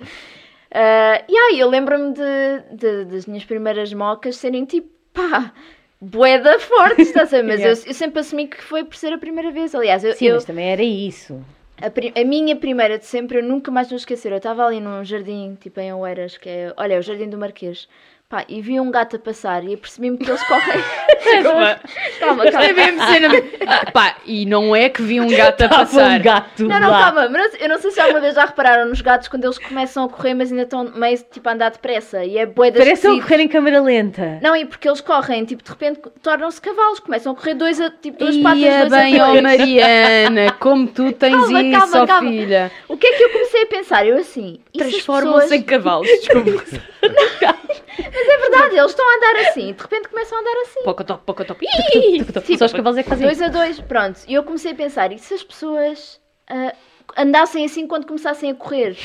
Ah, 0.71 1.23
e 1.27 1.35
aí 1.37 1.59
eu 1.59 1.71
lembro-me 1.71 2.13
de, 2.13 2.77
de- 2.77 3.05
das 3.07 3.25
minhas 3.27 3.45
primeiras 3.47 3.93
mocas 3.95 4.37
serem 4.37 4.67
tipo, 4.67 4.91
pá, 5.15 5.53
boeda 5.99 6.59
forte, 6.61 7.01
estás 7.01 7.33
a 7.33 7.39
ver? 7.39 7.45
Mas 7.45 7.61
Yeah. 7.61 7.81
eu, 7.81 7.87
eu 7.89 7.95
sempre 7.95 8.21
assumi 8.21 8.47
que 8.47 8.63
foi 8.63 8.85
por 8.85 8.95
ser 8.95 9.15
a 9.15 9.19
primeira 9.19 9.51
vez. 9.51 9.75
Aliás, 9.75 10.05
eu, 10.05 10.13
Sim, 10.13 10.27
eu- 10.27 10.35
mas 10.35 10.45
também 10.45 10.71
era 10.71 10.83
isso. 10.83 11.41
A, 11.81 12.21
a 12.21 12.25
minha 12.25 12.57
primeira 12.57 12.99
de 12.99 13.07
sempre, 13.07 13.39
eu 13.39 13.43
nunca 13.43 13.71
mais 13.71 13.89
vou 13.89 13.97
esquecer. 13.97 14.33
Eu 14.33 14.39
estava 14.39 14.65
ali 14.65 14.81
num 14.81 15.05
jardim, 15.05 15.57
tipo 15.61 15.81
em 15.81 15.93
Oeiras, 15.93 16.37
que 16.37 16.49
é, 16.49 16.75
olha, 16.77 16.95
é 16.95 16.99
o 16.99 17.03
Jardim 17.03 17.29
do 17.29 17.39
Marquês. 17.39 17.89
Pá, 18.31 18.45
e 18.47 18.61
vi 18.61 18.79
um 18.79 18.91
gato 18.91 19.17
a 19.17 19.19
passar 19.19 19.65
e 19.65 19.73
apercebi-me 19.73 20.19
que 20.19 20.29
eles 20.31 20.43
correm. 20.43 20.85
Calma, 21.43 21.81
calma, 22.21 22.45
é 22.47 22.51
calma. 22.53 22.73
mesmo 22.75 23.03
cena. 23.07 23.29
Pá, 23.93 24.17
e 24.27 24.45
não 24.45 24.77
é 24.77 24.91
que 24.91 25.01
vi 25.01 25.19
um 25.19 25.29
gato 25.29 25.63
a 25.63 25.69
passar. 25.69 26.19
um 26.21 26.23
gato 26.23 26.65
Não, 26.65 26.79
não, 26.79 26.91
lá. 26.91 27.05
calma, 27.05 27.29
mas 27.31 27.59
eu 27.61 27.69
não 27.71 27.79
sei 27.79 27.91
se 27.91 27.99
alguma 28.01 28.21
vez 28.21 28.35
já 28.35 28.45
repararam 28.45 28.87
nos 28.87 29.01
gatos 29.01 29.29
quando 29.29 29.45
eles 29.45 29.57
começam 29.59 30.05
a 30.05 30.09
correr, 30.11 30.35
mas 30.35 30.51
ainda 30.51 30.65
estão 30.65 30.85
meio 30.95 31.19
tipo 31.31 31.49
a 31.49 31.53
andar 31.53 31.71
depressa 31.71 32.23
e 32.25 32.37
é 32.37 32.45
bué 32.45 32.71
das 32.71 32.85
Parece 32.85 33.09
um 33.09 33.19
correr 33.21 33.41
em 33.41 33.49
câmera 33.49 33.81
lenta. 33.81 34.39
Não, 34.43 34.55
e 34.55 34.67
porque 34.67 34.87
eles 34.89 35.01
correm, 35.01 35.45
tipo, 35.47 35.63
de 35.63 35.71
repente 35.71 36.01
tornam-se 36.23 36.61
cavalos, 36.61 37.01
começam 37.01 37.33
a 37.33 37.35
correr 37.35 37.55
dois 37.55 37.81
a, 37.81 37.91
tipo, 37.91 38.19
duas 38.19 38.37
patas, 38.39 38.59
Ia 38.61 38.79
dois 38.87 38.91
bem, 38.91 39.19
a 39.21 39.25
ó 39.25 39.31
dois. 39.31 39.43
Mariana, 39.43 40.53
como 40.53 40.87
tu 40.87 41.13
tens 41.17 41.33
Calma, 41.35 41.63
isso, 41.63 41.79
calma, 41.81 42.03
ó 42.03 42.07
calma. 42.07 42.29
filha. 42.31 42.71
O 42.89 42.97
que 42.99 43.07
é 43.07 43.13
que 43.17 43.23
eu 43.25 43.31
comecei 43.31 43.63
a 43.63 43.67
pensar? 43.67 44.07
Eu 44.07 44.17
assim, 44.19 44.61
se 44.77 44.83
as 44.83 44.89
Transformam-se 44.91 45.41
pessoas... 45.49 45.53
em 45.53 45.63
cavalos, 45.63 46.09
desculpa. 46.09 46.65
Mas 47.99 48.29
é 48.29 48.39
verdade, 48.39 48.77
eles 48.77 48.91
estão 48.91 49.09
a 49.09 49.17
andar 49.17 49.49
assim, 49.49 49.73
de 49.73 49.83
repente 49.83 50.09
começam 50.09 50.39
a 50.39 50.41
andar 50.41 50.57
assim. 50.63 50.83
Pocotop, 50.85 51.25
pocotop. 51.25 51.67
Só 52.59 52.65
os 52.67 52.73
cavalos 52.73 52.99
é 52.99 53.03
que 53.03 53.09
fazem 53.09 53.27
Dois 53.27 53.43
a 53.43 53.49
dois, 53.49 53.81
pronto. 53.81 54.21
E 54.27 54.35
eu 54.35 54.43
comecei 54.45 54.73
a 54.73 54.75
pensar, 54.75 55.13
e 55.13 55.19
se 55.19 55.35
as 55.35 55.43
pessoas 55.43 56.21
ah, 56.49 56.73
andassem 57.17 57.65
assim 57.65 57.87
quando 57.87 58.07
começassem 58.07 58.51
a 58.51 58.55
correr? 58.55 58.97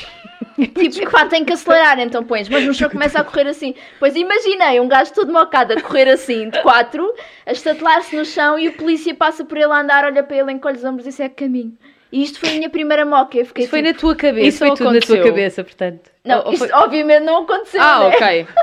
tipo, 0.90 1.10
pá, 1.10 1.26
tem 1.26 1.44
que 1.44 1.52
acelerar, 1.52 1.98
então 1.98 2.22
pões, 2.22 2.48
mas 2.48 2.64
no 2.64 2.74
chão 2.74 2.88
começa 2.88 3.20
a 3.20 3.24
correr 3.24 3.48
assim. 3.48 3.74
Pois 3.98 4.14
imaginei 4.14 4.80
um 4.80 4.88
gajo 4.88 5.12
todo 5.12 5.32
mocado 5.32 5.72
a 5.72 5.80
correr 5.80 6.08
assim, 6.08 6.50
de 6.50 6.62
quatro, 6.62 7.12
a 7.44 7.52
estatelar-se 7.52 8.16
no 8.16 8.24
chão 8.24 8.58
e 8.58 8.68
o 8.68 8.72
polícia 8.72 9.14
passa 9.14 9.44
por 9.44 9.58
ele 9.58 9.72
a 9.72 9.80
andar, 9.80 10.04
olha 10.04 10.22
para 10.22 10.36
ele, 10.36 10.52
encolhe 10.52 10.76
os 10.76 10.84
ombros 10.84 11.06
e 11.06 11.12
segue 11.12 11.34
caminho. 11.34 11.76
E 12.14 12.22
isto 12.22 12.38
foi 12.38 12.50
a 12.50 12.52
minha 12.52 12.70
primeira 12.70 13.04
moca. 13.04 13.36
Eu 13.36 13.44
fiquei 13.44 13.64
Isso 13.64 13.70
foi 13.70 13.82
tipo, 13.82 13.92
na 13.92 13.98
tua 13.98 14.14
cabeça 14.14 14.46
Isso 14.46 14.58
foi 14.58 14.68
tudo 14.68 14.84
na 14.84 14.90
tua 14.90 14.98
aconteceu? 15.16 15.24
cabeça, 15.24 15.64
portanto. 15.64 16.10
Não, 16.24 16.38
Ou- 16.38 16.46
ou 16.46 16.52
isto 16.52 16.68
foi- 16.68 16.78
obviamente 16.78 17.24
não 17.24 17.42
aconteceu. 17.42 17.82
Ah, 17.82 18.08
né? 18.08 18.16
ok. 18.16 18.46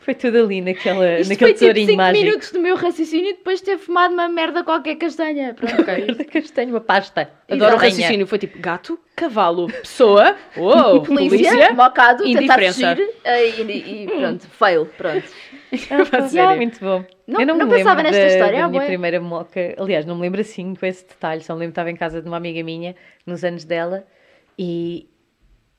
Foi 0.00 0.14
tudo 0.14 0.38
ali 0.38 0.60
naquela, 0.60 1.18
Isto 1.18 1.30
naquele 1.30 1.36
foi 1.36 1.52
tipo 1.54 1.58
tesourinho 1.60 1.86
5 1.88 1.96
mágico. 1.96 2.24
minutos 2.24 2.50
do 2.52 2.60
meu 2.60 2.76
raciocínio 2.76 3.30
e 3.30 3.32
depois 3.34 3.58
de 3.60 3.66
ter 3.66 3.78
fumado 3.78 4.14
uma 4.14 4.28
merda 4.28 4.62
qualquer 4.62 4.96
castanha. 4.96 5.54
Pronto, 5.54 5.80
ok. 5.80 6.06
De 6.14 6.24
castanho, 6.24 6.70
uma 6.70 6.80
pasta. 6.80 7.22
Adoro 7.50 7.76
o 7.76 7.78
Castanha. 7.78 7.90
raciocínio. 7.90 8.26
Foi 8.26 8.38
tipo 8.38 8.58
gato, 8.60 8.98
cavalo, 9.16 9.66
pessoa, 9.66 10.36
uou, 10.56 11.02
polícia, 11.02 11.50
polícia. 11.50 11.72
mocado, 11.72 12.22
tentar 12.22 12.40
indiferença. 12.42 12.96
fugir 12.96 13.10
eh, 13.24 13.48
e, 13.48 14.02
e 14.04 14.06
pronto, 14.06 14.46
fail, 14.58 14.86
pronto. 14.96 15.24
Sério. 16.28 16.56
muito 16.56 16.78
bom. 16.80 17.04
Não- 17.26 17.40
eu 17.40 17.46
não, 17.46 17.58
não 17.58 17.66
me 17.66 17.76
pensava 17.76 18.02
lembro 18.02 18.12
nesta 18.12 18.20
da, 18.20 18.32
história, 18.32 18.58
da 18.58 18.64
ah, 18.64 18.68
minha 18.68 18.84
primeira 18.84 19.20
moca. 19.20 19.74
Aliás, 19.78 20.04
não 20.04 20.16
me 20.16 20.22
lembro 20.22 20.40
assim 20.40 20.74
com 20.74 20.86
esse 20.86 21.06
detalhe. 21.06 21.42
Só 21.42 21.54
me 21.54 21.60
lembro 21.60 21.72
que 21.72 21.80
estava 21.80 21.90
em 21.90 21.96
casa 21.96 22.20
de 22.20 22.28
uma 22.28 22.36
amiga 22.36 22.62
minha, 22.62 22.94
nos 23.26 23.44
anos 23.44 23.64
dela, 23.64 24.06
e 24.58 25.08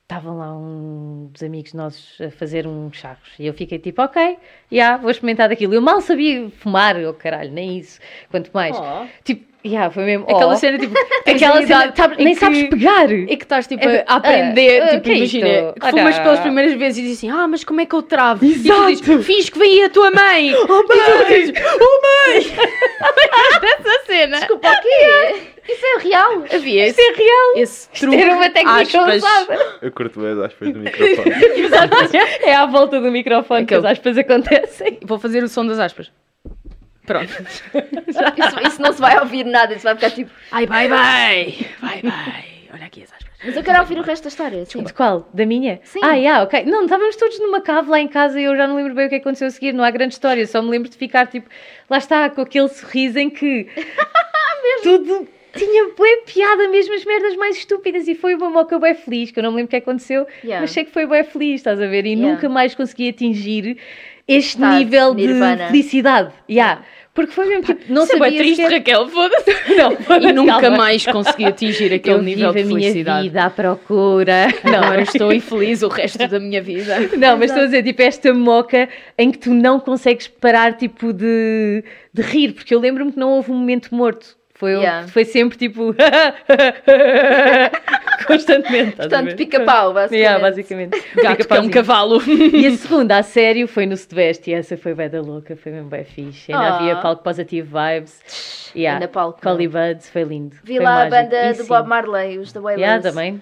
estavam 0.02 0.38
lá 0.38 0.56
uns 0.56 1.42
amigos 1.42 1.72
nossos 1.72 2.20
a 2.20 2.30
fazer 2.30 2.66
uns 2.66 2.96
charros. 2.96 3.34
E 3.38 3.46
eu 3.46 3.52
fiquei 3.52 3.78
tipo, 3.78 4.00
ok, 4.02 4.38
já, 4.70 4.96
vou 4.96 5.10
experimentar 5.10 5.48
daquilo. 5.48 5.74
Eu 5.74 5.82
mal 5.82 6.00
sabia 6.00 6.48
fumar, 6.50 6.96
oh 7.04 7.12
caralho, 7.12 7.52
nem 7.52 7.78
isso. 7.78 8.00
Quanto 8.30 8.50
mais. 8.52 8.76
Oh. 8.78 9.06
Tipo, 9.24 9.44
Yeah, 9.66 9.90
foi 9.90 10.04
mesmo. 10.04 10.24
Aquela 10.24 10.52
oh. 10.54 10.56
cena, 10.56 10.78
tipo, 10.78 10.94
Aquela 11.26 11.66
cena, 11.66 11.90
tá- 11.92 12.12
em 12.18 12.24
nem 12.24 12.34
que- 12.34 12.40
sabes 12.40 12.62
pegar. 12.68 13.10
E 13.10 13.26
que 13.36 13.44
estás 13.44 13.66
tipo 13.66 13.84
É, 13.88 14.04
a 14.06 14.14
aprender, 14.16 14.80
ah, 14.82 14.88
tipo, 15.00 15.08
é 15.10 15.14
imagina, 15.16 15.48
isto? 15.48 15.74
que 15.80 15.90
fumas 15.90 16.18
pelas 16.20 16.40
primeiras 16.40 16.74
vezes 16.74 16.98
e 16.98 17.02
dizes 17.02 17.18
assim, 17.18 17.30
ah, 17.30 17.48
mas 17.48 17.64
como 17.64 17.80
é 17.80 17.86
que 17.86 17.94
eu 17.94 18.02
travo? 18.02 18.44
E 18.44 18.54
tu 18.54 18.66
Exato. 18.66 18.86
dizes, 18.86 19.26
finge 19.26 19.50
que 19.50 19.58
vem 19.58 19.84
a 19.84 19.90
tua 19.90 20.10
mãe! 20.12 20.52
Oh 20.68 20.86
mãe! 20.86 20.98
E 20.98 21.24
tu 21.24 21.28
dizes, 21.28 21.54
oh 21.80 22.00
mãe! 22.02 22.56
Dessa 23.60 24.04
cena. 24.06 24.38
Desculpa, 24.38 24.68
o 24.68 24.80
quê? 24.82 25.34
Isso 25.68 25.84
é 25.84 25.98
real? 26.00 26.44
Havia 26.52 26.86
Isso 26.86 27.00
esse, 27.00 27.10
é 27.10 27.14
real. 27.16 27.56
esse 27.56 27.88
truque, 27.90 28.16
Era 28.16 28.34
uma 28.34 28.50
técnica 28.50 28.80
aspas. 28.82 29.16
usada. 29.16 29.58
Eu 29.82 29.90
curto 29.90 30.20
bem 30.20 30.30
as 30.32 30.38
aspas 30.38 30.72
do 30.72 30.78
microfone. 30.78 31.30
Exato. 31.56 31.96
É 32.42 32.54
à 32.54 32.66
volta 32.66 33.00
do 33.00 33.10
microfone 33.10 33.66
que 33.66 33.74
as 33.74 33.84
aspas 33.84 34.16
acontecem. 34.16 34.98
Vou 35.04 35.18
fazer 35.18 35.42
o 35.42 35.48
som 35.48 35.66
das 35.66 35.78
aspas. 35.80 36.12
Pronto. 37.06 37.30
Isso, 38.08 38.66
isso 38.66 38.82
não 38.82 38.92
se 38.92 39.00
vai 39.00 39.18
ouvir 39.18 39.44
nada, 39.44 39.74
isso 39.74 39.84
vai 39.84 39.94
ficar 39.94 40.10
tipo. 40.10 40.30
Ai, 40.50 40.66
vai, 40.66 40.88
vai! 40.88 41.54
Vai, 41.80 42.02
vai! 42.02 42.44
Olha 42.74 42.86
aqui 42.86 43.02
as 43.04 43.12
aspas. 43.12 43.26
Mas 43.44 43.56
eu 43.56 43.62
quero 43.62 43.78
ouvir 43.80 43.98
o 43.98 44.02
resto 44.02 44.24
da 44.24 44.28
história. 44.28 44.64
Sim. 44.66 44.82
De 44.82 44.92
qual? 44.92 45.28
Da 45.32 45.46
minha? 45.46 45.80
Sim. 45.84 46.00
Ah, 46.02 46.14
yeah, 46.14 46.42
ok. 46.42 46.64
Não, 46.64 46.84
estávamos 46.84 47.16
todos 47.16 47.38
numa 47.38 47.60
cave 47.60 47.88
lá 47.88 48.00
em 48.00 48.08
casa 48.08 48.40
e 48.40 48.44
eu 48.44 48.56
já 48.56 48.66
não 48.66 48.76
lembro 48.76 48.94
bem 48.94 49.06
o 49.06 49.08
que 49.08 49.14
aconteceu 49.16 49.46
a 49.46 49.50
seguir. 49.50 49.72
Não 49.72 49.84
há 49.84 49.90
grande 49.90 50.14
história, 50.14 50.44
só 50.46 50.60
me 50.60 50.68
lembro 50.70 50.88
de 50.88 50.96
ficar 50.96 51.26
tipo, 51.26 51.48
lá 51.88 51.98
está, 51.98 52.28
com 52.28 52.40
aquele 52.40 52.68
sorriso 52.68 53.18
em 53.18 53.30
que 53.30 53.68
tudo 54.82 55.28
tinha 55.54 55.88
bué 55.96 56.16
piada, 56.26 56.68
mesmo 56.68 56.94
as 56.94 57.04
merdas 57.04 57.36
mais 57.36 57.56
estúpidas. 57.56 58.08
E 58.08 58.14
foi 58.14 58.34
uma 58.34 58.50
moca 58.50 58.78
bué 58.78 58.94
feliz, 58.94 59.30
que 59.30 59.38
eu 59.38 59.42
não 59.42 59.50
me 59.50 59.56
lembro 59.58 59.68
o 59.68 59.70
que 59.70 59.76
aconteceu, 59.76 60.26
Yeah. 60.42 60.60
mas 60.60 60.70
sei 60.72 60.84
que 60.84 60.90
foi 60.90 61.06
bué 61.06 61.22
feliz, 61.22 61.60
estás 61.60 61.80
a 61.80 61.86
ver? 61.86 62.04
E 62.04 62.10
Yeah. 62.14 62.34
nunca 62.34 62.48
mais 62.48 62.74
consegui 62.74 63.08
atingir 63.10 63.78
este 64.28 64.60
nível 64.60 65.14
nirvana. 65.14 65.56
de 65.56 65.66
felicidade. 65.68 66.32
Yeah. 66.50 66.82
Porque 67.14 67.32
foi 67.32 67.46
mesmo 67.46 67.62
tipo, 67.64 67.80
não 67.90 68.02
é 68.02 68.06
sabia 68.06 68.28
bem 68.28 68.36
triste, 68.38 68.56
sequer- 68.56 68.72
Raquel, 68.78 69.08
foda-se. 69.08 69.50
Não, 69.74 69.92
E 70.28 70.32
nunca 70.34 70.60
calma. 70.60 70.76
mais 70.76 71.06
consegui 71.06 71.46
atingir 71.46 71.90
aquele 71.94 72.16
eu 72.16 72.22
nível 72.22 72.52
de 72.52 72.60
a 72.60 72.64
minha 72.66 72.80
felicidade. 72.80 73.22
vida 73.28 73.44
à 73.44 73.48
procura. 73.48 74.48
Não, 74.62 74.74
agora 74.84 75.00
estou 75.00 75.32
infeliz 75.32 75.80
o 75.82 75.88
resto 75.88 76.18
da 76.28 76.38
minha 76.38 76.60
vida. 76.60 76.94
Não, 77.16 77.38
mas 77.38 77.50
estou 77.50 77.62
a 77.62 77.64
dizer, 77.66 77.82
tipo, 77.82 78.02
esta 78.02 78.34
moca 78.34 78.86
em 79.16 79.30
que 79.30 79.38
tu 79.38 79.54
não 79.54 79.80
consegues 79.80 80.28
parar, 80.28 80.74
tipo, 80.76 81.10
de, 81.14 81.82
de 82.12 82.20
rir, 82.20 82.52
porque 82.52 82.74
eu 82.74 82.80
lembro-me 82.80 83.12
que 83.12 83.18
não 83.18 83.30
houve 83.30 83.50
um 83.50 83.54
momento 83.56 83.94
morto. 83.94 84.36
Foi, 84.58 84.72
Yeah. 84.72 85.06
foi 85.08 85.24
sempre 85.26 85.58
tipo. 85.58 85.94
Constantemente. 88.26 88.96
Portanto, 88.96 89.36
pica-pau, 89.36 89.92
basicamente. 89.92 90.20
Yeah, 90.22 90.40
basicamente. 90.42 91.02
Gato 91.22 91.46
que 91.46 91.54
é 91.54 91.60
um 91.60 91.70
cavalo. 91.70 92.20
E 92.26 92.66
a 92.66 92.70
segunda, 92.72 93.18
a 93.18 93.22
sério, 93.22 93.68
foi 93.68 93.86
no 93.86 93.96
Sudoeste 93.96 94.50
e 94.50 94.54
essa 94.54 94.76
foi 94.76 94.94
bem 94.94 95.08
da 95.08 95.20
louca, 95.20 95.54
foi 95.56 95.72
mesmo 95.72 95.88
bem 95.88 96.04
fixe. 96.04 96.52
Ainda 96.52 96.64
Ah. 96.64 96.76
havia 96.76 96.96
palco 96.96 97.22
Positive 97.22 97.68
Vibes. 97.68 98.72
Yeah. 98.74 98.96
Ainda 98.98 99.08
palco, 99.08 99.40
Collie 99.40 99.68
Buds, 99.68 100.08
foi 100.10 100.24
lindo. 100.24 100.56
Vi 100.64 100.76
foi 100.76 100.84
lá 100.84 100.96
mágico. 100.96 101.14
a 101.16 101.22
banda 101.22 101.44
E 101.44 101.52
do 101.52 101.62
sim. 101.62 101.68
Bob 101.68 101.88
Marley, 101.88 102.38
os 102.38 102.52
da 102.52 102.60
Wailers. 102.60 102.80
Yeah, 102.82 103.02
também. 103.02 103.40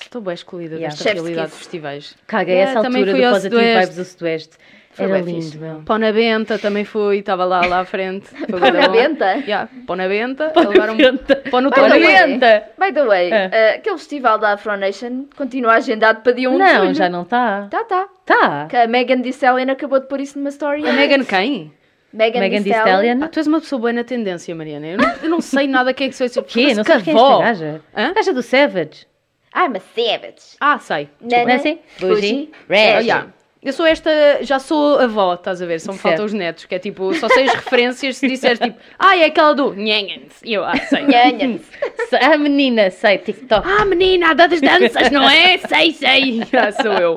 Estou 0.00 0.20
bem 0.20 0.34
excluída 0.34 0.74
Yeah. 0.74 0.88
desta 0.90 1.04
Chef's 1.04 1.22
realidade 1.22 1.50
de 1.52 1.56
festivais. 1.56 2.14
Caguei 2.26 2.54
Yeah, 2.56 2.70
essa 2.80 2.86
altura 2.86 3.12
do 3.12 3.40
Sudoeste. 3.40 3.80
Vibes 3.80 3.96
do 3.96 4.04
Sudoeste. 4.04 4.56
Foi 4.98 5.06
Era 5.06 5.18
lindo, 5.20 5.42
fixe. 5.42 5.58
meu. 5.58 5.82
Pão 5.86 5.96
na 5.98 6.12
Benta 6.12 6.58
também 6.58 6.84
fui, 6.84 7.18
estava 7.18 7.44
lá, 7.44 7.64
lá 7.64 7.80
à 7.80 7.84
frente. 7.84 8.26
Foi 8.50 8.60
Pão 8.60 8.70
na. 8.72 8.88
Benta? 8.88 9.24
Yeah, 9.46 9.68
Pão 9.86 9.96
na 9.96 10.08
Benta. 10.08 10.50
Pão 10.54 10.64
na 10.64 10.94
Benta. 10.94 11.36
Pão 11.50 11.60
no 11.60 11.70
By 11.70 11.76
Pão 11.76 11.88
the 11.90 11.98
na 11.98 12.26
Benta. 12.26 12.62
By 12.78 12.92
the 12.92 13.04
way, 13.06 13.32
É. 13.32 13.50
eh, 13.52 13.74
aquele 13.76 13.96
festival 13.96 14.38
da 14.38 14.52
Afro 14.54 14.76
Nation 14.76 15.24
continua 15.36 15.74
agendado 15.74 16.20
para 16.22 16.32
dia 16.32 16.50
1 16.50 16.52
de 16.52 16.58
Não, 16.58 16.80
julho. 16.82 16.94
já 16.94 17.08
não 17.08 17.22
está. 17.22 17.68
Tá, 17.70 17.84
tá. 17.84 18.08
Tá. 18.26 18.66
Que 18.68 18.76
a 18.76 18.86
Megan 18.86 19.22
Thee 19.22 19.30
Stallion 19.30 19.70
acabou 19.70 20.00
de 20.00 20.06
pôr 20.06 20.20
isso 20.20 20.38
numa 20.38 20.50
story. 20.50 20.86
A 20.86 20.92
Megan 20.92 21.24
quem? 21.24 21.72
Megan, 22.12 22.40
Megan 22.40 22.62
Thee 22.62 22.72
Stallion. 22.72 23.18
Ah, 23.22 23.28
tu 23.28 23.38
és 23.38 23.46
uma 23.46 23.60
pessoa 23.60 23.78
boa 23.80 23.92
na 23.92 24.02
tendência, 24.04 24.54
Mariana. 24.54 24.86
Eu 24.88 24.98
não, 24.98 25.14
eu 25.22 25.28
não 25.30 25.40
sei 25.40 25.66
nada 25.68 25.92
quem 25.94 26.06
é 26.06 26.10
que 26.10 26.16
sou 26.16 26.26
esse. 26.26 26.38
O 26.38 26.42
quê? 26.44 26.74
Não 26.74 26.82
sabes 26.84 27.04
quem 27.04 27.14
é 27.14 27.16
esta 27.16 27.38
gaja? 27.38 27.80
Hã? 27.96 28.12
Gaja 28.14 28.32
do 28.32 28.42
Savage. 28.42 29.06
I'm 29.54 29.76
a 29.76 29.80
savage. 29.80 30.56
Ah, 30.60 30.78
sei. 30.78 31.08
Não 31.20 31.36
é 31.38 31.54
assim? 31.54 31.78
Bougie, 31.98 32.50
Bougie, 32.50 32.50
Ah, 32.68 32.74
Red. 32.98 33.04
yeah. 33.06 33.26
Eu 33.60 33.72
sou 33.72 33.84
esta, 33.84 34.10
já 34.42 34.58
sou 34.60 34.98
avó, 35.00 35.34
estás 35.34 35.60
a 35.60 35.66
ver? 35.66 35.80
Só 35.80 35.90
me 35.90 35.98
Certo. 35.98 36.02
faltam 36.10 36.24
os 36.26 36.32
netos, 36.32 36.64
que 36.64 36.74
é 36.76 36.78
tipo, 36.78 37.12
só 37.14 37.28
sei 37.28 37.44
as 37.48 37.54
referências 37.58 38.16
se 38.16 38.28
disseres 38.28 38.58
tipo, 38.60 38.78
ah, 38.98 39.16
é 39.16 39.24
aquela 39.24 39.52
do 39.54 39.74
Nhanhans. 39.74 40.40
E 40.44 40.54
eu, 40.54 40.64
ah, 40.64 40.76
sei. 40.76 41.02
Nhanhans. 41.02 41.62
A 42.22 42.36
menina, 42.38 42.88
sei, 42.90 43.18
TikTok. 43.18 43.66
Ah, 43.68 43.84
menina, 43.84 44.30
a 44.30 44.34
das 44.34 44.60
danças, 44.60 45.10
não 45.10 45.28
é? 45.28 45.58
Sei, 45.68 45.92
sei. 45.92 46.42
Ah, 46.52 46.70
sou 46.72 46.92
eu. 46.92 47.16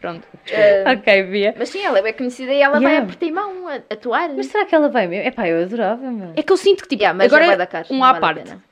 Pronto. 0.00 0.24
Eh, 0.48 0.84
Ok, 0.92 1.22
via. 1.24 1.54
mas 1.58 1.70
sim, 1.70 1.82
ela 1.82 1.98
é 1.98 2.02
bem 2.02 2.12
conhecida 2.12 2.52
e 2.52 2.60
ela 2.60 2.74
vai 2.78 2.82
Yeah. 2.92 3.02
a 3.02 3.06
Portimão 3.06 3.66
a 3.68 3.74
atuar. 3.92 4.28
Mas 4.36 4.46
será 4.46 4.64
que 4.64 4.74
ela 4.74 4.88
vai 4.88 5.08
mesmo? 5.08 5.26
Epá, 5.26 5.48
eu 5.48 5.62
adorava, 5.62 6.08
meu. 6.08 6.32
É 6.36 6.42
que 6.42 6.52
eu 6.52 6.56
sinto 6.56 6.82
que 6.84 6.90
tipo, 6.90 7.02
Yeah, 7.02 7.16
mas 7.18 7.26
agora 7.32 7.46
vai 7.46 7.56
dar 7.56 7.66
caro, 7.66 7.86
um 7.90 8.04
à 8.04 8.14
parte. 8.14 8.42
pena. 8.44 8.62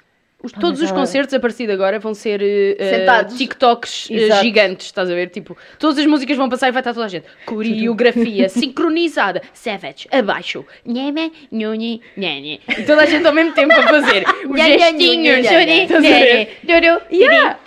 Os- 0.46 0.52
Pá, 0.52 0.60
todos 0.60 0.80
os 0.80 0.88
ela- 0.90 0.98
concertos 1.00 1.34
a 1.34 1.40
partir 1.40 1.66
de 1.66 1.72
agora 1.72 1.98
vão 1.98 2.14
ser 2.14 2.40
Sentados. 2.78 3.36
TikToks 3.36 4.08
eh, 4.10 4.40
gigantes, 4.42 4.86
estás 4.86 5.10
a 5.10 5.14
ver? 5.14 5.28
Tipo, 5.28 5.56
todas 5.78 5.98
as 5.98 6.06
músicas 6.06 6.36
vão 6.36 6.48
passar 6.48 6.68
e 6.68 6.72
vai 6.72 6.80
estar 6.80 6.94
toda 6.94 7.06
a 7.06 7.08
gente. 7.08 7.26
Coreografia 7.44 8.48
sincronizada. 8.48 9.42
Savage, 9.52 10.06
abaixo. 10.12 10.64
Nheme, 10.86 11.32
nhonhe, 11.50 12.00
nhenhe. 12.16 12.60
E 12.68 12.82
toda 12.84 13.02
a 13.02 13.06
gente 13.06 13.26
ao 13.26 13.32
mesmo 13.34 13.52
tempo 13.52 13.72
a 13.72 13.82
fazer 13.82 14.24
os 14.48 14.56
gestinhos. 14.60 15.46
Yeah. 17.10 17.58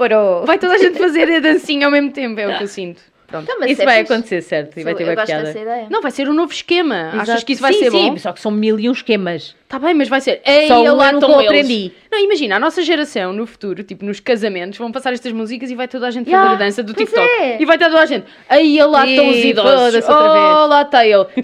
Vai 0.45 0.57
toda 0.57 0.73
a 0.73 0.77
gente 0.77 0.97
fazer 0.97 1.29
a 1.35 1.39
dancinha 1.39 1.85
ao 1.87 1.91
mesmo 1.91 2.11
tempo, 2.11 2.39
é 2.39 2.47
o 2.47 2.57
que 2.57 2.63
eu 2.63 2.67
sinto. 2.67 3.01
Pronto. 3.27 3.43
Então, 3.43 3.67
Isso 3.67 3.81
é 3.83 3.85
vai 3.85 3.99
fixe. 3.99 4.11
acontecer, 4.13 4.41
certo? 4.41 4.79
E 4.79 4.83
vai 4.83 4.95
ter 4.95 5.07
eu 5.07 5.13
gosto 5.13 5.27
piada. 5.27 5.53
Não, 5.91 6.01
vai 6.01 6.09
ser 6.09 6.27
um 6.27 6.33
novo 6.33 6.51
esquema. 6.51 7.09
Achas 7.13 7.29
Exato. 7.29 7.45
que 7.45 7.53
isso 7.53 7.61
vai 7.61 7.73
sim, 7.73 7.79
ser 7.79 7.91
sim, 7.91 8.09
bom? 8.09 8.17
só 8.17 8.31
que 8.33 8.41
são 8.41 8.49
mil 8.51 8.79
e 8.79 8.89
um 8.89 8.91
esquemas. 8.91 9.55
Tá 9.69 9.77
bem, 9.77 9.93
mas 9.93 10.09
vai 10.09 10.19
ser. 10.19 10.41
Ei, 10.43 10.67
Só 10.67 10.81
lá 10.81 11.11
eu 11.11 11.17
estão 11.17 11.29
nunca 11.29 11.43
eles. 11.43 11.45
aprendi. 11.45 11.91
Não, 12.11 12.19
imagina, 12.25 12.55
a 12.55 12.59
nossa 12.59 12.81
geração 12.81 13.31
no 13.31 13.45
futuro, 13.45 13.83
tipo 13.83 14.03
nos 14.03 14.19
casamentos, 14.19 14.79
vão 14.79 14.91
passar 14.91 15.13
estas 15.13 15.31
músicas 15.31 15.69
e 15.69 15.75
vai 15.75 15.87
toda 15.87 16.07
a 16.07 16.11
gente 16.11 16.25
Yeah, 16.27 16.49
fazer 16.49 16.63
a 16.63 16.65
dança 16.65 16.81
do 16.81 16.91
TikTok. 16.91 17.21
é. 17.39 17.61
E 17.61 17.65
vai 17.65 17.75
estar 17.75 17.87
toda 17.87 18.01
a 18.01 18.05
gente. 18.07 18.25
Aí 18.49 18.81
lá 18.83 19.05
estão 19.07 19.29
os 19.29 19.37
idosos. 19.37 19.71
outra 19.71 19.91
vez. 19.91 20.05
Oh, 20.09 20.65
lá 20.65 20.81
está. 20.81 21.05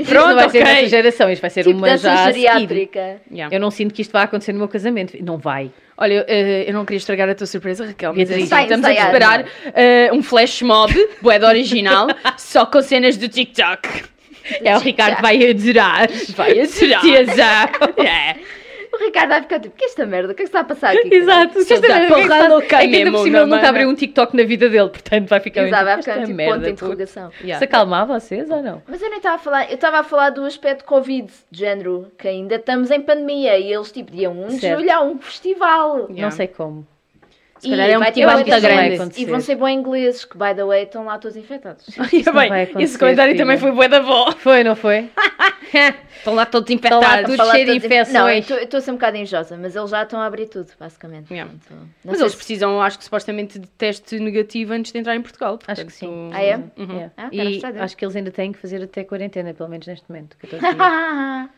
Isto 0.00 0.10
Pronto, 0.10 0.26
não 0.28 0.34
vai 0.34 0.50
ser 0.50 0.58
ok. 0.62 0.72
nesta 0.74 0.88
geração, 0.88 1.30
isto 1.30 1.40
vai 1.40 1.50
ser 1.50 1.62
Tipo 1.62 1.78
uma 1.78 1.86
dança 1.86 2.08
já 2.08 2.24
a 2.24 2.32
geriátrica. 2.32 3.20
Yeah. 3.32 3.54
Eu 3.54 3.60
não 3.60 3.70
sinto 3.70 3.94
que 3.94 4.02
isto 4.02 4.10
vai 4.10 4.24
acontecer 4.24 4.52
no 4.52 4.58
meu 4.58 4.66
casamento. 4.68 5.16
Não 5.22 5.38
vai. 5.38 5.70
Olha, 5.96 6.14
eu, 6.14 6.24
eh, 6.26 6.64
eu 6.68 6.74
não 6.74 6.84
queria 6.84 6.98
estragar 6.98 7.28
a 7.28 7.34
tua 7.36 7.46
surpresa, 7.46 7.86
Raquel, 7.86 8.12
mas 8.12 8.28
assim, 8.28 8.42
Está 8.42 8.62
estamos 8.64 8.84
a 8.84 8.90
ensaiado. 8.92 9.12
esperar 9.12 9.46
eh, 9.72 10.10
um 10.12 10.20
flash 10.20 10.62
mob, 10.62 10.92
boeda 11.22 11.46
original, 11.46 12.08
só 12.36 12.66
com 12.66 12.82
cenas 12.82 13.16
do 13.16 13.28
TikTok. 13.28 14.15
É 14.62 14.76
o 14.76 14.80
Ricardo 14.80 15.20
vai 15.22 15.50
adorar. 15.50 16.08
Vai 16.34 16.60
adorar. 16.60 17.00
Tiazar. 17.00 17.70
É. 17.98 18.36
O 18.92 18.98
Ricardo 18.98 19.28
vai 19.28 19.42
ficar 19.42 19.60
tipo, 19.60 19.76
que 19.76 19.84
é 19.84 19.88
esta 19.88 20.06
merda? 20.06 20.32
O 20.32 20.34
que 20.34 20.42
é 20.42 20.44
que 20.44 20.48
está 20.48 20.60
a 20.60 20.64
passar 20.64 20.96
aqui? 20.96 21.14
Exato. 21.14 21.62
Só 21.64 21.74
Esta 21.74 21.86
dá 21.86 21.94
merda, 21.96 22.14
o 22.14 22.16
que 22.16 22.20
é 22.20 22.22
que 22.22 22.28
porra 22.28 22.48
louca 22.48 22.64
É 22.82 22.88
que 22.88 22.96
ainda 22.96 23.10
por 23.10 23.24
cima 23.24 23.38
ele 23.38 23.46
não 23.46 23.56
nunca 23.56 23.66
é? 23.66 23.68
abriu 23.68 23.88
um 23.90 23.94
TikTok 23.94 24.36
na 24.36 24.42
vida 24.44 24.70
dele, 24.70 24.88
portanto 24.88 25.28
vai 25.28 25.40
ficar 25.40 25.66
Exato, 25.66 25.84
vai 25.84 25.96
ficar 25.98 26.12
esta 26.12 26.24
tipo 26.24 26.36
merda, 26.36 26.54
ponto 26.54 26.64
de 26.64 26.70
interrogação. 26.70 27.30
Yeah. 27.40 27.58
Se 27.58 27.64
acalmar 27.64 28.06
vocês 28.06 28.48
ou 28.48 28.62
não? 28.62 28.82
Mas 28.88 29.02
eu 29.02 29.10
nem 29.10 29.18
estava 29.18 29.34
a 29.34 29.38
falar, 29.38 29.68
eu 29.68 29.74
estava 29.74 29.98
a 29.98 30.02
falar 30.02 30.30
do 30.30 30.44
aspecto 30.44 30.84
Covid, 30.84 31.30
de 31.50 31.58
género, 31.58 32.10
que 32.16 32.26
ainda 32.26 32.54
estamos 32.54 32.90
em 32.90 33.02
pandemia 33.02 33.58
e 33.58 33.70
eles 33.70 33.92
tipo 33.92 34.10
dia 34.12 34.30
1 34.30 34.48
de 34.48 34.66
julho 34.66 34.90
há 34.90 35.02
um 35.02 35.18
festival. 35.18 36.06
Não 36.08 36.30
sei 36.30 36.46
como. 36.46 36.86
Se 37.58 37.70
calhar 37.70 37.88
é 37.90 37.96
um 37.96 38.00
muita 38.02 38.32
muito 38.32 38.60
grande. 38.60 39.20
E 39.20 39.24
vão 39.26 39.40
ser 39.40 39.56
bons 39.56 39.68
ingleses, 39.70 40.24
que 40.24 40.36
by 40.36 40.54
the 40.54 40.64
way 40.64 40.82
estão 40.84 41.04
lá 41.04 41.18
todos 41.18 41.36
infectados. 41.36 41.86
Isso 42.12 42.32
Bem, 42.32 42.50
esse 42.82 42.98
comentário 42.98 43.32
filha. 43.32 43.44
também 43.44 43.58
foi 43.58 43.72
bué 43.72 43.88
da 43.88 43.98
avó. 43.98 44.32
Foi, 44.32 44.62
não 44.64 44.76
foi? 44.76 45.08
Estão 46.18 46.34
lá 46.34 46.46
todos 46.46 46.70
infectados. 46.70 47.36
tudo 47.36 47.50
cheio 47.50 47.66
de 47.66 47.80
todos 47.80 47.84
inf- 47.84 48.12
Não, 48.12 48.28
eu 48.30 48.36
infecções. 48.38 48.44
estou- 48.44 48.56
eu 48.56 48.64
estou 48.64 48.78
a 48.78 48.80
ser 48.80 48.90
um 48.90 48.94
bocado 48.94 49.16
injosa, 49.16 49.56
mas 49.60 49.76
eles 49.76 49.90
já 49.90 50.02
estão 50.04 50.20
a 50.20 50.26
abrir 50.26 50.46
tudo, 50.46 50.70
basicamente. 50.78 51.32
Yeah. 51.32 51.50
Portanto, 51.52 51.78
não 52.04 52.12
Mas 52.12 52.20
eles 52.20 52.32
se- 52.32 52.36
precisam, 52.38 52.80
acho 52.80 52.98
que 52.98 53.04
supostamente, 53.04 53.58
de 53.58 53.66
teste 53.68 54.18
negativo 54.18 54.72
antes 54.72 54.92
de 54.92 54.98
entrar 54.98 55.14
em 55.16 55.22
Portugal. 55.22 55.58
Acho 55.66 55.84
que 55.84 55.90
portanto- 55.92 56.10
sim. 56.10 56.30
Ah, 56.32 56.42
é? 56.42 56.56
Uhum. 56.56 56.92
Yeah. 56.94 57.12
Ah, 57.16 57.28
E 57.32 57.36
quero 57.36 57.60
saber. 57.60 57.82
acho 57.82 57.96
que 57.96 58.04
eles 58.04 58.16
ainda 58.16 58.30
têm 58.30 58.52
que 58.52 58.58
fazer 58.58 58.82
até 58.82 59.04
quarentena, 59.04 59.52
pelo 59.54 59.68
menos 59.68 59.86
neste 59.86 60.04
momento. 60.08 60.36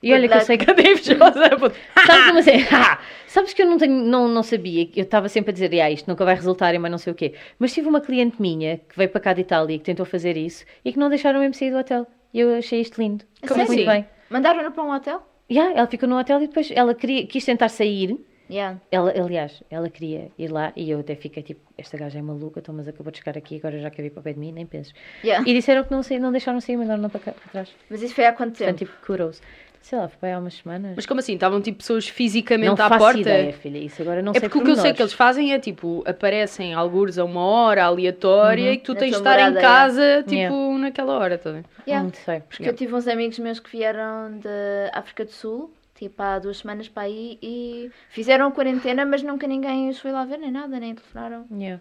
dias. 0.00 0.02
E 0.02 0.12
olha 0.14 0.28
que 0.28 0.34
eu 0.34 0.40
sei 0.40 0.56
que 0.58 0.70
a 0.70 0.74
invejosa? 0.74 1.50
puto? 1.58 1.76
Sabes 2.06 2.26
como 2.26 2.38
assim? 2.38 2.50
Sabes 3.28 3.52
que 3.52 3.60
eu 3.62 3.66
não, 3.66 3.76
tenho, 3.76 3.92
não, 3.92 4.26
não 4.26 4.42
sabia, 4.42 4.88
eu 4.96 5.02
estava 5.02 5.28
sempre 5.28 5.50
a 5.50 5.52
dizer, 5.52 5.80
ah, 5.82 5.90
isto 5.90 6.08
nunca 6.08 6.24
vai 6.24 6.34
resultar 6.34 6.74
em 6.74 6.78
mais 6.78 6.90
não 6.90 6.96
sei 6.98 7.12
o 7.12 7.14
quê. 7.14 7.34
Mas 7.58 7.74
tive 7.74 7.86
uma 7.86 8.00
cliente 8.00 8.40
minha 8.40 8.78
que 8.78 8.96
veio 8.96 9.10
para 9.10 9.20
cá 9.20 9.32
de 9.34 9.42
Itália 9.42 9.76
e 9.76 9.78
que 9.78 9.84
tentou 9.84 10.06
fazer 10.06 10.34
isso 10.36 10.64
e 10.82 10.92
que 10.92 10.98
não 10.98 11.10
deixaram 11.10 11.38
mesmo 11.40 11.52
sair 11.54 11.70
do 11.70 11.76
hotel. 11.76 12.06
E 12.32 12.40
eu 12.40 12.54
achei 12.56 12.80
isto 12.80 12.98
lindo. 13.00 13.24
Correu 13.42 13.66
sério? 13.66 13.84
muito 13.84 13.86
bem. 13.86 14.06
Mandaram-na 14.30 14.70
para 14.70 14.82
um 14.82 14.90
hotel? 14.94 15.22
Yeah, 15.50 15.78
ela 15.78 15.86
ficou 15.86 16.08
no 16.08 16.18
hotel 16.18 16.42
e 16.42 16.46
depois 16.46 16.70
ela 16.74 16.94
queria, 16.94 17.26
quis 17.26 17.44
tentar 17.44 17.68
sair. 17.68 18.18
Yeah. 18.50 18.78
Ela, 18.90 19.10
aliás, 19.10 19.62
ela 19.70 19.90
queria 19.90 20.30
ir 20.38 20.48
lá 20.50 20.72
e 20.74 20.90
eu 20.90 21.00
até 21.00 21.14
fiquei 21.14 21.42
tipo, 21.42 21.60
esta 21.76 21.98
gaja 21.98 22.18
é 22.18 22.22
maluca, 22.22 22.60
então, 22.60 22.74
mas 22.74 22.88
acabou 22.88 23.10
de 23.12 23.18
chegar 23.18 23.36
aqui, 23.36 23.56
agora 23.56 23.78
já 23.78 23.90
quer 23.90 24.00
vir 24.00 24.10
para 24.10 24.20
o 24.20 24.22
pé 24.22 24.32
de 24.32 24.38
mim, 24.38 24.52
nem 24.52 24.64
penses. 24.64 24.94
Yeah. 25.22 25.46
E 25.46 25.52
disseram 25.52 25.84
que 25.84 25.90
não, 25.90 26.00
não 26.18 26.32
deixaram 26.32 26.58
sair, 26.62 26.78
mandaram-na 26.78 27.10
para, 27.10 27.20
cá- 27.20 27.32
para 27.32 27.52
trás. 27.52 27.74
Mas 27.90 28.02
isso 28.02 28.14
foi 28.14 28.24
há 28.24 28.32
quanto 28.32 28.56
tempo? 28.56 28.70
Portanto, 28.70 28.78
tipo, 28.78 29.06
kudos. 29.06 29.42
Sei 29.80 29.98
lá, 29.98 30.08
foi 30.08 30.32
há 30.32 30.38
umas 30.38 30.54
semanas. 30.54 30.92
Mas 30.96 31.06
como 31.06 31.20
assim? 31.20 31.34
Estavam 31.34 31.60
tipo 31.62 31.78
pessoas 31.78 32.06
fisicamente 32.08 32.66
não 32.66 32.74
à 32.74 32.88
faço 32.88 32.98
porta? 32.98 33.20
ideia, 33.20 33.52
filha, 33.52 33.78
isso 33.78 34.02
agora 34.02 34.20
não 34.20 34.32
É 34.32 34.40
sei 34.40 34.48
porque 34.48 34.58
o 34.58 34.64
que 34.64 34.70
eu 34.70 34.76
sei 34.76 34.92
que 34.92 35.00
eles 35.00 35.12
fazem 35.14 35.52
é 35.52 35.58
tipo, 35.58 36.02
aparecem 36.06 36.74
algures 36.74 37.18
a 37.18 37.24
uma 37.24 37.40
hora 37.40 37.84
aleatória 37.84 38.72
e 38.72 38.76
que 38.76 38.84
tu 38.84 38.92
Na 38.94 39.00
tens 39.00 39.10
de 39.12 39.16
estar 39.16 39.38
em 39.38 39.44
morada, 39.48 39.60
casa, 39.60 40.22
tipo, 40.24 40.34
Yeah. 40.34 40.78
naquela 40.78 41.18
hora, 41.18 41.40
bem? 41.52 41.64
Yeah. 41.86 42.04
Não 42.06 42.12
sei. 42.14 42.40
Porque 42.40 42.68
eu 42.68 42.74
tive 42.74 42.94
uns 42.94 43.08
amigos 43.08 43.38
meus 43.38 43.60
que 43.60 43.70
vieram 43.70 44.38
da 44.38 44.98
África 44.98 45.24
do 45.24 45.30
Sul, 45.32 45.72
tipo 45.94 46.20
há 46.22 46.38
duas 46.38 46.58
semanas 46.58 46.88
para 46.88 47.04
aí, 47.04 47.38
e 47.42 47.90
fizeram 48.10 48.46
a 48.48 48.52
quarentena, 48.52 49.06
mas 49.06 49.22
nunca 49.22 49.46
ninguém 49.46 49.88
os 49.88 49.98
foi 49.98 50.12
lá 50.12 50.24
ver, 50.24 50.38
nem 50.38 50.50
nada, 50.50 50.78
nem 50.78 50.94
telefonaram. 50.94 51.46
Yeah. 51.50 51.80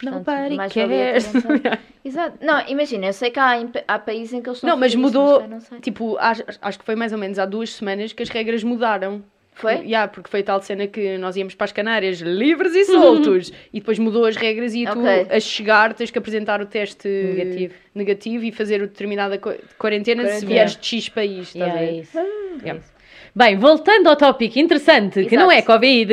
Portanto, 0.00 0.26
Nobody 0.28 0.56
mais 0.56 0.72
cares. 0.72 1.32
Exato. 2.04 2.38
Não, 2.40 2.66
imagina, 2.68 3.06
eu 3.06 3.12
sei 3.12 3.30
que 3.30 3.38
há, 3.40 3.58
há 3.88 3.98
países 3.98 4.32
em 4.32 4.40
que 4.40 4.48
eles 4.48 4.58
estão 4.58 4.70
Não, 4.70 4.76
mas 4.76 4.94
mudou. 4.94 5.40
eu 5.40 5.48
não 5.48 5.60
sei. 5.60 5.80
Tipo, 5.80 6.16
acho, 6.18 6.42
acho 6.62 6.78
que 6.78 6.84
foi 6.84 6.94
mais 6.94 7.12
ou 7.12 7.18
menos 7.18 7.38
há 7.38 7.44
duas 7.44 7.70
semanas 7.70 8.12
que 8.12 8.22
as 8.22 8.28
regras 8.28 8.62
mudaram. 8.62 9.22
Foi? 9.54 9.74
Yeah, 9.78 10.06
porque 10.06 10.30
foi 10.30 10.44
tal 10.44 10.62
cena 10.62 10.86
que 10.86 11.18
nós 11.18 11.36
íamos 11.36 11.56
para 11.56 11.64
as 11.64 11.72
Canárias 11.72 12.20
livres 12.20 12.76
e 12.76 12.84
soltos. 12.84 13.52
e 13.74 13.80
depois 13.80 13.98
mudou 13.98 14.24
as 14.24 14.36
regras 14.36 14.72
e 14.72 14.84
tu, 14.86 15.00
Ok. 15.00 15.26
a 15.30 15.40
chegar, 15.40 15.92
tens 15.94 16.12
que 16.12 16.18
apresentar 16.18 16.60
o 16.60 16.66
teste 16.66 17.08
Negativo. 17.08 17.74
negativo 17.92 18.44
e 18.44 18.52
fazer 18.52 18.80
o 18.80 18.86
determinada 18.86 19.36
co- 19.36 19.52
quarentena, 19.76 20.22
se 20.22 20.28
Quarentena. 20.28 20.46
vieres 20.52 20.76
de 20.76 20.86
X 20.86 21.08
país. 21.08 21.48
Estás 21.48 21.56
Yeah, 21.56 21.80
a 21.80 21.82
é 21.82 21.92
isso. 21.92 22.18
É 22.18 22.22
Yeah. 22.62 22.78
isso. 22.80 22.92
Bem, 23.34 23.56
voltando 23.56 24.06
ao 24.08 24.14
tópico 24.14 24.60
interessante, 24.60 25.24
que 25.26 25.36
não 25.36 25.50
é 25.50 25.56
Exato. 25.56 25.72
Covid. 25.72 26.12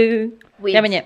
Weed. 0.60 0.76
Até 0.76 0.78
amanhã. 0.80 1.04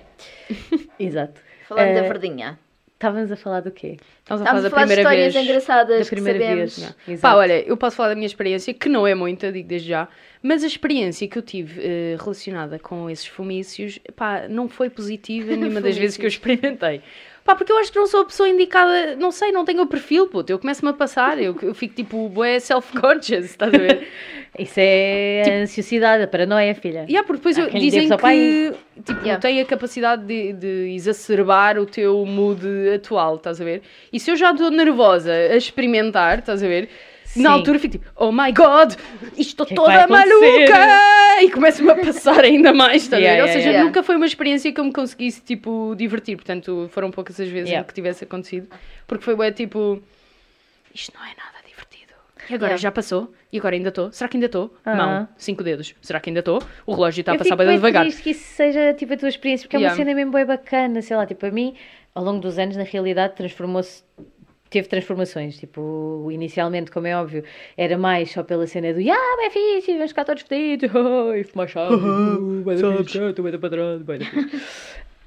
Exato. 0.97 1.41
Falando 1.67 1.87
Eh, 1.89 2.01
da 2.01 2.07
verdinha. 2.07 2.57
Estávamos 2.99 3.31
a 3.31 3.37
falar 3.37 3.61
do 3.61 3.71
quê? 3.71 3.95
Estamos 4.19 4.41
a 4.41 4.45
falar 4.45 4.61
da 4.61 4.69
falar 4.69 4.81
de 4.83 4.87
primeira 4.87 5.01
histórias 5.03 5.33
vez. 5.33 5.45
engraçadas 5.47 5.99
Da 5.99 6.05
primeira 6.05 6.37
que 6.37 6.45
sabemos. 6.45 6.77
vez. 6.79 6.95
Yeah. 7.07 7.21
Pá, 7.21 7.35
olha, 7.35 7.61
eu 7.65 7.77
posso 7.77 7.95
falar 7.95 8.09
da 8.09 8.15
minha 8.15 8.25
experiência, 8.25 8.73
que 8.73 8.89
não 8.89 9.07
é 9.07 9.15
muita, 9.15 9.53
digo 9.53 9.69
desde 9.69 9.87
já, 9.87 10.09
mas 10.43 10.65
a 10.65 10.67
experiência 10.67 11.25
que 11.25 11.37
eu 11.37 11.41
tive 11.41 11.79
eh, 11.81 12.17
relacionada 12.19 12.77
com 12.77 13.09
esses 13.09 13.25
fumícios, 13.25 13.99
pá, 14.17 14.49
não 14.49 14.67
foi 14.67 14.89
positiva 14.89 15.55
nenhuma 15.55 15.79
das 15.79 15.97
vezes 15.97 16.17
que 16.17 16.25
eu 16.25 16.27
experimentei. 16.27 17.01
Pá, 17.43 17.55
porque 17.55 17.71
eu 17.71 17.77
acho 17.77 17.91
que 17.91 17.97
não 17.97 18.05
sou 18.07 18.21
a 18.21 18.25
pessoa 18.25 18.47
indicada, 18.47 19.15
não 19.15 19.31
sei, 19.31 19.51
não 19.51 19.65
tenho 19.65 19.81
o 19.81 19.87
perfil, 19.87 20.27
puto, 20.27 20.51
eu 20.51 20.59
começo-me 20.59 20.91
a 20.91 20.93
passar, 20.93 21.41
eu, 21.41 21.57
eu 21.61 21.73
fico 21.73 21.95
tipo, 21.95 22.29
bué 22.29 22.59
self-conscious, 22.59 23.45
estás 23.45 23.73
a 23.73 23.77
ver? 23.77 24.07
Isso 24.59 24.73
é 24.77 25.43
a 25.45 25.61
ansiosidade, 25.63 26.23
a 26.23 26.27
paranoia, 26.27 26.75
filha. 26.75 27.05
E 27.07 27.15
há, 27.15 27.23
porque 27.23 27.37
depois 27.37 27.57
eu- 27.57 27.69
dizem 27.69 28.09
que 28.09 28.73
tipo, 29.05 29.19
Yeah. 29.21 29.39
tem 29.39 29.61
a 29.61 29.65
capacidade 29.65 30.25
de, 30.25 30.53
de 30.53 30.93
exacerbar 30.93 31.77
o 31.79 31.85
teu 31.85 32.25
mood 32.25 32.61
atual, 32.93 33.35
estás 33.35 33.61
a 33.61 33.63
ver? 33.63 33.81
E 34.11 34.19
se 34.19 34.29
eu 34.31 34.35
já 34.35 34.51
estou 34.51 34.69
nervosa 34.69 35.31
a 35.31 35.55
experimentar, 35.55 36.39
estás 36.39 36.61
a 36.63 36.67
ver? 36.67 36.89
Na 37.41 37.51
altura 37.51 37.79
fico 37.79 37.97
tipo, 37.97 38.05
oh 38.15 38.31
my 38.31 38.51
god, 38.51 38.93
isto 39.37 39.63
estou 39.63 39.65
Que 39.65 39.73
é 39.73 39.75
que 39.75 39.81
toda 39.81 40.07
maluca! 40.07 41.41
E 41.41 41.49
começo-me 41.51 41.91
a 41.91 41.95
passar 41.95 42.43
ainda 42.43 42.73
mais, 42.73 43.07
ver? 43.07 43.17
Yeah, 43.19 43.43
Ou 43.43 43.47
yeah, 43.47 43.53
seja, 43.53 43.69
yeah. 43.69 43.85
nunca 43.85 44.03
foi 44.03 44.15
uma 44.17 44.25
experiência 44.25 44.71
que 44.71 44.79
eu 44.79 44.83
me 44.85 44.91
conseguisse, 44.91 45.41
tipo, 45.41 45.93
divertir. 45.97 46.35
Portanto, 46.35 46.89
foram 46.91 47.11
poucas 47.11 47.39
as 47.39 47.47
vezes 47.47 47.69
Yeah. 47.69 47.83
em 47.83 47.87
que 47.87 47.93
tivesse 47.93 48.23
acontecido. 48.23 48.67
Porque 49.07 49.23
foi 49.23 49.35
bué, 49.35 49.51
tipo, 49.51 50.01
isto 50.93 51.13
não 51.17 51.23
é 51.25 51.29
nada 51.29 51.65
divertido. 51.65 52.13
E 52.49 52.55
agora 52.55 52.77
já 52.77 52.91
passou? 52.91 53.33
E 53.51 53.57
agora 53.57 53.75
ainda 53.75 53.89
estou? 53.89 54.11
Será 54.11 54.27
que 54.27 54.37
ainda 54.37 54.45
estou? 54.47 54.73
Ah. 54.85 54.95
Mão, 54.95 55.27
cinco 55.37 55.63
dedos. 55.63 55.95
Será 56.01 56.19
que 56.19 56.29
ainda 56.29 56.39
estou? 56.41 56.61
O 56.85 56.93
relógio 56.93 57.21
está 57.21 57.31
a 57.31 57.35
eu 57.35 57.39
passar 57.39 57.55
bem 57.55 57.67
devagar. 57.67 58.03
triste 58.03 58.21
que 58.21 58.31
isso 58.31 58.43
seja 58.55 58.93
tipo 58.93 59.13
a 59.13 59.17
tua 59.17 59.29
experiência, 59.29 59.65
porque 59.67 59.77
é 59.77 59.79
uma 59.79 59.95
cena 59.95 60.13
mesmo 60.13 60.31
bem 60.31 60.45
bacana, 60.45 61.01
sei 61.01 61.15
lá, 61.17 61.25
tipo 61.25 61.45
a 61.45 61.51
mim, 61.51 61.73
ao 62.13 62.23
longo 62.23 62.39
dos 62.39 62.59
anos, 62.59 62.75
na 62.75 62.83
realidade, 62.83 63.35
transformou-se, 63.35 64.03
teve 64.69 64.87
transformações, 64.87 65.57
tipo, 65.57 66.27
inicialmente, 66.31 66.91
como 66.91 67.07
é 67.07 67.15
óbvio, 67.15 67.43
era 67.75 67.97
mais 67.97 68.31
só 68.31 68.43
pela 68.43 68.67
cena 68.67 68.93
do, 68.93 68.99
ah, 68.99 69.37
bem 69.37 69.49
fixe, 69.49 69.93
vamos 69.93 70.11
ficar 70.11 70.25
todos 70.25 70.43
fedidos, 70.43 70.91
e 71.35 71.43
fumar 71.43 71.67
uh, 71.67 72.63
vai 72.63 72.75
dar 72.77 73.03
tu 73.33 73.43
vai. 74.05 74.19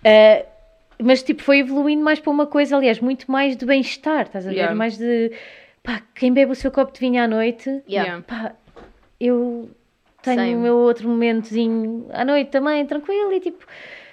Ah, 0.04 0.46
mas 1.02 1.22
tipo, 1.22 1.42
foi 1.42 1.58
evoluindo 1.58 2.02
mais 2.02 2.20
para 2.20 2.30
uma 2.30 2.46
coisa, 2.46 2.76
aliás, 2.76 3.00
muito 3.00 3.30
mais 3.30 3.56
de 3.56 3.66
bem-estar, 3.66 4.26
estás 4.26 4.46
a 4.46 4.50
ver? 4.50 4.56
Yeah. 4.56 4.74
Mais 4.74 4.96
de, 4.96 5.32
pá, 5.82 6.00
quem 6.14 6.32
bebe 6.32 6.52
o 6.52 6.54
seu 6.54 6.70
copo 6.70 6.92
de 6.92 7.00
vinho 7.00 7.22
à 7.22 7.26
noite. 7.26 7.82
Yeah. 7.88 8.22
pá, 8.22 8.52
eu 9.20 9.68
tenho 10.22 10.36
Same. 10.36 10.54
o 10.54 10.58
meu 10.60 10.76
outro 10.76 11.08
momentozinho 11.08 12.06
à 12.10 12.24
noite 12.24 12.50
também, 12.50 12.86
tranquilo, 12.86 13.32
e 13.32 13.40
tipo, 13.40 13.66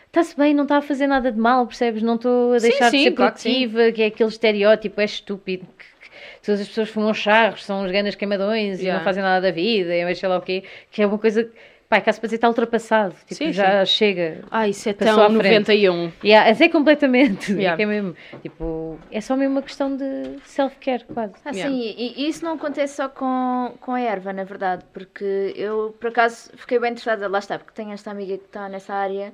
está-se 0.10 0.36
bem, 0.36 0.54
não 0.54 0.64
está 0.64 0.78
a 0.78 0.82
fazer 0.82 1.08
nada 1.08 1.32
de 1.32 1.40
mal, 1.40 1.66
percebes? 1.66 2.02
Não 2.04 2.16
estou 2.16 2.54
a 2.54 2.60
Sim, 2.60 2.70
deixar 2.70 2.90
sim, 2.92 2.98
de 2.98 3.04
ser 3.06 3.12
claro 3.12 3.34
que 3.34 3.42
sim. 3.42 3.50
produtiva, 3.70 3.92
que, 3.92 4.02
é 4.02 4.06
aquele 4.08 4.30
estereótipo, 4.30 5.00
é 5.02 5.06
estúpido. 5.06 5.66
Que, 5.78 5.86
que 6.10 6.46
todas 6.46 6.62
as 6.62 6.68
pessoas 6.68 6.90
fumam 6.90 7.14
charros, 7.14 7.64
são 7.64 7.84
os 7.84 7.92
grandes 7.92 8.16
queimadões 8.16 8.80
e 8.80 8.84
Yeah. 8.84 9.00
não 9.00 9.04
fazem 9.06 9.22
nada 9.24 9.42
da 9.42 9.52
vida, 9.52 9.94
e 9.96 10.16
sei 10.16 10.28
lá 10.30 10.38
o 10.38 10.42
quê, 10.42 10.64
que 10.92 11.02
é 11.02 11.06
uma 11.06 11.18
coisa, 11.20 11.50
pá, 11.88 12.02
caso 12.02 12.20
para 12.20 12.28
dizer, 12.28 12.36
está 12.38 12.48
ultrapassado, 12.48 13.14
tipo, 13.28 13.36
Sim, 13.36 13.52
já 13.54 13.86
chega. 13.86 14.44
Ah, 14.50 14.68
isso 14.68 14.90
é 14.90 14.94
tão 14.94 15.22
à 15.22 15.30
frente. 15.30 15.68
91. 15.68 16.12
Yeah, 16.24 16.50
é 16.66 16.70
completamente, 16.70 17.52
Yeah. 17.54 17.74
é 17.74 17.76
que 17.78 17.84
é 17.84 17.86
mesmo, 17.86 18.16
tipo, 18.42 19.00
é 19.12 19.22
só 19.22 19.36
mesmo 19.36 19.56
uma 19.56 19.62
questão 19.62 19.96
de 19.96 20.38
self-care, 20.44 21.06
quase. 21.14 21.34
Ah, 21.46 21.52
Yeah. 21.52 21.70
sim, 21.70 21.96
e, 21.98 22.24
e 22.24 22.30
isso 22.30 22.44
não 22.44 22.54
acontece 22.54 22.96
só 22.96 23.10
com, 23.10 23.74
com 23.80 23.92
a 23.94 24.00
erva, 24.02 24.34
na 24.34 24.44
verdade, 24.44 24.84
porque 24.92 25.54
eu, 25.56 25.96
por 26.00 26.10
acaso, 26.10 26.50
fiquei 26.56 26.80
bem 26.80 26.92
interessada, 26.92 27.28
lá 27.28 27.40
está, 27.40 27.60
porque 27.60 27.74
tenho 27.76 27.92
esta 27.92 28.10
amiga 28.10 28.38
que 28.38 28.46
está 28.46 28.68
nessa 28.70 28.94
área, 28.94 29.34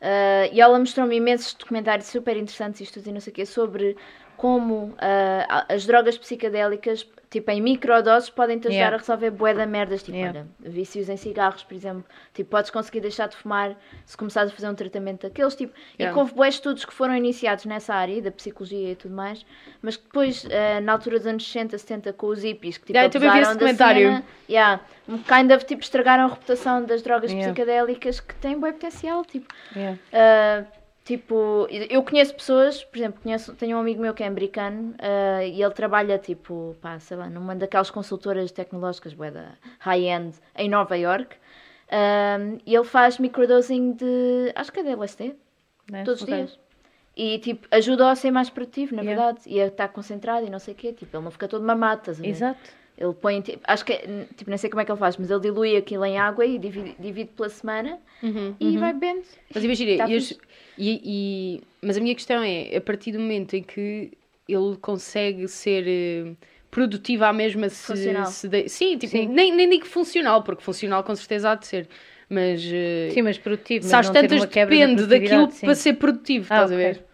ah, 0.00 0.46
e 0.52 0.60
ela 0.60 0.78
mostrou-me 0.78 1.16
imensos 1.16 1.54
documentários 1.54 2.08
super 2.08 2.36
interessantes, 2.36 2.80
isto 2.80 3.00
e 3.06 3.12
não 3.12 3.20
sei 3.20 3.32
o 3.32 3.34
quê, 3.34 3.46
sobre 3.46 3.96
como 4.40 4.94
ah, 4.98 5.66
as 5.68 5.84
drogas 5.84 6.16
psicadélicas, 6.16 7.06
tipo 7.28 7.50
em 7.50 7.60
microdoses, 7.60 8.30
podem-te 8.30 8.68
ajudar 8.68 8.74
Yeah. 8.80 8.96
a 8.96 8.98
resolver 8.98 9.30
bué 9.30 9.52
da 9.52 9.66
merdas, 9.66 10.02
tipo, 10.02 10.16
Yeah. 10.16 10.40
olha, 10.40 10.48
vícios 10.72 11.10
em 11.10 11.16
cigarros, 11.18 11.62
por 11.62 11.74
exemplo, 11.74 12.04
tipo, 12.32 12.48
podes 12.48 12.70
conseguir 12.70 13.00
deixar 13.00 13.28
de 13.28 13.36
fumar 13.36 13.76
se 14.06 14.16
começares 14.16 14.50
a 14.50 14.54
fazer 14.54 14.68
um 14.70 14.74
tratamento 14.74 15.28
daqueles, 15.28 15.54
tipo, 15.54 15.74
Yeah. 15.98 16.10
e 16.10 16.14
com 16.28 16.34
bué 16.34 16.48
estudos 16.48 16.86
que 16.86 16.92
foram 16.94 17.14
iniciados 17.14 17.66
nessa 17.66 17.94
área, 17.94 18.22
da 18.22 18.30
psicologia 18.30 18.92
e 18.92 18.96
tudo 18.96 19.14
mais, 19.14 19.44
mas 19.82 19.96
que 19.98 20.04
depois, 20.04 20.46
eh, 20.48 20.80
na 20.80 20.92
altura 20.92 21.18
dos 21.18 21.26
anos 21.26 21.44
60, 21.46 21.76
70, 21.76 22.12
com 22.14 22.28
os 22.28 22.42
hippies, 22.42 22.78
que 22.78 22.86
tipo, 22.86 22.96
Yeah, 22.98 23.12
vi 23.12 23.18
esse 23.18 23.26
abusaram 23.26 23.46
da 23.48 23.52
documentário. 23.52 24.06
cena, 24.08 24.24
yeah, 24.48 24.80
um 25.06 25.18
kind 25.18 25.52
of, 25.52 25.66
tipo, 25.66 25.82
estragaram 25.82 26.24
a 26.24 26.28
reputação 26.28 26.82
das 26.84 27.02
drogas 27.02 27.30
psicadélicas 27.34 28.20
que 28.20 28.34
têm 28.36 28.58
bué 28.58 28.72
potencial, 28.72 29.22
tipo. 29.26 29.46
Uh, 29.76 30.79
tipo, 31.04 31.66
eu 31.88 32.02
conheço 32.02 32.34
pessoas, 32.34 32.84
por 32.84 32.98
exemplo, 32.98 33.20
conheço, 33.22 33.54
tenho 33.54 33.76
um 33.76 33.80
amigo 33.80 34.00
meu 34.00 34.14
que 34.14 34.22
é 34.22 34.26
americano 34.26 34.94
uh, 34.94 35.42
e 35.42 35.62
ele 35.62 35.74
trabalha, 35.74 36.18
tipo, 36.18 36.76
pá, 36.80 36.98
sei 36.98 37.16
lá, 37.16 37.28
numa 37.28 37.54
daquelas 37.56 37.90
consultoras 37.90 38.50
tecnológicas, 38.52 39.14
bué 39.14 39.30
da 39.30 39.52
high-end, 39.80 40.36
em 40.56 40.68
Nova 40.68 40.96
York. 40.96 41.36
Um, 41.92 42.58
e 42.64 42.74
ele 42.74 42.84
faz 42.84 43.18
microdosing 43.18 43.92
de, 43.92 44.52
acho 44.54 44.72
que 44.72 44.80
é 44.80 44.82
de 44.84 44.90
LSD, 44.90 45.34
né? 45.90 46.04
todos 46.04 46.20
os 46.20 46.26
dias. 46.26 46.58
E, 47.16 47.38
tipo, 47.40 47.66
ajuda-o 47.70 48.08
a 48.08 48.14
ser 48.14 48.30
mais 48.30 48.48
produtivo, 48.48 48.94
na 48.94 49.02
Yeah. 49.02 49.22
verdade, 49.22 49.48
e 49.50 49.60
a 49.60 49.66
estar 49.66 49.88
concentrado 49.88 50.46
e 50.46 50.50
não 50.50 50.60
sei 50.60 50.74
o 50.74 50.76
quê. 50.76 50.92
Tipo, 50.92 51.16
ele 51.16 51.24
não 51.24 51.30
fica 51.30 51.48
todo 51.48 51.64
mamado, 51.64 52.00
estás 52.02 52.20
a 52.20 52.22
ver? 52.22 52.28
Exato. 52.28 52.79
Ele 53.00 53.14
põe, 53.14 53.40
tipo, 53.40 53.60
acho 53.66 53.84
que, 53.84 53.94
é- 53.94 54.26
tipo, 54.36 54.50
nem 54.50 54.58
sei 54.58 54.68
como 54.70 54.80
é 54.82 54.84
que 54.84 54.92
ele 54.92 54.98
faz, 54.98 55.16
mas 55.16 55.30
ele 55.30 55.40
dilui 55.40 55.76
aquilo 55.76 56.04
em 56.04 56.18
água 56.18 56.44
e 56.44 56.58
divide, 56.58 56.94
divide 57.00 57.30
pela 57.34 57.48
semana 57.48 57.98
Uhum. 58.22 58.54
e 58.60 58.76
vai 58.76 58.92
bebendo. 58.92 59.22
Mas 59.54 59.64
imagina, 59.64 59.90
Tá 59.96 60.06
e 60.06 60.28
e, 60.78 61.60
mas 61.82 61.96
a 61.96 62.00
minha 62.00 62.14
questão 62.14 62.42
é, 62.42 62.76
a 62.76 62.80
partir 62.80 63.12
do 63.12 63.18
momento 63.18 63.54
em 63.54 63.62
que 63.62 64.12
ele 64.48 64.76
consegue 64.80 65.48
ser 65.48 65.84
eh, 65.86 66.32
produtivo 66.70 67.24
à 67.24 67.32
mesma 67.32 67.68
se, 67.68 68.24
se 68.26 68.48
de- 68.48 68.68
sim, 68.68 68.98
tipo, 68.98 69.12
Sim. 69.12 69.28
Nem, 69.28 69.52
nem 69.54 69.68
digo 69.68 69.86
funcional, 69.86 70.42
porque 70.42 70.62
funcional 70.62 71.02
com 71.04 71.14
certeza 71.14 71.50
há 71.50 71.54
de 71.54 71.66
ser, 71.66 71.88
mas 72.28 72.62
eh, 72.72 73.08
Sim, 73.12 73.22
mas 73.22 73.38
produtivo, 73.38 73.84
se 73.84 73.90
mas 73.90 74.00
às 74.00 74.06
não 74.06 74.12
ter 74.14 74.22
tantas 74.22 74.38
uma 74.38 74.46
quebra 74.46 74.74
da 74.76 74.86
depende 74.86 75.06
daquilo 75.06 75.50
sim. 75.50 75.66
para 75.66 75.74
ser 75.74 75.94
produtivo, 75.94 76.44
Ah, 76.48 76.64
estás 76.64 76.70
a 76.70 76.76
ok. 76.76 76.76
ver? 76.76 77.04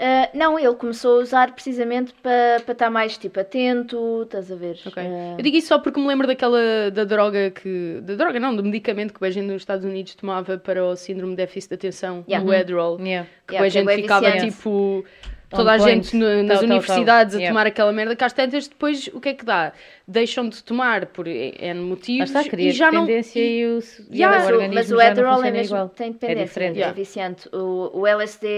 Uh, 0.00 0.38
não, 0.38 0.58
ele 0.58 0.74
começou 0.76 1.18
a 1.18 1.22
usar 1.22 1.52
precisamente 1.52 2.14
para 2.22 2.60
para 2.64 2.72
estar 2.72 2.88
mais 2.90 3.18
tipo 3.18 3.38
atento, 3.38 4.22
estás 4.22 4.50
a 4.50 4.54
ver? 4.54 4.78
Ok. 4.86 5.02
Uh, 5.02 5.34
Eu 5.36 5.42
digo 5.42 5.56
isso 5.58 5.68
só 5.68 5.78
porque 5.78 6.00
me 6.00 6.06
lembro 6.06 6.26
daquela 6.26 6.90
da 6.90 7.04
droga 7.04 7.50
que. 7.50 7.98
Da 8.02 8.14
droga 8.14 8.40
não, 8.40 8.56
do 8.56 8.64
medicamento 8.64 9.12
que 9.12 9.22
a 9.22 9.30
gente 9.30 9.46
nos 9.46 9.60
Estados 9.60 9.84
Unidos 9.84 10.14
tomava 10.14 10.56
para 10.56 10.82
o 10.82 10.96
síndrome 10.96 11.32
de 11.32 11.36
déficit 11.36 11.68
de 11.70 11.74
atenção, 11.74 12.24
Yeah. 12.26 12.48
o 12.48 12.50
Adderall. 12.50 12.98
Yeah. 12.98 13.28
Que 13.46 13.54
Yeah, 13.56 13.64
a 13.64 13.66
é 13.66 13.70
gente 13.70 13.84
bué 13.84 13.96
ficava 13.96 14.30
viciante. 14.30 14.54
tipo. 14.56 15.04
Toda 15.50 15.72
a 15.72 15.78
gente 15.78 16.14
no- 16.16 16.24
Tal, 16.26 16.42
nas 16.44 16.58
tal, 16.60 16.64
universidades 16.68 17.34
tal. 17.34 17.44
a 17.44 17.48
tomar 17.48 17.66
aquela 17.66 17.92
merda 17.92 18.14
que 18.14 18.22
às 18.22 18.32
tantas 18.32 18.68
depois 18.68 19.08
o 19.12 19.20
que 19.20 19.30
é 19.30 19.34
que 19.34 19.44
dá? 19.44 19.72
Deixam 20.06 20.48
de 20.48 20.62
tomar 20.62 21.06
por 21.06 21.26
N 21.26 21.52
Mas 21.60 21.76
motivos 21.76 22.30
está, 22.30 22.56
e 22.56 22.70
já 22.70 22.90
não. 22.92 23.02
dependência 23.04 23.40
e, 23.40 23.66
o, 23.66 23.78
e 24.10 24.16
Yeah, 24.18 24.36
o 24.36 24.40
mas, 24.40 24.70
o, 24.70 24.74
mas 24.74 24.92
o 24.92 25.00
Adderall 25.00 25.44
é 25.44 25.50
mesmo, 25.50 25.76
igual. 25.76 25.88
tem 25.88 26.12
dependência, 26.12 26.40
é, 26.42 26.44
diferente. 26.44 26.76
Yeah. 26.76 26.94
viciante. 26.96 27.48
O, 27.52 27.90
o 28.00 28.06
LSD, 28.06 28.48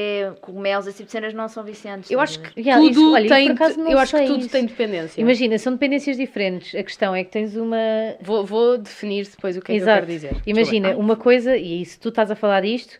cogumelos, 0.42 0.86
esse 0.86 0.98
tipo 0.98 1.06
de 1.06 1.12
cenas 1.12 1.32
não 1.34 1.48
são 1.48 1.64
viciantes. 1.64 2.10
Eu 2.10 2.20
acho 2.20 2.40
que 2.40 2.60
Yeah, 2.60 2.82
tudo 2.82 2.90
isso- 2.92 3.12
olha, 3.14 3.28
tem. 3.28 3.48
eu 3.90 3.98
acho 3.98 4.16
que 4.16 4.26
tudo 4.26 4.40
isso. 4.40 4.48
tem 4.50 4.66
dependência. 4.66 5.20
Imagina, 5.20 5.58
são 5.58 5.72
dependências 5.72 6.16
diferentes. 6.16 6.74
A 6.74 6.82
questão 6.82 7.14
é 7.14 7.24
que 7.24 7.30
tens 7.30 7.56
uma. 7.56 7.76
Vou, 8.20 8.44
vou 8.44 8.76
definir 8.78 9.26
depois 9.26 9.56
o 9.56 9.60
que 9.62 9.72
é 9.72 9.74
que 9.76 9.80
eu 9.80 9.84
Exato. 9.84 10.00
quero 10.00 10.12
dizer. 10.12 10.36
Imagina, 10.46 10.96
uma 10.96 11.16
coisa, 11.16 11.56
e 11.56 11.84
se 11.86 11.98
tu 11.98 12.10
estás 12.10 12.30
a 12.30 12.34
falar 12.34 12.60
disto, 12.62 12.98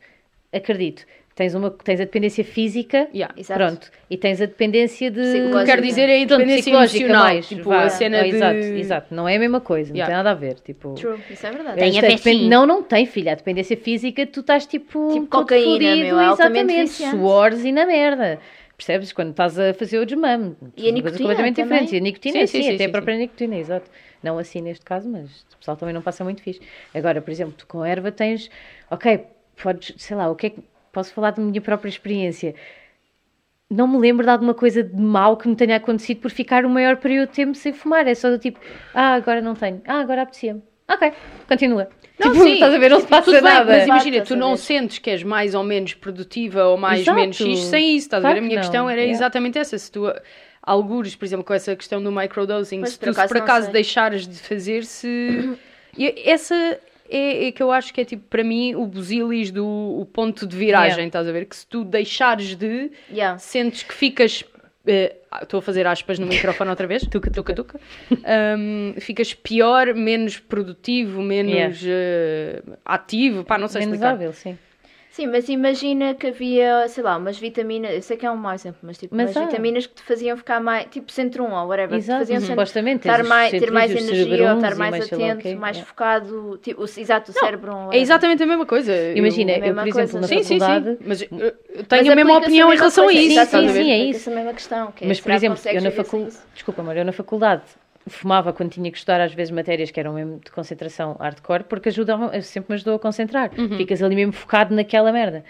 acredito. 0.52 1.04
Tens, 1.34 1.54
uma, 1.54 1.70
tens 1.70 1.98
a 1.98 2.04
dependência 2.04 2.44
física, 2.44 3.08
Yeah. 3.14 3.34
Pronto, 3.54 3.90
e 4.10 4.18
tens 4.18 4.40
a 4.42 4.44
dependência 4.44 5.10
de. 5.10 5.18
O 5.20 5.22
que 5.22 5.30
Psicológica. 5.30 5.64
quero 5.64 5.82
dizer 5.82 6.08
é 6.10 6.22
a 6.22 6.26
Pronto, 6.26 6.44
psicológica 6.44 6.98
emocional. 7.04 7.24
mais, 7.24 7.48
tipo, 7.48 7.62
vá. 7.70 7.82
a 7.84 7.88
cena 7.88 8.22
de. 8.22 8.28
Exato, 8.28 8.56
exato. 8.58 9.14
Não 9.14 9.26
é 9.28 9.36
a 9.36 9.38
mesma 9.38 9.60
coisa, 9.60 9.88
não 9.90 9.96
Yeah. 9.96 10.14
tem 10.14 10.16
nada 10.24 10.30
a 10.30 10.38
ver. 10.38 10.60
Tipo, 10.60 10.92
True, 10.94 11.18
isso 11.30 11.46
é 11.46 11.50
verdade. 11.50 11.78
Tem 11.78 11.98
a 11.98 12.02
depend-. 12.02 12.48
Não, 12.48 12.66
não 12.66 12.82
tem, 12.82 13.06
filha. 13.06 13.32
A 13.32 13.34
dependência 13.34 13.76
física, 13.78 14.26
tu 14.26 14.40
estás 14.40 14.66
tipo. 14.66 15.08
Tipo 15.14 15.26
cocaína, 15.26 15.70
fodido, 15.72 16.06
meu, 16.06 16.20
é 16.20 16.24
Exatamente. 16.32 16.90
Suores 16.90 17.64
e 17.64 17.72
na 17.72 17.86
merda. 17.86 18.38
Percebes? 18.76 19.12
Quando 19.12 19.30
estás 19.30 19.58
a 19.58 19.72
fazer 19.72 19.98
o 20.00 20.04
desmame. 20.04 20.54
E 20.76 20.88
a 20.88 20.92
nicotina 20.92 21.18
completamente 21.18 21.56
também? 21.56 21.84
diferentes. 21.86 21.92
E 21.92 21.96
a 21.96 22.00
nicotina, 22.00 22.40
Sim, 22.40 22.46
sim, 22.46 22.58
sim, 22.58 22.62
sim, 22.64 22.74
até 22.74 22.84
sim, 22.84 22.90
a 22.90 22.92
própria 22.92 23.16
nicotina, 23.16 23.56
exato. 23.56 23.90
Não 24.22 24.38
assim 24.38 24.60
neste 24.60 24.84
caso, 24.84 25.08
mas 25.08 25.46
o 25.54 25.56
pessoal 25.58 25.76
também 25.78 25.94
não 25.94 26.02
passa 26.02 26.22
muito 26.24 26.42
fixe. 26.42 26.60
Agora, 26.94 27.22
por 27.22 27.30
exemplo, 27.30 27.54
tu 27.56 27.66
com 27.66 27.80
a 27.82 27.88
erva 27.88 28.10
tens, 28.12 28.50
ok, 28.90 29.20
podes, 29.62 29.94
sei 29.98 30.16
lá, 30.16 30.28
o 30.30 30.34
que 30.36 30.46
é 30.46 30.50
que 30.50 30.60
posso 30.92 31.12
falar 31.12 31.32
da 31.32 31.42
minha 31.42 31.60
própria 31.60 31.88
experiência? 31.88 32.54
Não 33.70 33.88
me 33.88 33.98
lembro 33.98 34.24
de 34.24 34.30
alguma 34.30 34.52
coisa 34.52 34.82
de 34.82 35.00
mal 35.00 35.36
que 35.36 35.48
me 35.48 35.56
tenha 35.56 35.76
acontecido 35.76 36.20
por 36.20 36.30
ficar 36.30 36.64
o 36.66 36.68
maior 36.68 36.98
período 36.98 37.30
de 37.30 37.34
tempo 37.34 37.54
sem 37.54 37.72
fumar. 37.72 38.06
É 38.06 38.14
só 38.14 38.28
do 38.28 38.38
tipo, 38.38 38.60
ah, 38.94 39.14
agora 39.14 39.40
não 39.40 39.54
tenho, 39.54 39.80
ah, 39.86 40.00
agora 40.00 40.22
apetecia-me. 40.22 40.62
Ok, 40.88 41.12
continua. 41.48 41.88
Não, 42.18 42.32
tipo, 42.32 42.44
sim, 42.44 42.52
estás 42.54 42.74
a 42.74 42.78
ver, 42.78 42.90
não 42.90 43.00
se 43.00 43.06
passa 43.06 43.24
tudo 43.24 43.34
bem, 43.34 43.42
nada. 43.42 43.72
mas 43.72 43.86
imagina, 43.86 44.20
tu 44.22 44.34
a 44.34 44.36
não 44.36 44.56
sentes 44.56 44.98
que 44.98 45.10
és 45.10 45.22
mais 45.22 45.54
ou 45.54 45.64
menos 45.64 45.94
produtiva 45.94 46.64
ou 46.64 46.76
mais 46.76 47.00
Exato. 47.00 47.18
menos 47.18 47.36
X 47.36 47.58
sem 47.60 47.96
isso, 47.96 48.06
estás 48.06 48.22
a 48.22 48.28
Claro 48.28 48.34
ver? 48.34 48.38
A 48.38 48.42
que 48.42 48.46
minha 48.46 48.56
não, 48.56 48.62
questão 48.62 48.90
era 48.90 49.00
yeah. 49.00 49.16
exatamente 49.16 49.58
essa. 49.58 49.78
Se 49.78 49.90
tu 49.90 50.12
algures, 50.62 51.16
por 51.16 51.24
exemplo, 51.24 51.44
com 51.44 51.54
essa 51.54 51.74
questão 51.74 52.02
do 52.02 52.12
microdosing, 52.12 52.84
se 52.84 52.98
por 52.98 53.06
tu 53.06 53.14
se 53.14 53.20
acaso 53.20 53.34
por 53.34 53.42
acaso 53.42 53.72
deixares 53.72 54.28
de 54.28 54.38
fazer, 54.38 54.84
se. 54.84 55.58
Essa 56.24 56.78
é, 57.08 57.46
é 57.48 57.52
que 57.52 57.62
eu 57.62 57.70
acho 57.72 57.92
que 57.92 58.00
é 58.00 58.04
tipo, 58.04 58.24
para 58.28 58.42
mim, 58.44 58.74
o 58.74 58.86
busilis 58.86 59.50
do 59.50 59.66
o 59.66 60.04
ponto 60.06 60.46
de 60.46 60.56
viragem, 60.56 60.90
Yeah. 60.92 61.06
estás 61.06 61.28
a 61.28 61.32
ver? 61.32 61.44
Que 61.46 61.56
se 61.56 61.66
tu 61.66 61.84
deixares 61.84 62.54
de, 62.56 62.90
Yeah. 63.12 63.38
sentes 63.38 63.82
que 63.82 63.94
ficas. 63.94 64.44
eh, 64.86 65.16
Estou 65.40 65.58
a 65.58 65.62
fazer 65.62 65.86
aspas 65.86 66.18
no 66.18 66.26
microfone 66.26 66.68
outra 66.68 66.86
vez. 66.86 67.02
tuca, 67.10 67.30
tuca, 67.30 67.54
tuca. 67.54 67.80
Ahm, 68.24 68.92
ficas 69.00 69.32
pior, 69.32 69.94
menos 69.94 70.38
produtivo, 70.38 71.22
menos 71.22 71.80
eh, 71.86 72.62
ativo. 72.84 73.42
Pá, 73.44 73.56
não 73.56 73.66
sei 73.68 73.80
Menos 73.80 73.94
explicar. 73.94 74.14
hábil, 74.14 74.32
sim. 74.34 74.58
Sim, 75.12 75.26
mas 75.26 75.46
imagina 75.50 76.14
que 76.14 76.28
havia, 76.28 76.88
sei 76.88 77.04
lá, 77.04 77.18
umas 77.18 77.38
vitaminas, 77.38 77.92
eu 77.92 78.00
sei 78.00 78.16
que 78.16 78.24
é 78.24 78.30
um 78.30 78.36
mau 78.36 78.54
exemplo, 78.54 78.78
mas 78.82 78.96
tipo, 78.96 79.14
Mas 79.14 79.26
umas 79.26 79.36
há. 79.36 79.44
vitaminas 79.46 79.86
que 79.86 79.94
te 79.96 80.02
faziam 80.02 80.34
ficar 80.38 80.58
mais, 80.58 80.86
tipo 80.90 81.12
centro 81.12 81.44
1 81.44 81.52
ou 81.52 81.68
whatever, 81.68 81.90
que 81.90 81.96
te 81.96 81.98
Exato, 81.98 82.20
faziam 82.20 82.40
uhum. 82.40 82.46
supostamente. 82.46 83.06
estar 83.06 83.22
mais, 83.22 83.50
ter 83.50 83.70
mais 83.70 83.90
energia, 83.90 84.50
ou 84.50 84.56
estar 84.56 84.74
mais 84.74 84.98
o 84.98 85.14
atento, 85.14 85.42
quê. 85.42 85.54
mais 85.54 85.76
Yeah. 85.76 85.86
focado, 85.86 86.58
tipo, 86.62 86.80
o, 86.80 86.84
exato, 86.84 87.30
o 87.30 87.34
cérebro. 87.34 87.72
É 87.72 87.74
whatever. 87.74 88.00
exatamente 88.00 88.42
a 88.42 88.46
mesma 88.46 88.64
coisa. 88.64 88.90
Eu- 88.90 89.16
Imagina, 89.18 89.52
É 89.52 89.56
eu, 89.58 89.60
mesma 89.60 89.82
por 89.82 89.88
exemplo, 89.88 90.10
coisa, 90.12 90.20
na 90.20 90.26
Sim, 90.28 90.42
sim, 90.42 90.58
faculdade... 90.58 90.90
sim. 90.96 91.04
Mas 91.06 91.20
eu, 91.20 91.28
eu 91.30 91.52
Mas 91.76 91.86
tenho 91.88 92.12
a 92.12 92.16
mesma 92.16 92.38
opinião 92.38 92.68
em 92.68 92.70
mesma 92.70 92.74
relação 92.82 93.04
coisa, 93.04 93.18
a 93.20 93.22
isso. 93.22 93.34
ver? 93.34 93.46
Sim, 93.46 93.68
sim, 93.68 93.90
é 93.90 93.98
isso. 93.98 94.30
a 94.30 94.34
mesma 94.34 94.52
questão. 94.54 94.92
Que 94.92 95.04
é, 95.04 95.08
Mas, 95.08 95.20
por 95.20 95.32
exemplo, 95.32 95.58
eu 95.62 95.74
na, 95.74 95.80
viver 95.80 95.90
sem 95.92 96.04
facul... 96.04 96.26
isso? 96.28 96.42
Desculpa, 96.54 96.80
amor, 96.80 96.96
eu 96.96 97.04
na 97.04 97.12
faculdade 97.12 97.62
fumava 98.08 98.52
quando 98.52 98.70
tinha 98.70 98.90
que 98.90 98.96
estudar 98.98 99.20
às 99.20 99.32
vezes 99.32 99.50
matérias 99.50 99.90
que 99.90 99.98
eram 100.00 100.14
mesmo 100.14 100.40
de 100.44 100.50
concentração 100.50 101.16
hardcore 101.20 101.64
porque 101.64 101.88
ajudavam, 101.88 102.30
sempre 102.42 102.70
me 102.70 102.74
ajudou 102.74 102.94
a 102.94 102.98
concentrar. 102.98 103.50
Uhum. 103.58 103.76
Ficas 103.76 104.02
ali 104.02 104.14
mesmo 104.16 104.32
focado 104.32 104.74
naquela 104.74 105.12
merda. 105.12 105.44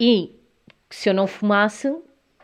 E 0.00 0.32
se 0.90 1.08
eu 1.08 1.14
não 1.14 1.26
fumasse, 1.26 1.92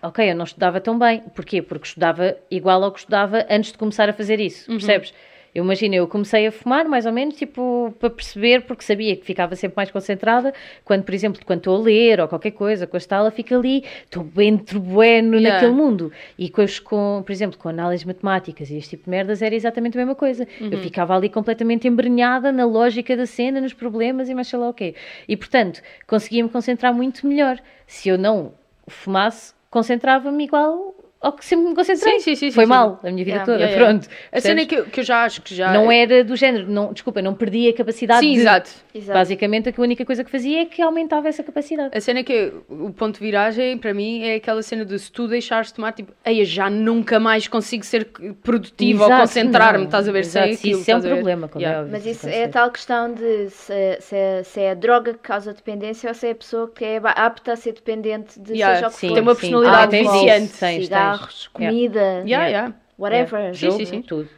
ok, 0.02 0.30
eu 0.30 0.34
não 0.36 0.44
estudava 0.44 0.80
tão 0.80 0.98
bem. 0.98 1.20
Porquê? 1.34 1.62
Porque 1.62 1.86
estudava 1.86 2.36
igual 2.50 2.82
ao 2.82 2.92
que 2.92 2.98
estudava 2.98 3.46
antes 3.48 3.72
de 3.72 3.78
começar 3.78 4.08
a 4.08 4.12
fazer 4.12 4.40
isso, 4.40 4.70
Uhum. 4.70 4.76
percebes? 4.78 5.14
Eu 5.54 5.62
imagino, 5.64 5.94
eu 5.94 6.08
comecei 6.08 6.46
a 6.48 6.52
fumar 6.52 6.84
mais 6.88 7.06
ou 7.06 7.12
menos, 7.12 7.36
tipo, 7.36 7.94
para 8.00 8.10
perceber, 8.10 8.62
porque 8.62 8.82
sabia 8.82 9.14
que 9.16 9.24
ficava 9.24 9.54
sempre 9.54 9.76
mais 9.76 9.90
concentrada, 9.90 10.52
quando, 10.84 11.04
por 11.04 11.14
exemplo, 11.14 11.40
quando 11.46 11.58
estou 11.58 11.76
a 11.76 11.80
ler 11.80 12.20
ou 12.20 12.26
qualquer 12.26 12.50
coisa, 12.50 12.86
com 12.88 12.96
a 12.96 12.98
estala, 12.98 13.30
fico 13.30 13.54
ali, 13.54 13.84
estou 14.04 14.26
entre 14.38 14.78
bueno 14.78 15.36
Yeah. 15.38 15.54
naquele 15.54 15.72
mundo. 15.72 16.10
E 16.36 16.48
com, 16.48 16.60
as- 16.62 16.80
com, 16.80 17.22
por 17.24 17.30
exemplo, 17.30 17.56
com 17.58 17.68
análises 17.68 18.04
matemáticas 18.04 18.68
e 18.70 18.76
este 18.76 18.90
tipo 18.90 19.04
de 19.04 19.10
merdas 19.10 19.42
era 19.42 19.54
exatamente 19.54 19.96
a 19.96 20.00
mesma 20.00 20.14
coisa. 20.16 20.46
Eu 20.60 20.78
ficava 20.78 21.14
ali 21.16 21.28
completamente 21.28 21.86
embrenhada 21.86 22.50
na 22.50 22.64
lógica 22.66 23.16
da 23.16 23.24
cena, 23.26 23.60
nos 23.60 23.72
problemas 23.72 24.28
e 24.28 24.34
mais 24.34 24.48
sei 24.48 24.58
lá 24.58 24.68
o 24.68 24.74
quê. 24.74 24.94
E, 25.28 25.36
portanto, 25.36 25.80
conseguia-me 26.06 26.48
concentrar 26.48 26.92
muito 26.92 27.26
melhor. 27.26 27.58
Se 27.86 28.08
eu 28.08 28.18
não 28.18 28.52
fumasse, 28.88 29.54
concentrava-me 29.70 30.44
igual 30.44 30.93
ao 31.24 31.32
que 31.32 31.44
sempre 31.44 31.68
me 31.68 31.74
concentrei. 31.74 32.14
Sim, 32.14 32.20
sim, 32.20 32.34
sim, 32.36 32.50
sim, 32.50 32.54
Foi 32.54 32.64
sim. 32.64 32.68
mal 32.70 33.00
a 33.02 33.06
minha 33.10 33.24
vida 33.24 33.30
Yeah. 33.30 33.44
toda, 33.44 33.58
Yeah, 33.58 33.76
yeah. 33.76 33.98
pronto. 34.00 34.08
A 34.32 34.40
cena 34.40 34.60
é 34.60 34.66
que, 34.66 34.74
eu- 34.74 34.84
que 34.86 35.00
eu 35.00 35.04
já 35.04 35.24
acho 35.24 35.42
que 35.42 35.54
já. 35.54 35.72
Não 35.72 35.90
era 35.90 36.22
do 36.22 36.36
género, 36.36 36.70
não, 36.70 36.92
desculpa, 36.92 37.20
não 37.22 37.34
perdi 37.34 37.68
a 37.68 37.72
capacidade 37.72 38.20
Sim, 38.20 38.32
de... 38.34 38.40
exato. 38.40 38.70
Exato. 38.94 39.18
Basicamente, 39.18 39.68
a 39.76 39.82
única 39.82 40.04
coisa 40.04 40.22
que 40.22 40.30
fazia 40.30 40.62
é 40.62 40.64
que 40.66 40.80
aumentava 40.82 41.28
essa 41.28 41.42
capacidade. 41.42 41.96
A 41.96 42.00
cena 42.00 42.20
é 42.20 42.22
que 42.22 42.52
o 42.68 42.90
ponto 42.92 43.14
de 43.18 43.20
viragem, 43.24 43.76
para 43.78 43.92
mim, 43.94 44.22
é 44.22 44.36
aquela 44.36 44.62
cena 44.62 44.84
de 44.84 44.98
se 44.98 45.10
tu 45.10 45.26
deixares 45.26 45.68
de 45.68 45.74
tomar, 45.74 45.92
tipo, 45.92 46.12
ei, 46.24 46.40
eu 46.40 46.44
já 46.44 46.68
nunca 46.70 47.18
mais 47.18 47.48
consigo 47.48 47.84
ser 47.84 48.04
produtivo 48.42 49.00
ou 49.02 49.06
Exato, 49.08 49.20
concenrar-me, 49.22 49.78
não. 49.78 49.84
estás 49.86 50.08
a 50.08 50.12
ver? 50.12 50.20
Exato, 50.20 50.46
sem 50.46 50.54
se 50.56 50.60
aquilo, 50.68 50.80
isso 50.80 50.90
é 50.90 50.96
um 50.96 51.00
problema, 51.00 51.48
como 51.48 51.62
Yeah. 51.64 51.78
é 51.78 51.82
óbvio. 51.82 51.92
Mas 51.92 52.06
isso 52.06 52.28
é 52.28 52.44
a 52.44 52.48
tal 52.48 52.70
questão 52.70 53.12
de 53.12 53.50
se, 53.50 53.96
se 54.00 54.14
é, 54.16 54.42
se 54.42 54.60
é 54.60 54.70
a 54.72 54.74
droga 54.74 55.12
que 55.14 55.18
causa 55.20 55.52
dependência 55.52 56.08
ou 56.08 56.14
se 56.14 56.26
é 56.26 56.30
a 56.30 56.34
pessoa 56.34 56.70
que 56.74 56.84
é 56.84 57.00
apta 57.04 57.52
a 57.52 57.56
ser 57.56 57.72
dependente 57.72 58.38
de 58.38 58.52
Yeah, 58.54 58.76
seja 58.76 58.88
o 58.88 58.90
que 58.90 58.96
sim, 58.96 59.08
for. 59.08 59.14
Tem 59.14 59.22
uma 59.22 59.34
sim. 59.34 59.40
personalidade 59.40 59.96
Ah, 59.96 60.00
viciante. 60.12 60.52
tens, 60.58 60.88
tens. 60.88 60.88
Cigarros, 61.16 61.50
Yeah. 61.58 61.70
comida, 61.70 62.22
Yeah, 62.26 62.48
yeah. 62.48 62.72
whatever. 62.96 63.38
Yeah. 63.38 63.54
Sim, 63.54 63.66
Jogo, 63.66 63.78
sim, 63.78 63.86
sim. 63.86 64.02
tudo. 64.02 64.28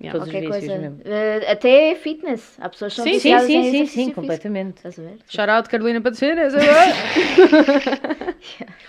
Yeah. 0.00 0.16
Todos 0.16 0.32
Qualquer 0.32 0.48
os 0.48 0.56
vícios 0.56 0.72
coisa. 0.78 0.90
mesmo. 0.90 1.00
Eh, 1.04 1.50
até 1.52 1.94
fitness. 1.96 2.56
Há 2.60 2.68
pessoas 2.68 2.92
que 2.92 2.96
são 2.96 3.04
Sim, 3.04 3.10
Sim, 3.14 3.16
viciadas 3.16 3.46
sim, 3.46 3.56
em 3.56 3.62
sim, 3.62 3.68
exercício 3.68 3.86
sim, 3.88 4.00
físico. 4.02 4.20
completamente. 4.20 4.76
Estás 4.76 4.98
a 4.98 5.02
ver? 5.02 5.16
Shout 5.28 5.50
out 5.50 5.68
Carolina 5.68 6.00
Patrocina. 6.00 6.42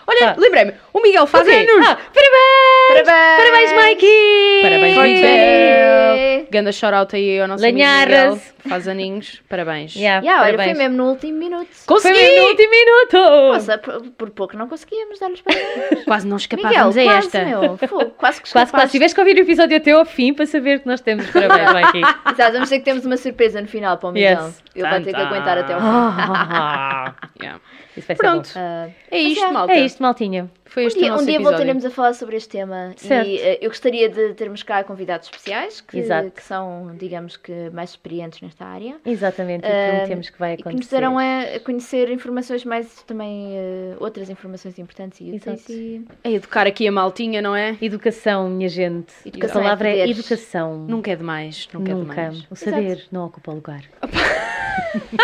Olha, 0.07 0.19
Tá. 0.19 0.35
lembrei-me, 0.37 0.73
o 0.93 1.01
Miguel 1.01 1.27
faz 1.27 1.47
Ok. 1.47 1.55
anos. 1.67 1.87
Ah, 1.87 1.97
parabéns! 2.13 3.05
Parabéns! 3.05 3.37
Parabéns, 3.37 3.73
Mikey! 3.73 4.59
Parabéns! 4.63 4.97
Miguel. 4.97 6.47
Ganda 6.51 6.71
shout 6.71 6.93
out 6.95 7.15
aí 7.15 7.39
ao 7.39 7.47
nosso 7.47 7.63
amigo 7.63 7.77
Lanharras. 7.79 8.33
Miguel. 8.33 8.49
Faz 8.67 8.87
aninhos. 8.87 9.41
Parabéns. 9.47 9.95
Yeah, 9.95 10.23
Yeah, 10.25 10.41
olha, 10.43 10.49
foi 10.49 10.57
parabéns. 10.57 10.77
mesmo 10.77 10.97
no 10.97 11.09
último 11.11 11.37
minuto. 11.37 11.67
Foi 11.71 11.95
Consegui! 11.95 12.19
mesmo 12.19 12.41
no 12.41 12.47
último 12.49 12.71
minuto! 12.71 13.17
Nossa, 13.53 13.77
por, 13.77 14.01
por 14.11 14.29
pouco 14.31 14.57
não 14.57 14.67
conseguíamos 14.67 15.19
dar-lhes 15.19 15.41
parabéns. 15.41 16.03
Quase 16.05 16.27
não 16.27 16.35
Miguel, 16.37 16.57
escapávamos 16.59 16.97
a 16.97 17.03
quase, 17.03 17.27
esta. 17.27 17.45
meu. 17.45 17.77
Fogo, 17.77 18.05
quase 18.11 18.11
que 18.11 18.17
Quase, 18.17 18.41
quase. 18.51 18.63
escapaste. 18.65 18.91
Tiveste 18.91 19.15
que 19.15 19.21
ouvir 19.21 19.35
o 19.37 19.39
episódio 19.39 19.77
até 19.77 19.91
ao 19.91 20.05
fim 20.05 20.33
para 20.33 20.45
saber 20.45 20.79
que 20.81 20.87
nós 20.87 20.98
temos 21.01 21.25
os 21.25 21.31
parabéns, 21.31 21.73
Mikey. 21.73 22.01
Exato, 22.31 22.53
vamos 22.53 22.69
ter 22.69 22.79
que 22.79 22.85
temos 22.85 23.05
uma 23.05 23.17
surpresa 23.17 23.61
no 23.61 23.67
final 23.67 23.97
para 23.97 24.09
o 24.09 24.11
Miguel. 24.11 24.45
Yes. 24.45 24.63
Ele 24.75 24.89
vai 24.89 25.01
ter 25.01 25.13
que 25.13 25.21
aguentar 25.21 25.57
até 25.57 25.73
ao 25.73 25.79
fim. 25.79 25.85
Ah, 25.87 27.13
Yeah. 27.41 27.61
Isso 27.99 28.07
vai 28.07 28.15
ser 28.15 28.21
Pronto. 28.23 28.47
bom. 28.53 28.59
Ah, 28.59 28.87
É 29.11 29.19
isto, 29.19 29.43
é, 29.45 29.51
malta. 29.51 29.73
É 29.73 29.79
isto, 29.85 30.01
maltinha. 30.01 30.49
Foi 30.65 30.83
um 30.83 30.87
este 30.87 30.99
o 30.99 31.01
dia, 31.01 31.13
um 31.13 31.17
dia 31.17 31.23
episódio. 31.25 31.43
voltaremos 31.49 31.83
a 31.85 31.89
falar 31.89 32.13
sobre 32.13 32.37
este 32.37 32.49
tema 32.49 32.93
Certo. 32.95 33.27
e 33.27 33.39
eh, 33.39 33.57
eu 33.59 33.69
gostaria 33.71 34.07
de 34.07 34.35
termos 34.35 34.61
cá 34.61 34.83
convidados 34.83 35.27
especiais 35.27 35.81
que, 35.81 35.97
Exato. 35.97 36.29
que 36.29 36.43
são, 36.43 36.95
digamos 36.95 37.37
que, 37.37 37.71
mais 37.71 37.89
experientes 37.89 38.39
nesta 38.41 38.65
área. 38.65 38.97
Exatamente, 39.03 39.65
e 39.65 39.69
prometemos 39.89 40.29
que 40.29 40.37
vai 40.37 40.53
E 40.53 40.57
que 40.57 40.63
nos 40.65 40.69
acontecer. 40.75 40.95
darão 40.95 41.17
a, 41.17 41.41
a 41.55 41.59
conhecer 41.59 42.11
informações 42.11 42.63
mais 42.65 43.01
também 43.07 43.53
eh, 43.57 43.95
outras 43.99 44.29
informações 44.29 44.77
importantes 44.77 45.19
e 45.21 45.31
úteis 45.35 45.47
Exato. 45.67 45.71
e 45.73 46.05
É 46.23 46.31
educar 46.33 46.67
aqui 46.67 46.87
a 46.87 46.91
maltinha, 46.91 47.41
não 47.41 47.55
é? 47.55 47.75
Educação, 47.81 48.47
minha 48.47 48.69
gente. 48.69 49.11
Educação 49.25 49.61
a 49.61 49.63
palavra 49.63 49.89
é 49.89 50.01
é, 50.01 50.09
educação. 50.09 50.77
Nunca 50.87 51.09
é 51.11 51.15
demais. 51.15 51.67
Nunca, 51.73 51.91
é 51.91 51.95
Nunca. 51.95 52.13
demais. 52.13 52.45
O 52.51 52.55
saber 52.55 53.05
não 53.11 53.25
ocupa 53.25 53.51
lugar. 53.51 53.81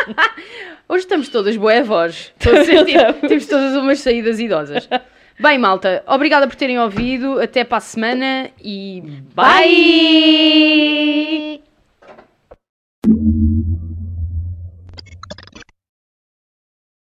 Hoje 0.88 1.04
estamos 1.04 1.30
todas 1.30 1.58
boé 1.58 1.82
voz. 1.82 2.32
Estou 2.40 2.54
a 2.56 2.64
sentir. 2.64 2.65
Temos 3.28 3.46
todas 3.46 3.76
umas 3.76 4.00
saídas 4.00 4.40
idosas. 4.40 4.88
Bem, 5.40 5.58
malta, 5.58 6.04
obrigada 6.08 6.48
por 6.48 6.56
terem 6.56 6.80
ouvido. 6.80 7.42
Até 7.42 7.64
para 7.64 7.78
a 7.78 7.82
semana 7.82 8.50
e 8.64 9.02
bye. 9.36 9.46
bye. 11.60 11.75